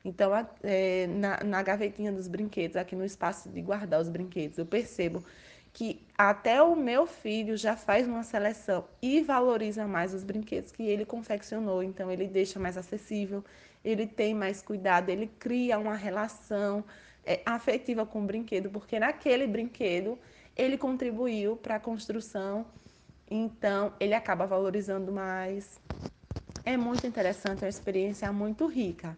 Então, 0.04 0.32
é, 0.62 1.06
na, 1.06 1.44
na 1.44 1.62
gavetinha 1.62 2.12
dos 2.12 2.28
brinquedos, 2.28 2.76
aqui 2.76 2.94
no 2.96 3.04
espaço 3.04 3.48
de 3.48 3.60
guardar 3.62 4.00
os 4.00 4.08
brinquedos, 4.08 4.58
eu 4.58 4.66
percebo 4.66 5.24
que 5.74 6.06
até 6.16 6.62
o 6.62 6.76
meu 6.76 7.06
filho 7.06 7.56
já 7.56 7.76
faz 7.76 8.06
uma 8.06 8.22
seleção 8.22 8.86
e 9.02 9.20
valoriza 9.22 9.86
mais 9.86 10.14
os 10.14 10.22
brinquedos 10.22 10.70
que 10.70 10.84
ele 10.84 11.04
confeccionou, 11.04 11.82
então 11.82 12.10
ele 12.12 12.28
deixa 12.28 12.60
mais 12.60 12.76
acessível, 12.76 13.44
ele 13.84 14.06
tem 14.06 14.34
mais 14.34 14.62
cuidado, 14.62 15.08
ele 15.10 15.26
cria 15.38 15.78
uma 15.78 15.96
relação 15.96 16.84
é, 17.26 17.40
afetiva 17.44 18.06
com 18.06 18.22
o 18.22 18.26
brinquedo, 18.26 18.70
porque 18.70 18.98
naquele 18.98 19.46
brinquedo 19.46 20.18
ele 20.56 20.78
contribuiu 20.78 21.56
para 21.56 21.76
a 21.76 21.80
construção, 21.80 22.66
então 23.30 23.92
ele 23.98 24.14
acaba 24.14 24.46
valorizando 24.46 25.12
mais. 25.12 25.80
É 26.64 26.76
muito 26.76 27.06
interessante, 27.06 27.62
é 27.62 27.66
uma 27.66 27.70
experiência 27.70 28.32
muito 28.32 28.66
rica 28.66 29.16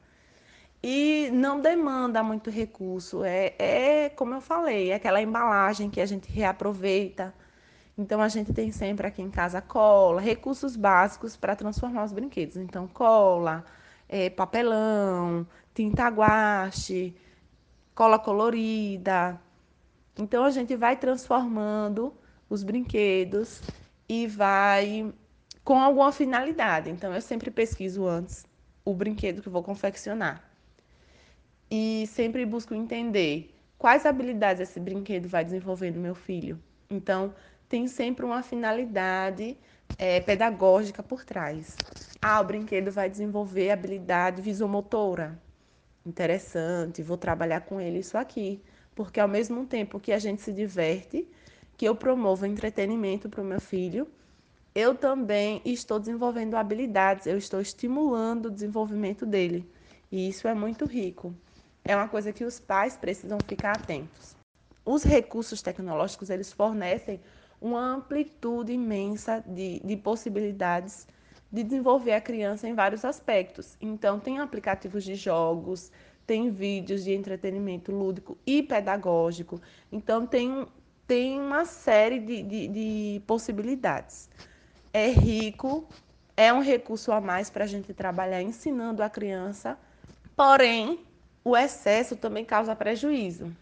e 0.83 1.31
não 1.33 1.61
demanda 1.61 2.23
muito 2.23 2.51
recurso. 2.51 3.25
É, 3.25 3.55
é, 3.59 4.09
como 4.11 4.35
eu 4.35 4.41
falei, 4.41 4.91
é 4.91 4.95
aquela 4.95 5.21
embalagem 5.21 5.91
que 5.91 6.01
a 6.01 6.07
gente 6.07 6.31
reaproveita. 6.31 7.35
Então 7.99 8.21
a 8.21 8.29
gente 8.29 8.53
tem 8.53 8.71
sempre 8.71 9.07
aqui 9.07 9.23
em 9.23 9.31
casa 9.31 9.61
cola, 9.61 10.21
recursos 10.21 10.77
básicos 10.77 11.37
para 11.37 11.57
transformar 11.57 12.05
os 12.05 12.13
brinquedos. 12.13 12.57
Então 12.57 12.87
cola, 12.87 13.65
é, 14.09 14.31
papelão, 14.31 15.47
tinta 15.75 16.07
guache, 16.09 17.17
cola 17.95 18.19
colorida. 18.19 19.41
Então 20.19 20.45
a 20.45 20.51
gente 20.51 20.75
vai 20.77 20.97
transformando 20.97 22.13
os 22.49 22.63
brinquedos 22.63 23.61
e 24.09 24.27
vai 24.27 25.13
com 25.65 25.81
alguma 25.81 26.13
finalidade. 26.13 26.91
Então 26.91 27.15
eu 27.15 27.21
sempre 27.21 27.51
pesquiso 27.51 28.07
antes 28.07 28.47
o 28.85 28.95
brinquedo 28.95 29.43
que 29.43 29.49
vou 29.49 29.63
confeccionar 29.63 30.43
e 31.71 32.07
sempre 32.07 32.47
busco 32.47 32.75
entender 32.75 33.55
quais 33.79 34.07
habilidades 34.07 34.63
esse 34.63 34.79
brinquedo 34.79 35.29
vai 35.29 35.45
desenvolver 35.45 35.91
no 35.91 36.01
meu 36.01 36.15
filho. 36.15 36.61
Então, 36.89 37.35
tem 37.69 37.89
sempre 37.89 38.25
uma 38.25 38.43
finalidade 38.43 39.57
é, 39.99 40.21
pedagógica 40.21 41.03
por 41.03 41.25
trás. 41.25 41.77
Ah, 42.23 42.41
o 42.41 42.45
brinquedo 42.45 42.91
vai 42.91 43.11
desenvolver 43.11 43.71
habilidade 43.71 44.41
visomotora. 44.41 45.41
Interessante, 46.05 47.03
vou 47.03 47.17
trabalhar 47.17 47.63
com 47.63 47.81
ele 47.81 47.99
isso 47.99 48.17
aqui. 48.17 48.63
Porque 48.97 49.21
ao 49.21 49.29
mesmo 49.29 49.65
tempo 49.65 50.01
que 50.01 50.11
a 50.13 50.19
gente 50.19 50.43
se 50.43 50.53
diverte, 50.53 51.29
que 51.77 51.87
eu 51.87 51.95
promovo 51.95 52.45
entretenimento 52.45 53.29
para 53.29 53.43
o 53.43 53.45
meu 53.45 53.61
filho, 53.61 54.09
eu 54.75 54.93
também 54.97 55.63
estou 55.65 56.01
desenvolvendo 56.01 56.57
habilidades, 56.57 57.27
eu 57.29 57.39
estou 57.39 57.61
estimulando 57.61 58.47
o 58.47 58.51
desenvolvimento 58.51 59.25
dele. 59.25 59.71
E 60.11 60.29
isso 60.29 60.49
é 60.49 60.55
muito 60.55 60.85
rico 60.85 61.33
é 61.87 61.95
uma 61.95 62.09
coisa 62.09 62.33
que 62.33 62.45
os 62.45 62.59
pais 62.59 62.97
precisam 62.97 63.39
ficar 63.47 63.77
atentos. 63.77 64.37
Os 64.85 65.05
recursos 65.05 65.63
tecnológicos, 65.63 66.31
eles 66.31 66.53
fornecem 66.53 67.21
uma 67.61 67.81
amplitude 67.81 68.73
imensa 68.73 69.43
de, 69.47 69.81
de 69.81 69.97
possibilidades 69.97 71.07
de 71.51 71.63
desenvolver 71.63 72.13
a 72.13 72.21
criança 72.21 72.69
em 72.69 72.75
vários 72.75 73.05
aspectos. 73.05 73.77
Então, 73.81 74.19
tem 74.19 74.41
aplicativos 74.41 75.05
de 75.05 75.15
jogos, 75.15 75.93
tem 76.27 76.51
vídeos 76.51 77.05
de 77.05 77.13
entretenimento 77.13 77.93
lúdico 77.93 78.37
e 78.47 78.63
pedagógico. 78.63 79.61
Então, 79.93 80.27
tem, 80.27 80.67
tem 81.07 81.41
uma 81.41 81.65
série 81.65 82.19
de, 82.19 82.43
de, 82.43 82.69
de 82.69 83.23
possibilidades. 83.27 84.29
É 84.93 85.09
rico, 85.09 85.89
é 86.37 86.53
um 86.53 86.61
recurso 86.61 87.13
a 87.13 87.21
mais 87.21 87.49
para 87.49 87.65
a 87.65 87.67
gente 87.67 87.95
trabalhar 87.95 88.43
ensinando 88.43 89.03
a 89.03 89.09
criança, 89.09 89.79
porém, 90.35 91.01
o 91.45 91.57
excesso 91.57 92.17
também 92.17 92.45
causa 92.45 92.75
prejuízo. 92.75 93.55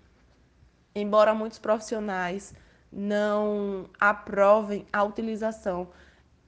Embora 0.95 1.35
muitos 1.35 1.59
profissionais 1.59 2.55
não 2.91 3.91
aprovem 3.99 4.87
a 4.93 5.03
utilização 5.03 5.89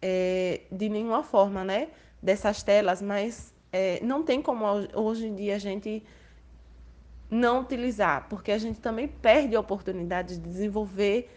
é, 0.01 0.63
de 0.71 0.89
nenhuma 0.89 1.23
forma 1.23 1.65
né, 1.65 1.89
dessas 2.23 2.63
telas, 2.63 3.03
mas 3.03 3.53
é, 3.73 4.03
não 4.03 4.23
tem 4.23 4.41
como 4.41 4.65
hoje 4.95 5.27
em 5.27 5.35
dia 5.35 5.57
a 5.57 5.59
gente 5.59 6.03
não 7.31 7.61
utilizar, 7.61 8.29
porque 8.29 8.53
a 8.53 8.59
gente 8.59 8.81
também 8.81 9.09
perde 9.09 9.57
a 9.57 9.61
oportunidade 9.61 10.39
de 10.39 10.49
desenvolver 10.49 11.31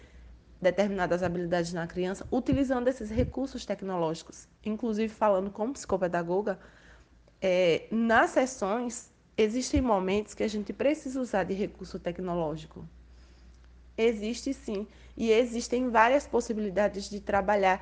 determinadas 0.62 1.24
habilidades 1.24 1.74
na 1.74 1.88
criança 1.88 2.28
utilizando 2.32 2.88
esses 2.88 3.10
recursos 3.10 3.66
tecnológicos. 3.66 4.48
Inclusive, 4.64 5.12
falando 5.14 5.50
como 5.50 5.74
psicopedagoga, 5.74 6.60
é, 7.42 7.88
nas 7.92 8.32
sessões 8.32 9.10
Existem 9.42 9.80
momentos 9.80 10.34
que 10.34 10.44
a 10.44 10.50
gente 10.50 10.74
precisa 10.74 11.22
usar 11.22 11.46
de 11.46 11.54
recurso 11.54 11.98
tecnológico. 11.98 12.86
Existe 13.98 14.54
sim. 14.54 14.86
E 15.16 15.32
existem 15.32 15.90
várias 15.90 16.28
possibilidades 16.28 17.10
de 17.10 17.22
trabalhar 17.22 17.82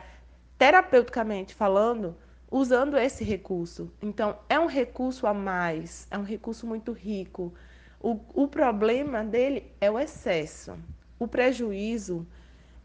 terapeuticamente 0.55 1.55
falando, 1.55 2.15
usando 2.49 2.97
esse 2.97 3.23
recurso. 3.23 3.91
Então, 4.01 4.37
é 4.49 4.59
um 4.59 4.67
recurso 4.67 5.27
a 5.27 5.33
mais, 5.33 6.07
é 6.09 6.17
um 6.17 6.23
recurso 6.23 6.65
muito 6.65 6.91
rico. 6.91 7.53
O, 7.99 8.19
o 8.33 8.47
problema 8.47 9.23
dele 9.23 9.71
é 9.81 9.89
o 9.91 9.99
excesso. 9.99 10.77
O 11.19 11.27
prejuízo 11.27 12.25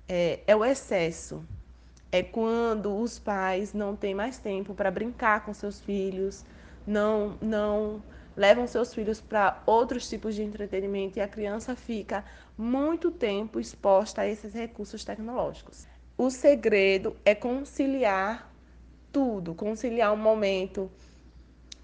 é, 0.09 0.41
é 0.47 0.57
o 0.57 0.65
excesso. 0.65 1.45
é 2.11 2.23
quando 2.23 2.97
os 2.99 3.19
pais 3.19 3.73
não 3.73 3.97
têm 3.97 4.15
mais 4.15 4.39
tempo 4.39 4.75
para 4.75 4.91
brincar 4.91 5.45
com 5.45 5.55
seus 5.55 5.81
filhos, 5.81 6.45
não, 6.87 7.39
não 7.41 8.03
levam 8.37 8.67
seus 8.67 8.93
filhos 8.93 9.21
para 9.21 9.63
outros 9.67 10.09
tipos 10.09 10.35
de 10.35 10.43
entretenimento 10.43 11.19
e 11.19 11.23
a 11.23 11.29
criança 11.29 11.75
fica 11.77 12.25
muito 12.57 13.11
tempo 13.11 13.61
exposta 13.61 14.23
a 14.23 14.29
esses 14.29 14.53
recursos 14.55 15.05
tecnológicos. 15.05 15.87
O 16.19 16.31
segredo 16.31 17.17
é 17.25 17.35
conciliar 17.35 18.51
tudo, 19.13 19.55
conciliar 19.55 20.13
um 20.13 20.17
momento 20.17 20.91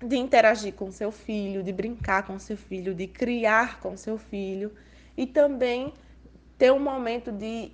de 0.04 0.16
interagir 0.16 0.72
com 0.74 0.90
seu 0.90 1.12
filho, 1.12 1.62
de 1.62 1.72
brincar 1.72 2.26
com 2.26 2.38
seu 2.38 2.56
filho, 2.56 2.94
de 2.94 3.06
criar 3.06 3.80
com 3.80 3.96
seu 3.96 4.16
filho 4.16 4.72
e 5.16 5.26
também 5.26 5.92
ter 6.56 6.72
um 6.72 6.78
momento 6.78 7.30
de 7.30 7.70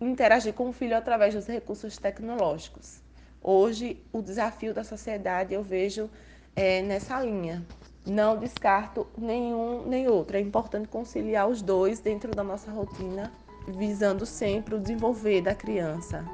interagir 0.00 0.54
com 0.54 0.68
o 0.68 0.72
filho 0.72 0.96
através 0.96 1.34
dos 1.34 1.46
recursos 1.46 1.96
tecnológicos. 1.98 3.00
Hoje, 3.42 4.02
o 4.12 4.22
desafio 4.22 4.72
da 4.72 4.82
sociedade 4.82 5.54
eu 5.54 5.62
vejo 5.62 6.10
é, 6.54 6.82
nessa 6.82 7.20
linha. 7.20 7.64
Não 8.04 8.36
descarto 8.36 9.06
nenhum 9.18 9.84
nem 9.86 10.08
outro. 10.08 10.36
É 10.36 10.40
importante 10.40 10.88
conciliar 10.88 11.48
os 11.48 11.60
dois 11.60 11.98
dentro 11.98 12.30
da 12.30 12.44
nossa 12.44 12.70
rotina, 12.70 13.32
visando 13.68 14.24
sempre 14.24 14.76
o 14.76 14.80
desenvolver 14.80 15.42
da 15.42 15.54
criança. 15.54 16.24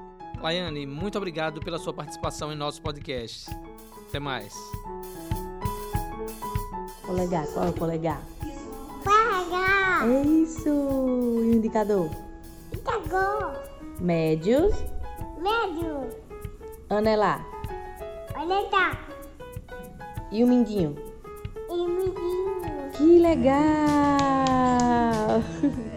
Laiane, 0.43 0.87
muito 0.87 1.17
obrigado 1.17 1.61
pela 1.61 1.79
sua 1.79 1.95
participação 1.95 2.53
em 2.53 2.57
nosso 2.57 2.83
podcast. 2.83 3.49
Até 4.09 4.19
mais. 4.19 4.53
Polegar, 7.07 7.47
qual 7.47 7.67
é 7.67 7.69
o 7.71 7.73
polegar? 7.73 8.21
Polegar. 9.05 10.09
É 10.09 10.23
isso. 10.23 10.69
E 10.69 10.71
o 10.71 11.55
indicador? 11.55 12.11
Indicador. 12.73 13.63
Médios. 14.01 14.75
Médio. 15.39 16.11
Anelar. 16.91 17.47
Anelar. 18.35 19.09
E 20.33 20.43
o 20.43 20.49
mindinho? 20.49 20.97
E 21.71 21.73
o 21.73 21.89
mindinho. 21.89 22.91
Que 22.95 23.19
legal! 23.21 23.53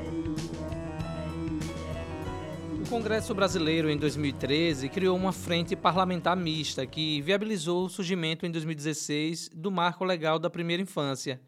Congresso 2.96 3.36
Brasileiro, 3.36 3.90
em 3.90 3.98
2013, 3.98 4.88
criou 4.88 5.18
uma 5.18 5.34
frente 5.34 5.76
parlamentar 5.76 6.34
mista 6.38 6.88
que 6.88 7.22
viabilizou 7.22 7.84
o 7.84 7.90
surgimento, 7.90 8.46
em 8.46 8.52
2016, 8.52 9.50
do 9.54 9.70
Marco 9.70 10.06
Legal 10.06 10.40
da 10.40 10.50
Primeira 10.50 10.82
Infância. 10.82 11.42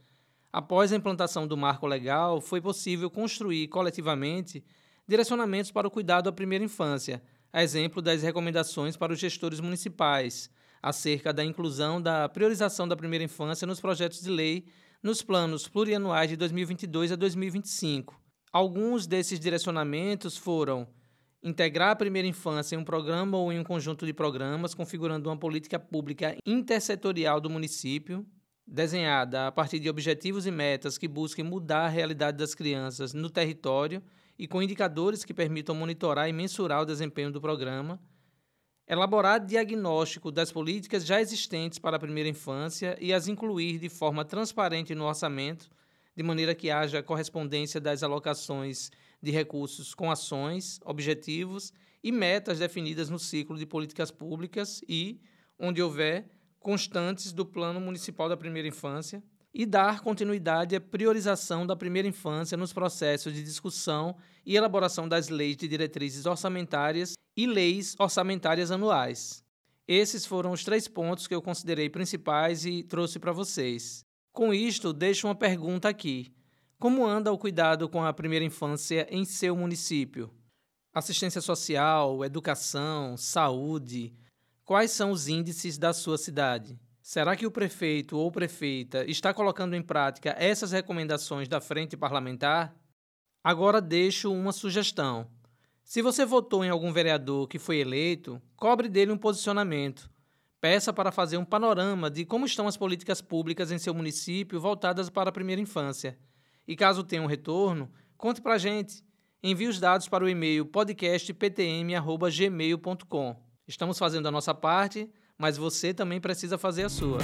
Após 0.52 0.92
a 0.92 0.98
implantação 0.98 1.48
do 1.48 1.56
Marco 1.56 1.88
Legal, 1.88 2.42
foi 2.42 2.60
possível 2.60 3.10
construir 3.10 3.70
coletivamente 3.70 4.62
direcionamentos 5.08 5.72
para 5.72 5.88
o 5.88 5.90
cuidado 5.90 6.26
da 6.26 6.34
primeira 6.34 6.66
infância, 6.66 7.24
a 7.54 7.64
exemplo 7.64 8.02
das 8.02 8.22
recomendações 8.24 8.98
para 8.98 9.14
os 9.14 9.20
gestores 9.20 9.62
municipais, 9.62 10.50
acerca 10.84 11.32
da 11.32 11.46
inclusão 11.46 12.02
da 12.02 12.28
priorização 12.28 12.86
da 12.86 12.96
primeira 12.98 13.24
infância 13.24 13.66
nos 13.66 13.80
projetos 13.80 14.22
de 14.22 14.30
lei 14.30 14.66
nos 15.02 15.22
planos 15.22 15.66
plurianuais 15.66 16.30
de 16.30 16.36
2022 16.36 17.14
a 17.14 17.16
2025. 17.16 18.20
Alguns 18.52 19.08
desses 19.08 19.40
direcionamentos 19.40 20.36
foram 20.36 20.86
integrar 21.48 21.92
a 21.92 21.96
primeira 21.96 22.28
infância 22.28 22.76
em 22.76 22.80
um 22.80 22.84
programa 22.84 23.38
ou 23.38 23.54
em 23.54 23.60
um 23.60 23.64
conjunto 23.64 24.06
de 24.06 24.14
programas, 24.14 24.74
configurando 24.74 25.30
uma 25.30 25.38
política 25.38 25.80
pública 25.80 26.36
intersetorial 26.46 27.40
do 27.40 27.50
município, 27.50 28.26
desenhada 28.68 29.48
a 29.48 29.52
partir 29.52 29.80
de 29.80 29.90
objetivos 29.90 30.46
e 30.46 30.52
metas 30.52 30.98
que 30.98 31.08
busquem 31.08 31.46
mudar 31.46 31.86
a 31.86 31.90
realidade 31.90 32.38
das 32.38 32.54
crianças 32.54 33.14
no 33.14 33.30
território 33.30 34.04
e 34.38 34.46
com 34.46 34.62
indicadores 34.62 35.24
que 35.24 35.34
permitam 35.34 35.74
monitorar 35.74 36.28
e 36.28 36.34
mensurar 36.34 36.82
o 36.82 36.86
desempenho 36.86 37.32
do 37.32 37.40
programa, 37.40 37.98
elaborar 38.86 39.40
diagnóstico 39.40 40.32
das 40.32 40.52
políticas 40.52 41.06
já 41.06 41.22
existentes 41.22 41.80
para 41.80 41.96
a 41.96 42.00
primeira 42.00 42.30
infância 42.30 42.98
e 43.00 43.14
as 43.14 43.30
incluir 43.30 43.80
de 43.80 43.88
forma 43.88 44.26
transparente 44.26 44.94
no 44.94 45.06
orçamento, 45.06 45.70
de 46.14 46.24
maneira 46.24 46.54
que 46.54 46.70
haja 46.70 47.02
correspondência 47.02 47.80
das 47.80 48.04
alocações 48.04 48.92
de 49.22 49.32
recursos 49.32 49.94
com 49.94 50.12
ações, 50.12 50.80
objetivos 50.86 51.74
e 52.04 52.12
metas 52.12 52.60
definidas 52.60 53.10
no 53.10 53.20
ciclo 53.20 53.58
de 53.58 53.66
políticas 53.66 54.12
públicas 54.12 54.82
e, 54.88 55.20
onde 55.60 55.82
houver, 55.82 56.30
constantes 56.60 57.32
do 57.32 57.46
Plano 57.46 57.80
Municipal 57.80 58.30
da 58.30 58.38
Primeira 58.38 58.68
Infância, 58.68 59.24
e 59.54 59.66
dar 59.66 60.02
continuidade 60.02 60.76
à 60.76 60.82
priorização 60.82 61.66
da 61.66 61.76
primeira 61.76 62.08
infância 62.08 62.56
nos 62.56 62.72
processos 62.72 63.34
de 63.34 63.44
discussão 63.44 64.16
e 64.46 64.56
elaboração 64.56 65.08
das 65.10 65.30
leis 65.30 65.58
de 65.58 65.68
diretrizes 65.68 66.26
orçamentárias 66.26 67.14
e 67.36 67.48
leis 67.48 67.96
orçamentárias 67.98 68.70
anuais. 68.70 69.44
Esses 69.88 70.26
foram 70.26 70.52
os 70.52 70.64
três 70.64 70.88
pontos 70.88 71.26
que 71.26 71.34
eu 71.34 71.42
considerei 71.42 71.90
principais 71.90 72.66
e 72.66 72.84
trouxe 72.84 73.18
para 73.18 73.32
vocês. 73.32 74.04
Com 74.32 74.54
isto, 74.54 74.94
deixo 74.94 75.26
uma 75.26 75.34
pergunta 75.34 75.90
aqui. 75.90 76.32
Como 76.80 77.08
anda 77.08 77.32
o 77.32 77.40
cuidado 77.40 77.90
com 77.90 78.06
a 78.06 78.14
primeira 78.14 78.46
infância 78.46 79.08
em 79.10 79.26
seu 79.26 79.56
município? 79.56 80.32
Assistência 80.94 81.42
social, 81.42 82.24
educação, 82.24 83.18
saúde. 83.18 84.14
Quais 84.64 84.92
são 84.92 85.10
os 85.10 85.28
índices 85.28 85.76
da 85.80 85.92
sua 85.92 86.20
cidade? 86.20 86.80
Será 87.02 87.36
que 87.36 87.48
o 87.48 87.52
prefeito 87.52 88.16
ou 88.16 88.32
prefeita 88.32 89.04
está 89.10 89.34
colocando 89.34 89.76
em 89.76 89.82
prática 89.82 90.36
essas 90.38 90.72
recomendações 90.72 91.48
da 91.48 91.60
frente 91.60 91.98
parlamentar? 91.98 92.76
Agora 93.44 93.82
deixo 93.82 94.32
uma 94.32 94.52
sugestão. 94.52 95.28
Se 95.84 96.04
você 96.04 96.28
votou 96.28 96.64
em 96.64 96.70
algum 96.70 96.94
vereador 96.94 97.48
que 97.48 97.58
foi 97.58 97.78
eleito, 97.78 98.40
cobre 98.56 98.88
dele 98.88 99.12
um 99.12 99.18
posicionamento. 99.18 100.08
Peça 100.62 100.94
para 100.94 101.12
fazer 101.12 101.38
um 101.38 101.46
panorama 101.46 102.08
de 102.12 102.24
como 102.24 102.46
estão 102.46 102.68
as 102.68 102.78
políticas 102.78 103.20
públicas 103.20 103.72
em 103.72 103.80
seu 103.80 103.96
município 103.96 104.62
voltadas 104.62 105.10
para 105.10 105.30
a 105.30 105.34
primeira 105.34 105.60
infância. 105.60 106.16
E 106.68 106.76
caso 106.76 107.04
tenha 107.04 107.22
um 107.22 107.28
retorno, 107.28 107.88
conte 108.18 108.42
para 108.42 108.56
a 108.56 108.58
gente. 108.58 109.06
Envie 109.42 109.68
os 109.68 109.80
dados 109.80 110.10
para 110.10 110.26
o 110.26 110.30
e-mail 110.30 110.66
podcastptm.gmail.com. 110.66 113.36
Estamos 113.66 113.98
fazendo 113.98 114.28
a 114.28 114.32
nossa 114.32 114.54
parte, 114.54 115.10
mas 115.38 115.56
você 115.56 115.94
também 115.94 116.20
precisa 116.20 116.58
fazer 116.58 116.84
a 116.84 116.90
sua. 116.90 117.20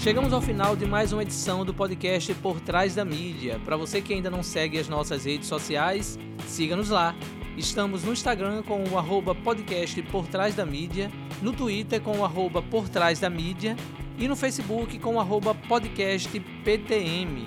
Chegamos 0.00 0.32
ao 0.32 0.42
final 0.42 0.74
de 0.74 0.84
mais 0.84 1.12
uma 1.12 1.22
edição 1.22 1.64
do 1.64 1.72
podcast 1.72 2.34
Por 2.34 2.60
Trás 2.60 2.96
da 2.96 3.04
Mídia. 3.04 3.60
Para 3.64 3.76
você 3.76 4.02
que 4.02 4.12
ainda 4.12 4.28
não 4.28 4.42
segue 4.42 4.76
as 4.76 4.88
nossas 4.88 5.24
redes 5.24 5.46
sociais, 5.46 6.18
siga-nos 6.48 6.90
lá. 6.90 7.14
Estamos 7.56 8.02
no 8.02 8.12
Instagram 8.12 8.64
com 8.64 8.82
o 8.82 8.98
arroba 8.98 9.36
podcast 9.36 10.02
Por 10.04 10.26
Trás 10.26 10.56
da 10.56 10.66
Mídia, 10.66 11.12
no 11.40 11.52
Twitter 11.52 12.00
com 12.00 12.18
o 12.18 12.24
arroba 12.24 12.60
Por 12.60 12.88
Trás 12.88 13.20
da 13.20 13.30
Mídia 13.30 13.76
e 14.18 14.28
no 14.28 14.36
Facebook 14.36 14.98
com 14.98 15.16
o 15.16 15.54
podcastptm. 15.68 17.46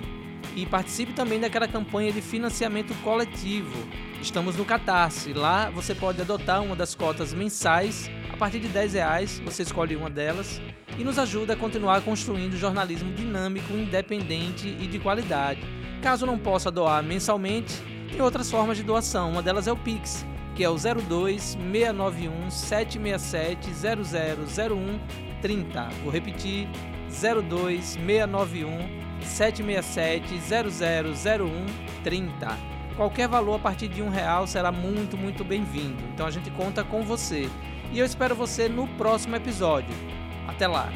E 0.54 0.64
participe 0.64 1.12
também 1.12 1.38
daquela 1.38 1.68
campanha 1.68 2.12
de 2.12 2.22
financiamento 2.22 2.94
coletivo. 3.02 3.76
Estamos 4.22 4.56
no 4.56 4.64
Catarse. 4.64 5.32
Lá 5.32 5.68
você 5.70 5.94
pode 5.94 6.20
adotar 6.20 6.62
uma 6.62 6.74
das 6.74 6.94
cotas 6.94 7.34
mensais. 7.34 8.10
A 8.32 8.36
partir 8.36 8.60
de 8.60 8.68
10 8.68 8.94
reais, 8.94 9.42
você 9.44 9.62
escolhe 9.62 9.96
uma 9.96 10.08
delas 10.08 10.60
e 10.98 11.04
nos 11.04 11.18
ajuda 11.18 11.52
a 11.52 11.56
continuar 11.56 12.00
construindo 12.02 12.56
jornalismo 12.56 13.12
dinâmico, 13.12 13.72
independente 13.74 14.66
e 14.66 14.86
de 14.86 14.98
qualidade. 14.98 15.60
Caso 16.02 16.24
não 16.24 16.38
possa 16.38 16.70
doar 16.70 17.02
mensalmente, 17.02 17.74
tem 18.10 18.20
outras 18.20 18.50
formas 18.50 18.76
de 18.76 18.82
doação. 18.82 19.30
Uma 19.30 19.42
delas 19.42 19.66
é 19.66 19.72
o 19.72 19.76
Pix, 19.76 20.24
que 20.54 20.64
é 20.64 20.70
o 20.70 20.76
02 20.76 21.56
691 21.70 22.50
767 22.50 23.70
0001 23.72 25.25
30. 25.40 25.88
Vou 26.02 26.12
repetir: 26.12 26.68
02 27.08 27.84
691 27.84 28.78
767 29.20 30.34
0001 30.38 32.02
30. 32.02 32.58
Qualquer 32.96 33.28
valor 33.28 33.56
a 33.56 33.58
partir 33.58 33.88
de 33.88 34.02
um 34.02 34.08
real 34.08 34.46
será 34.46 34.72
muito, 34.72 35.16
muito 35.16 35.44
bem-vindo. 35.44 36.02
Então 36.14 36.26
a 36.26 36.30
gente 36.30 36.50
conta 36.50 36.82
com 36.82 37.02
você. 37.02 37.48
E 37.92 37.98
eu 37.98 38.06
espero 38.06 38.34
você 38.34 38.68
no 38.68 38.88
próximo 38.88 39.36
episódio. 39.36 39.94
Até 40.48 40.66
lá! 40.66 40.90